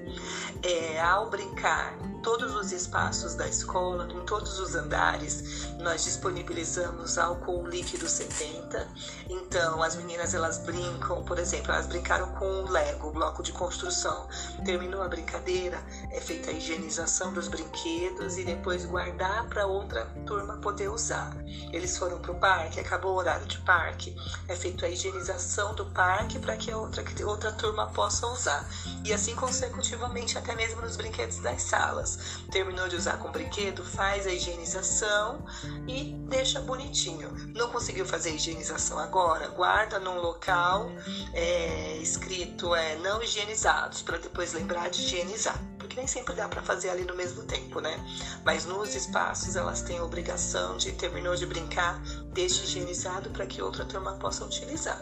[0.63, 1.97] É, ao brincar
[2.27, 8.89] todos os espaços da escola, em todos os andares, nós disponibilizamos álcool líquido 70.
[9.31, 13.53] Então, as meninas elas brincam, por exemplo, elas brincaram com o Lego, o bloco de
[13.53, 14.27] construção.
[14.65, 15.81] Terminou a brincadeira,
[16.11, 21.33] é feita a higienização dos brinquedos e depois guardar para outra turma poder usar.
[21.73, 24.17] Eles foram para o parque, acabou o horário de parque,
[24.49, 28.69] é feita a higienização do parque para que outra, que outra turma possa usar.
[29.05, 32.41] E assim consecutivamente, até mesmo nos brinquedos das salas.
[32.51, 35.47] Terminou de usar com o brinquedo, faz a higienização
[35.87, 37.31] e deixa bonitinho.
[37.55, 39.47] Não conseguiu fazer a higienização agora?
[39.47, 40.91] Guarda num local
[41.33, 45.76] é, escrito é, não higienizados, para depois lembrar de higienizar.
[45.87, 47.97] Porque nem sempre dá para fazer ali no mesmo tempo, né?
[48.45, 52.03] Mas nos espaços elas têm a obrigação de, terminou de brincar,
[52.33, 55.01] deixe higienizado para que outra turma possa utilizar.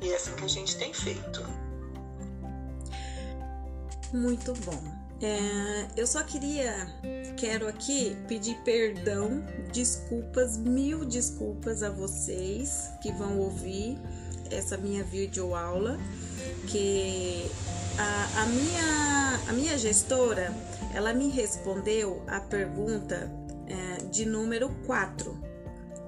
[0.00, 1.44] E é assim que a gente tem feito.
[4.12, 4.82] Muito bom.
[5.20, 6.74] É, eu só queria,
[7.36, 13.98] quero aqui pedir perdão, desculpas, mil desculpas a vocês que vão ouvir
[14.50, 15.98] essa minha videoaula,
[16.68, 17.50] que
[17.98, 20.54] a, a, minha, a minha gestora,
[20.94, 23.30] ela me respondeu a pergunta
[23.66, 25.46] é, de número 4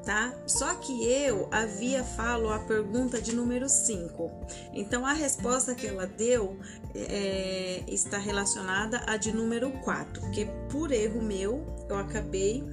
[0.09, 0.33] tá?
[0.47, 4.31] Só que eu havia falo a pergunta de número 5.
[4.73, 6.59] Então a resposta que ela deu
[6.95, 12.65] é, está relacionada à de número 4, porque por erro meu eu acabei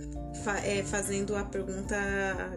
[0.44, 1.96] fa é, fazendo a pergunta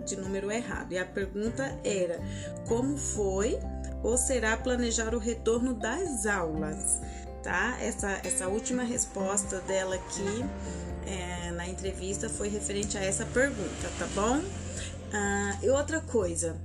[0.06, 0.92] de número errado.
[0.92, 2.20] E a pergunta era:
[2.66, 3.58] como foi
[4.02, 7.00] ou será planejar o retorno das aulas?
[7.42, 7.78] Tá?
[7.80, 10.44] Essa, essa última resposta dela aqui
[11.06, 14.42] é, na entrevista foi referente a essa pergunta, tá bom?
[15.12, 16.56] Ah, e outra coisa,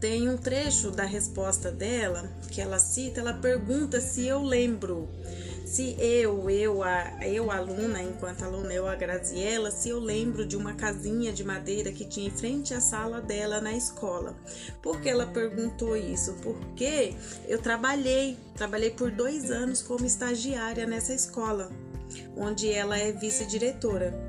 [0.00, 5.08] tem um trecho da resposta dela que ela cita, ela pergunta se eu lembro,
[5.68, 10.56] se eu, eu, a, eu aluna, enquanto aluna, eu a Graziella, se eu lembro de
[10.56, 14.34] uma casinha de madeira que tinha em frente à sala dela na escola.
[14.82, 16.34] Por que ela perguntou isso?
[16.42, 17.14] Porque
[17.46, 21.70] eu trabalhei, trabalhei por dois anos como estagiária nessa escola,
[22.34, 24.28] onde ela é vice-diretora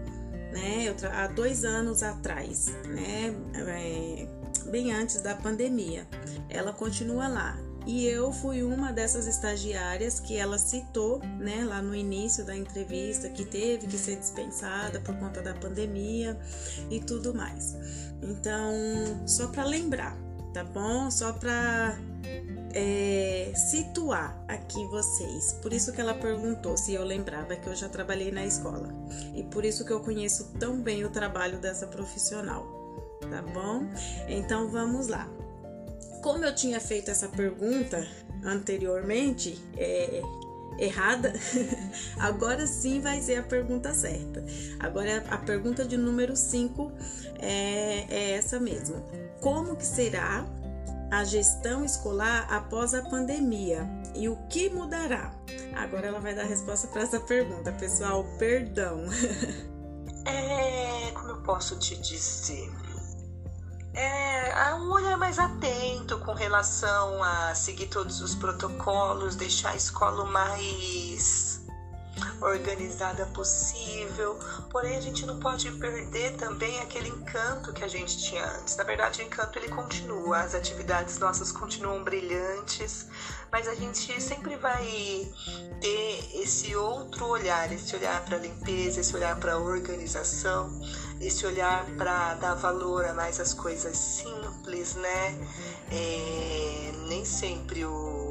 [0.52, 0.94] né?
[1.14, 3.34] Há dois anos atrás, né?
[3.53, 4.28] É,
[4.70, 6.07] bem antes da pandemia.
[6.49, 7.68] Ela continua lá.
[7.90, 13.28] E eu fui uma dessas estagiárias que ela citou, né, lá no início da entrevista,
[13.30, 16.40] que teve que ser dispensada por conta da pandemia
[16.91, 17.76] e tudo mais.
[18.22, 18.72] Então,
[19.26, 20.16] só para lembrar,
[20.53, 21.10] tá bom?
[21.10, 21.98] Só para
[22.76, 25.53] é, situar aqui vocês.
[25.53, 28.94] Por isso que ela perguntou se eu lembrava que eu já trabalhei na escola.
[29.34, 32.68] E por isso que eu conheço tão bem o trabalho dessa profissional.
[33.20, 33.82] Tá bom?
[34.28, 35.28] Então vamos lá.
[36.21, 38.05] Como eu tinha feito essa pergunta
[38.43, 40.21] anteriormente, é,
[40.77, 41.33] errada,
[42.17, 44.43] agora sim vai ser a pergunta certa.
[44.79, 46.91] Agora a pergunta de número 5
[47.39, 49.03] é, é essa mesmo.
[49.41, 50.45] Como que será
[51.11, 55.33] a gestão escolar após a pandemia e o que mudará?
[55.75, 58.25] Agora ela vai dar a resposta para essa pergunta, pessoal.
[58.37, 59.05] Perdão.
[60.25, 62.69] É, como eu posso te dizer?
[64.01, 70.26] É um olhar mais atento com relação a seguir todos os protocolos, deixar a escola
[70.26, 71.59] mais
[72.41, 74.38] organizada possível,
[74.69, 78.76] porém a gente não pode perder também aquele encanto que a gente tinha antes.
[78.76, 83.07] Na verdade, o encanto ele continua, as atividades nossas continuam brilhantes,
[83.51, 84.85] mas a gente sempre vai
[85.81, 90.69] ter esse outro olhar, esse olhar para a limpeza, esse olhar para a organização,
[91.19, 95.37] esse olhar para dar valor a mais as coisas simples, né?
[95.91, 98.29] É, nem sempre o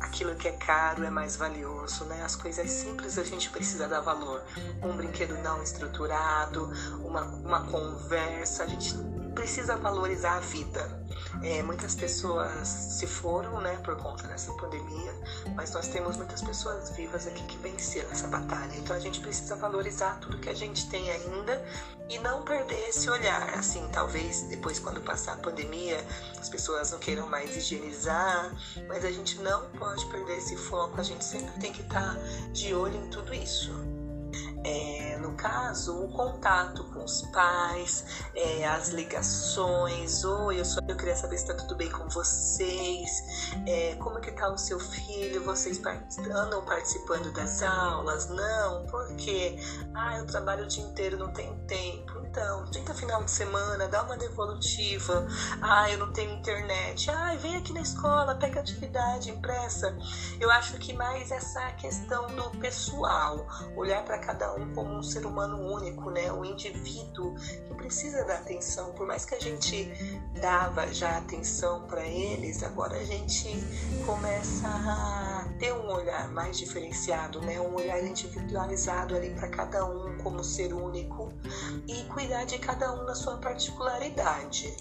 [0.00, 2.22] aquilo que é caro é mais valioso, né?
[2.24, 4.42] As coisas simples a gente precisa dar valor.
[4.82, 6.70] Um brinquedo não estruturado,
[7.04, 8.94] uma, uma conversa, a gente
[9.34, 11.00] precisa valorizar a vida.
[11.42, 15.14] É, muitas pessoas se foram, né, por conta dessa pandemia,
[15.54, 18.74] mas nós temos muitas pessoas vivas aqui que venceram essa batalha.
[18.76, 21.64] Então a gente precisa valorizar tudo que a gente tem ainda
[22.08, 23.54] e não perder esse olhar.
[23.54, 26.04] Assim, talvez depois, quando passar a pandemia,
[26.38, 28.52] as pessoas não queiram mais higienizar,
[28.88, 31.00] mas a gente não pode perder esse foco.
[31.00, 32.16] A gente sempre tem que estar
[32.52, 33.89] de olho em tudo isso
[34.64, 38.04] é, no caso, o contato com os pais,
[38.34, 43.10] é, as ligações, oi, eu, sou, eu queria saber se está tudo bem com vocês,
[43.66, 45.80] é, como é que está o seu filho, vocês
[46.30, 48.28] andam participando das aulas?
[48.28, 49.58] Não, porque
[49.94, 52.09] ah, eu trabalho o dia inteiro, não tenho tempo.
[52.30, 55.26] Então, tenta final de semana, dá uma devolutiva.
[55.60, 57.10] Ah, eu não tenho internet.
[57.10, 59.98] Ah, vem aqui na escola, pega atividade impressa.
[60.38, 65.26] Eu acho que mais essa questão do pessoal, olhar para cada um como um ser
[65.26, 66.30] humano único, né?
[66.30, 67.34] O indivíduo
[67.66, 68.92] que precisa da atenção.
[68.92, 69.92] Por mais que a gente
[70.40, 73.48] dava já atenção para eles, agora a gente
[74.06, 77.60] começa a ter um olhar mais diferenciado, né?
[77.60, 81.32] Um olhar individualizado ali para cada um como ser único
[81.88, 84.76] e cuidar de cada um na sua particularidade.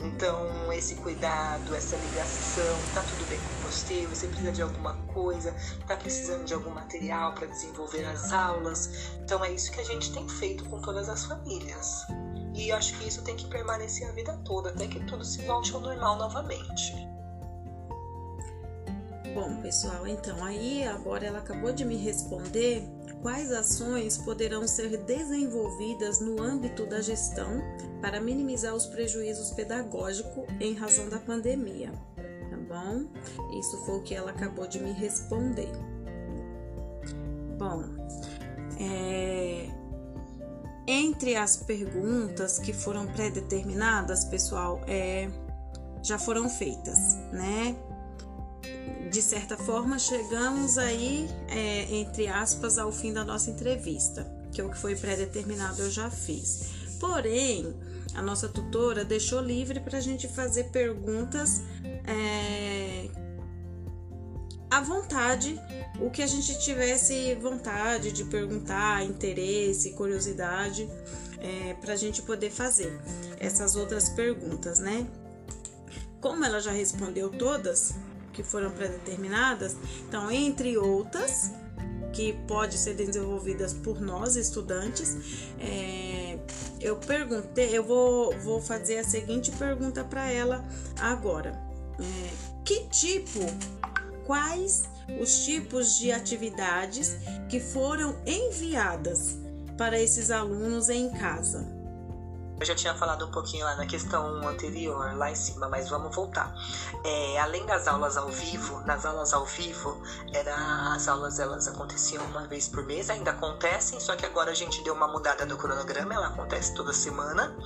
[0.00, 4.06] Então, esse cuidado, essa ligação, tá tudo bem com você?
[4.06, 5.54] Você precisa de alguma coisa?
[5.86, 8.90] Tá precisando de algum material para desenvolver as aulas?
[9.22, 12.04] Então, é isso que a gente tem feito com todas as famílias.
[12.54, 15.72] E acho que isso tem que permanecer a vida toda, até que tudo se volte
[15.72, 16.92] ao normal novamente.
[19.32, 22.82] Bom, pessoal, então aí agora ela acabou de me responder
[23.22, 27.62] quais ações poderão ser desenvolvidas no âmbito da gestão
[28.00, 31.92] para minimizar os prejuízos pedagógicos em razão da pandemia.
[32.16, 33.08] Tá bom?
[33.58, 35.70] Isso foi o que ela acabou de me responder.
[37.58, 37.84] Bom,
[38.80, 39.68] é,
[40.86, 45.28] entre as perguntas que foram pré-determinadas, pessoal, é,
[46.02, 47.76] já foram feitas, né?
[49.10, 54.64] De certa forma, chegamos aí, é, entre aspas, ao fim da nossa entrevista, que é
[54.64, 56.70] o que foi pré-determinado eu já fiz.
[57.00, 57.74] Porém,
[58.14, 61.62] a nossa tutora deixou livre para a gente fazer perguntas
[62.06, 63.08] é,
[64.70, 65.58] à vontade,
[66.00, 70.88] o que a gente tivesse vontade de perguntar, interesse, curiosidade,
[71.40, 72.98] é, para a gente poder fazer
[73.38, 75.06] essas outras perguntas, né?
[76.20, 77.94] Como ela já respondeu todas,
[78.38, 79.76] que foram predeterminadas.
[80.06, 81.50] Então, entre outras,
[82.12, 85.16] que pode ser desenvolvidas por nós estudantes,
[85.58, 86.38] é,
[86.80, 90.64] eu perguntei, eu vou, vou fazer a seguinte pergunta para ela
[91.00, 91.60] agora:
[91.98, 93.40] é, que tipo,
[94.24, 94.84] quais
[95.20, 97.16] os tipos de atividades
[97.48, 99.36] que foram enviadas
[99.76, 101.77] para esses alunos em casa?
[102.60, 106.14] Eu já tinha falado um pouquinho lá na questão anterior, lá em cima, mas vamos
[106.14, 106.52] voltar.
[107.04, 110.02] É, além das aulas ao vivo, nas aulas ao vivo,
[110.32, 114.54] era, as aulas elas aconteciam uma vez por mês, ainda acontecem, só que agora a
[114.54, 117.56] gente deu uma mudada no cronograma, ela acontece toda semana.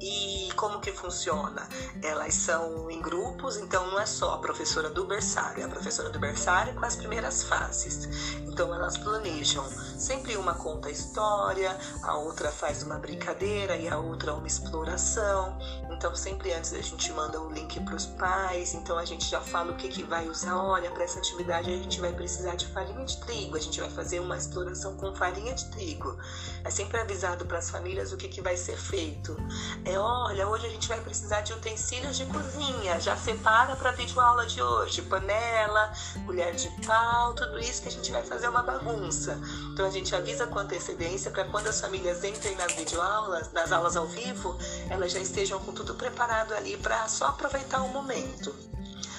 [0.00, 1.68] E como que funciona?
[2.00, 6.10] Elas são em grupos, então não é só a professora do berçário, é a professora
[6.10, 8.08] do berçário com as primeiras fases.
[8.46, 9.64] Então elas planejam,
[9.98, 15.56] sempre uma conta a história, a outra faz uma brincadeira e a outra uma exploração.
[15.98, 19.40] Então sempre antes a gente manda o link para os pais, então a gente já
[19.40, 20.56] fala o que, que vai usar.
[20.56, 23.90] Olha, para essa atividade a gente vai precisar de farinha de trigo, a gente vai
[23.90, 26.16] fazer uma exploração com farinha de trigo.
[26.62, 29.36] É sempre avisado para as famílias o que, que vai ser feito.
[29.84, 33.92] É, olha, hoje a gente vai precisar de utensílios de cozinha, já separa para a
[33.92, 35.92] videoaula de hoje, panela,
[36.24, 39.36] colher de pau, tudo isso que a gente vai fazer uma bagunça.
[39.72, 43.96] Então a gente avisa com antecedência para quando as famílias entrem nas videoaulas, nas aulas
[43.96, 44.56] ao vivo,
[44.88, 48.54] elas já estejam com tudo tudo preparado ali para só aproveitar o momento.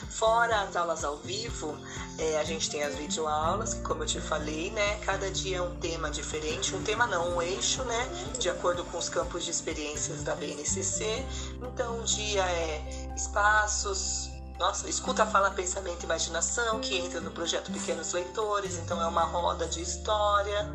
[0.09, 1.77] Fora as aulas ao vivo,
[2.17, 5.61] é, a gente tem as videoaulas, que como eu te falei, né, cada dia é
[5.61, 9.51] um tema diferente, um tema não, um eixo, né, de acordo com os campos de
[9.51, 11.25] experiências da BNCC.
[11.63, 14.29] Então, um dia é espaços,
[14.59, 19.23] nossa, escuta, fala, pensamento e imaginação, que entra no projeto Pequenos Leitores, então é uma
[19.23, 20.69] roda de história.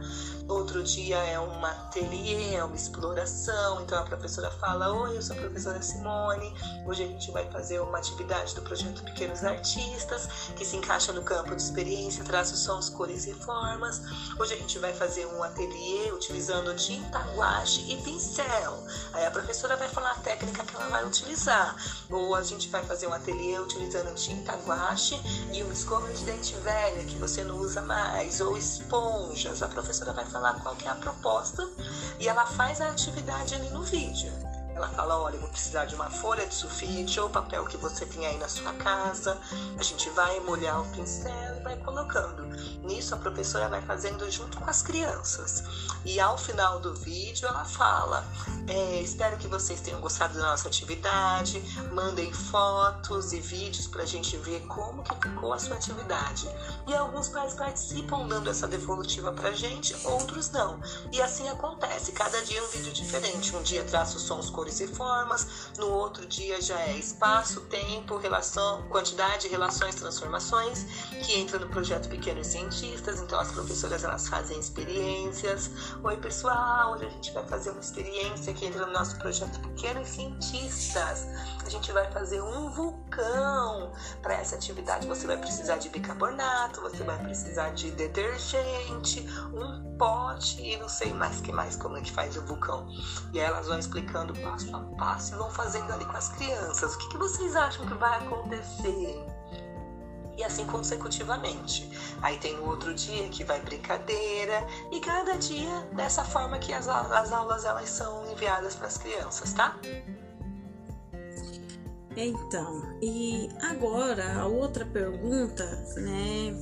[0.47, 3.81] Outro dia é um ateliê, é uma exploração.
[3.81, 6.53] Então a professora fala: Oi, eu sou a professora Simone.
[6.87, 11.23] Hoje a gente vai fazer uma atividade do projeto Pequenos Artistas, que se encaixa no
[11.23, 14.03] campo de experiência, traços, sons, cores e formas.
[14.39, 18.85] Hoje a gente vai fazer um ateliê utilizando tinta, guache e pincel.
[19.15, 21.75] Aí a professora vai falar a técnica que ela vai utilizar.
[22.11, 25.19] Ou a gente vai fazer um ateliê utilizando tinta, guache
[25.55, 29.63] e uma escova de dente velha que você não usa mais, ou esponjas.
[29.63, 31.69] A professora vai falar qual que é a proposta
[32.19, 34.33] e ela faz a atividade ali no vídeo.
[34.75, 38.27] Ela fala: olha, vou precisar de uma folha de sulfite ou papel que você tem
[38.27, 39.39] aí na sua casa.
[39.79, 42.45] A gente vai molhar o pincel e vai colocando.
[42.83, 45.63] Nisso, a professora vai fazendo junto com as crianças.
[46.05, 48.27] E ao final do vídeo, ela fala:
[48.67, 51.61] é, espero que vocês tenham gostado da nossa atividade.
[51.93, 56.49] Mandem fotos e vídeos para a gente ver como que ficou a sua atividade.
[56.87, 60.81] E alguns pais participam dando essa devolutiva para gente, outros não.
[61.13, 62.13] E assim acontece.
[62.13, 63.55] Cada dia é um vídeo diferente.
[63.55, 65.73] Um dia traço sons, cores e formas.
[65.79, 70.85] No outro dia já é espaço, tempo, relação, quantidade, relações, transformações,
[71.25, 73.21] que entra no projeto Pequenos Cientistas.
[73.21, 75.71] Então as professoras elas fazem experiências.
[76.03, 80.09] Oi pessoal, hoje a gente vai fazer uma experiência que entra no nosso projeto Pequenos
[80.09, 81.27] Cientistas.
[81.65, 83.93] A gente vai fazer um vulcão.
[84.23, 90.61] Para essa atividade você vai precisar de bicarbonato, você vai precisar de detergente, um pote
[90.63, 92.89] e não sei mais que mais como a gente faz o vulcão.
[93.33, 96.95] E aí elas vão explicando passo a passo e vão fazendo ali com as crianças.
[96.95, 99.27] O que, que vocês acham que vai acontecer?
[100.37, 101.89] e assim consecutivamente.
[102.21, 106.89] Aí tem o outro dia que vai brincadeira e cada dia dessa forma que as,
[106.89, 109.79] as aulas elas são enviadas para as crianças, tá?
[112.17, 115.65] Então, e agora a outra pergunta,
[115.99, 116.53] né?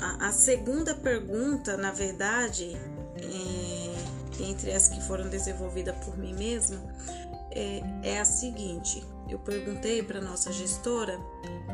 [0.00, 2.76] A, a segunda pergunta, na verdade,
[3.22, 4.05] é,
[4.42, 6.78] entre as que foram desenvolvidas por mim mesma,
[7.50, 11.18] é, é a seguinte: eu perguntei para nossa gestora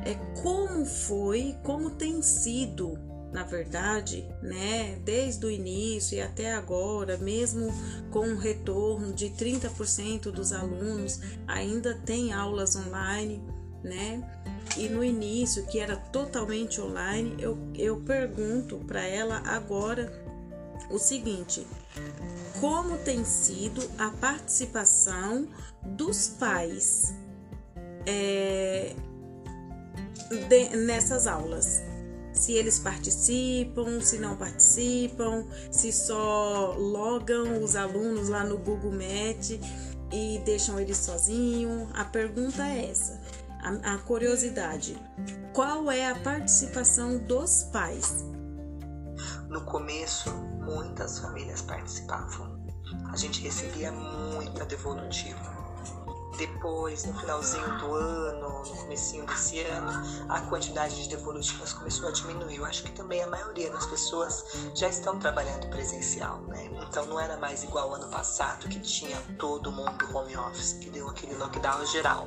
[0.04, 2.98] é como foi, como tem sido,
[3.32, 7.72] na verdade, né, desde o início e até agora, mesmo
[8.10, 13.42] com um retorno de 30% dos alunos, ainda tem aulas online,
[13.82, 14.22] né?
[14.76, 20.10] E no início, que era totalmente online, eu, eu pergunto para ela agora
[20.90, 21.66] o seguinte:
[22.60, 25.48] como tem sido a participação
[25.82, 27.14] dos pais
[28.06, 28.94] é,
[30.48, 31.82] de, nessas aulas.
[32.32, 39.60] Se eles participam, se não participam, se só logam os alunos lá no Google Meet
[40.12, 41.88] e deixam eles sozinhos.
[41.94, 43.20] A pergunta é essa,
[43.62, 44.96] a, a curiosidade:
[45.52, 48.24] qual é a participação dos pais?
[49.48, 50.30] No começo,
[50.62, 52.62] muitas famílias participavam.
[53.10, 55.51] A gente recebia muita devolutiva
[56.36, 62.12] depois, no finalzinho do ano, no comecinho desse ano, a quantidade de devolutivas começou a
[62.12, 62.56] diminuir.
[62.56, 64.44] Eu acho que também a maioria das pessoas
[64.74, 66.70] já estão trabalhando presencial, né?
[66.88, 70.90] Então não era mais igual ao ano passado, que tinha todo mundo home office, que
[70.90, 72.26] deu aquele lockdown geral.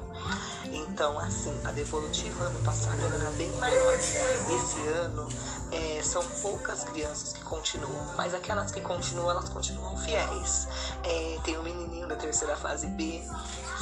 [0.65, 3.94] Então, assim, a devolutiva ano passado era bem maior.
[3.95, 5.27] Esse ano
[5.72, 10.68] é, são poucas crianças que continuam, mas aquelas que continuam, elas continuam fiéis.
[11.03, 13.23] É, tem um menininho da terceira fase B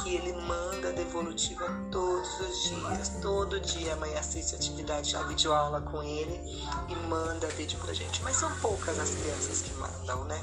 [0.02, 3.08] que ele manda devolutiva todos os dias.
[3.20, 6.40] Todo dia a mãe assiste atividade, a videoaula com ele
[6.88, 8.22] e manda vídeo pra gente.
[8.22, 10.40] Mas são poucas as crianças que mandam, né?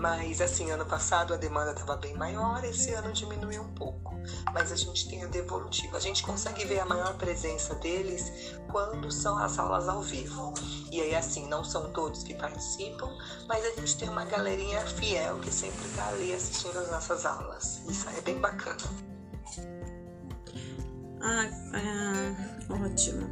[0.00, 4.18] Mas assim, ano passado a demanda estava bem maior, esse ano diminuiu um pouco.
[4.50, 5.98] Mas a gente tem a devolutiva.
[5.98, 10.54] A gente consegue ver a maior presença deles quando são as aulas ao vivo.
[10.90, 13.14] E aí, assim, não são todos que participam,
[13.46, 17.82] mas a gente tem uma galerinha fiel que sempre está ali assistindo as nossas aulas.
[17.86, 18.78] Isso é bem bacana.
[21.20, 23.28] Ah, ah ótimo,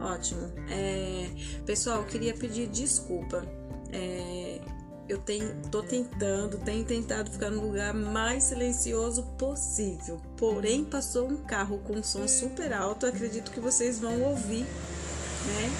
[0.00, 0.52] ótimo.
[0.70, 1.28] É,
[1.66, 3.44] pessoal, queria pedir desculpa.
[3.92, 4.60] É,
[5.08, 10.20] eu tenho, tô tentando, tenho tentado ficar no lugar mais silencioso possível.
[10.36, 15.70] Porém, passou um carro com som super alto, acredito que vocês vão ouvir, né?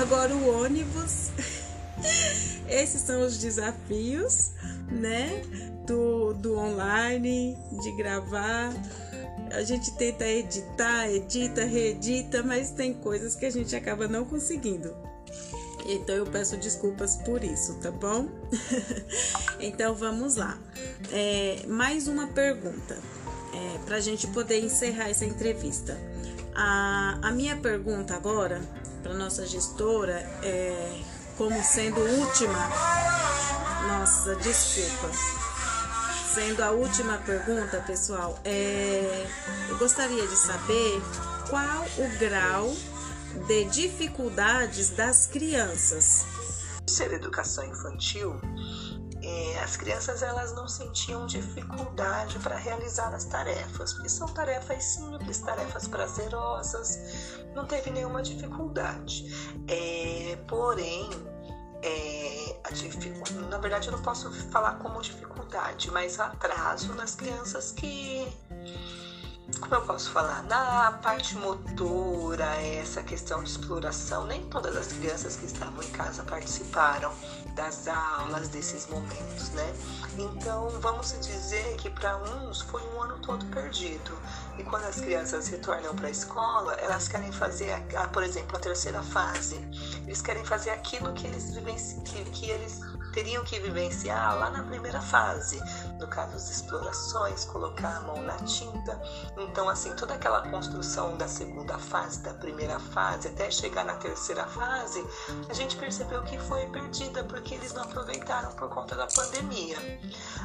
[0.00, 1.30] Agora o ônibus.
[2.68, 4.52] Esses são os desafios,
[4.90, 5.42] né?
[5.86, 8.72] Do, do online, de gravar.
[9.52, 14.94] A gente tenta editar, edita, reedita, mas tem coisas que a gente acaba não conseguindo.
[15.92, 18.28] Então eu peço desculpas por isso, tá bom?
[19.58, 20.56] então vamos lá.
[21.10, 22.96] É, mais uma pergunta
[23.52, 25.98] é, para a gente poder encerrar essa entrevista.
[26.54, 28.60] A, a minha pergunta agora
[29.02, 30.14] para nossa gestora
[30.44, 31.00] é
[31.36, 32.70] como sendo última.
[33.88, 35.10] Nossa, desculpa.
[36.32, 39.26] Sendo a última pergunta, pessoal, é,
[39.68, 41.02] eu gostaria de saber
[41.48, 42.72] qual o grau
[43.46, 46.24] de dificuldades das crianças.
[46.86, 48.40] Ser educação infantil,
[49.22, 55.38] é, as crianças elas não sentiam dificuldade para realizar as tarefas, porque são tarefas simples,
[55.38, 56.98] tarefas prazerosas,
[57.54, 59.24] não teve nenhuma dificuldade.
[59.68, 61.10] É, porém,
[61.82, 62.60] é,
[63.50, 68.26] na verdade eu não posso falar como dificuldade, mas atraso nas crianças que
[69.58, 75.36] como eu posso falar, na parte motora, essa questão de exploração, nem todas as crianças
[75.36, 77.12] que estavam em casa participaram
[77.54, 79.74] das aulas, desses momentos, né?
[80.18, 84.16] Então, vamos dizer que para uns foi um ano todo perdido.
[84.58, 88.60] E quando as crianças retornam para a escola, elas querem fazer, a, por exemplo, a
[88.60, 89.56] terceira fase.
[90.06, 91.52] Eles querem fazer aquilo que eles,
[92.04, 92.80] que, que eles
[93.12, 95.60] teriam que vivenciar lá na primeira fase,
[96.00, 99.00] no caso das explorações, colocar a mão na tinta.
[99.36, 104.46] Então, assim, toda aquela construção da segunda fase, da primeira fase, até chegar na terceira
[104.46, 105.04] fase,
[105.48, 109.76] a gente percebeu que foi perdida porque eles não aproveitaram por conta da pandemia.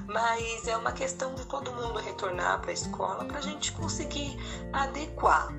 [0.06, 4.38] Mas é uma questão de todo mundo retornar para a escola para a gente conseguir
[4.74, 5.50] adequar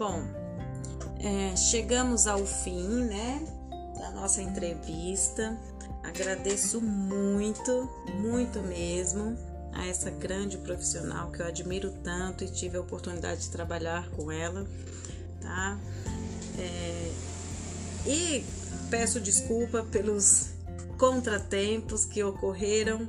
[0.00, 0.22] Bom,
[1.22, 3.44] é, chegamos ao fim, né,
[4.10, 5.56] nossa entrevista.
[6.02, 7.88] Agradeço muito,
[8.20, 9.36] muito mesmo
[9.72, 14.30] a essa grande profissional que eu admiro tanto e tive a oportunidade de trabalhar com
[14.30, 14.66] ela,
[15.40, 15.78] tá?
[16.58, 17.12] É,
[18.06, 18.44] e
[18.90, 20.50] peço desculpa pelos
[20.98, 23.08] contratempos que ocorreram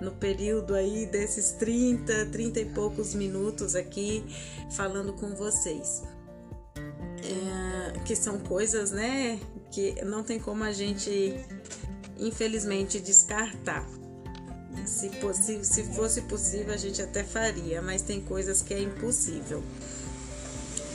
[0.00, 4.24] no período aí desses 30, 30 e poucos minutos aqui
[4.70, 6.02] falando com vocês
[7.22, 9.38] é, que são coisas, né,
[9.72, 11.34] que não tem como a gente,
[12.18, 13.84] infelizmente, descartar.
[14.84, 15.10] Se,
[15.64, 19.62] se fosse possível, a gente até faria, mas tem coisas que é impossível.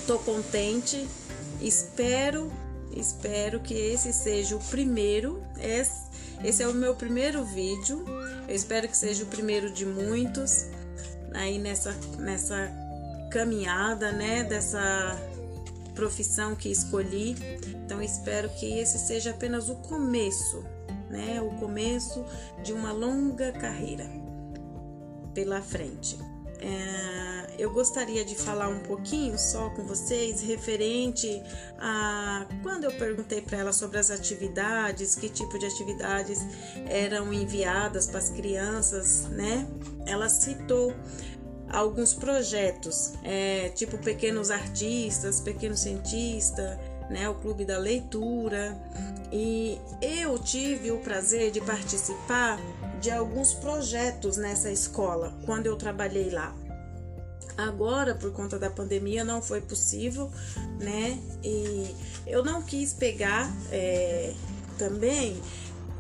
[0.06, 1.08] Tô contente,
[1.60, 2.52] espero,
[2.96, 5.44] espero que esse seja o primeiro.
[5.60, 6.08] Esse,
[6.44, 8.06] esse é o meu primeiro vídeo.
[8.48, 10.68] Eu espero que seja o primeiro de muitos
[11.34, 12.72] aí nessa, nessa
[13.32, 15.18] caminhada, né, dessa
[15.98, 17.36] profissão que escolhi.
[17.84, 20.64] Então espero que esse seja apenas o começo,
[21.10, 21.42] né?
[21.42, 22.24] O começo
[22.64, 24.06] de uma longa carreira
[25.34, 26.18] pela frente.
[26.60, 31.42] É, eu gostaria de falar um pouquinho só com vocês referente
[31.78, 36.40] a quando eu perguntei para ela sobre as atividades, que tipo de atividades
[36.88, 39.68] eram enviadas para as crianças, né?
[40.08, 40.96] Ela citou
[41.70, 46.80] alguns projetos, é, tipo Pequenos Artistas, Pequeno Cientista,
[47.10, 48.78] né, o Clube da Leitura.
[49.32, 52.60] E eu tive o prazer de participar
[53.02, 56.56] de alguns projetos nessa escola quando eu trabalhei lá.
[57.58, 60.32] Agora, por conta da pandemia, não foi possível,
[60.80, 61.18] né?
[61.44, 61.96] E
[62.28, 64.34] eu não quis pegar é,
[64.78, 65.42] também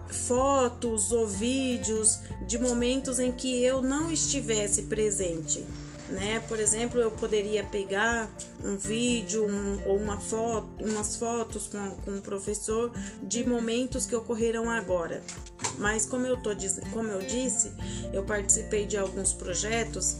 [0.09, 5.65] fotos ou vídeos de momentos em que eu não estivesse presente.
[6.09, 6.41] Né?
[6.47, 8.29] Por exemplo, eu poderia pegar
[8.63, 14.15] um vídeo um, ou uma foto, umas fotos com, com o professor de momentos que
[14.15, 15.21] ocorreram agora.
[15.77, 16.51] Mas como eu, tô,
[16.93, 17.73] como eu disse,
[18.13, 20.17] eu participei de alguns projetos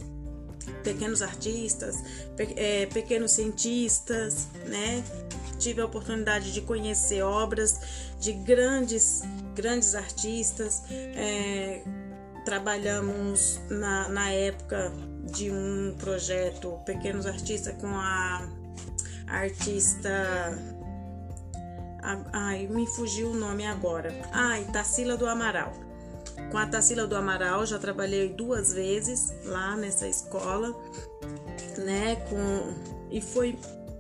[0.84, 1.98] pequenos artistas,
[2.36, 5.04] pe é, pequenos cientistas, né?
[5.58, 7.80] Tive a oportunidade de conhecer obras
[8.20, 9.22] de grandes,
[9.58, 10.84] grandes artistas.
[10.90, 11.82] É,
[12.46, 14.94] trabalhamos na, na época
[15.24, 18.48] de um projeto Pequenos Artistas com a,
[19.28, 20.58] artista.
[22.32, 24.14] Ai, me fugiu o nome agora.
[24.32, 25.74] Ai, Tarsila do Amaral.
[26.52, 30.74] Com a Tarsila do Amaral já trabalhei duas vezes lá nessa escola,
[31.78, 32.16] né?
[32.30, 32.74] Com,
[33.12, 33.60] e foi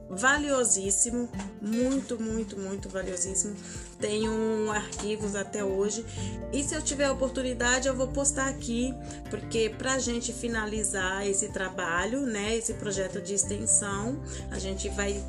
[0.10, 1.28] valiosíssimo,
[1.62, 3.56] muito, muito, muito valiosíssimo.
[3.99, 6.06] Tenho arquivos até hoje
[6.53, 8.94] e se eu tiver a oportunidade eu vou postar aqui,
[9.30, 14.22] porque para a gente finalizar esse trabalho, né, esse projeto de extensão,
[14.52, 15.19] a gente vai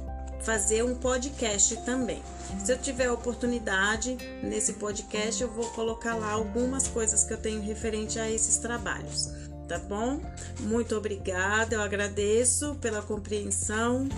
[0.40, 2.22] fazer um podcast também.
[2.64, 7.38] Se eu tiver a oportunidade nesse podcast, eu vou colocar lá algumas coisas que eu
[7.38, 9.30] tenho referente a esses trabalhos
[9.68, 10.18] tá bom?
[10.60, 14.08] Muito obrigada, eu agradeço pela compreensão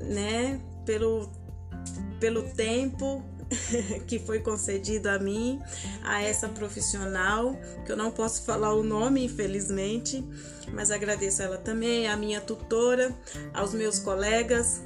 [0.00, 1.30] né, pelo,
[2.18, 3.22] pelo tempo
[4.06, 5.60] que foi concedido a mim,
[6.02, 10.24] a essa profissional, que eu não posso falar o nome, infelizmente,
[10.72, 13.14] mas agradeço ela também, a minha tutora,
[13.52, 14.80] aos meus colegas,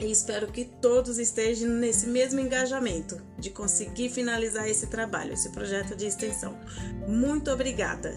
[0.00, 5.94] e espero que todos estejam nesse mesmo engajamento de conseguir finalizar esse trabalho, esse projeto
[5.94, 6.58] de extensão.
[7.06, 8.12] Muito obrigada!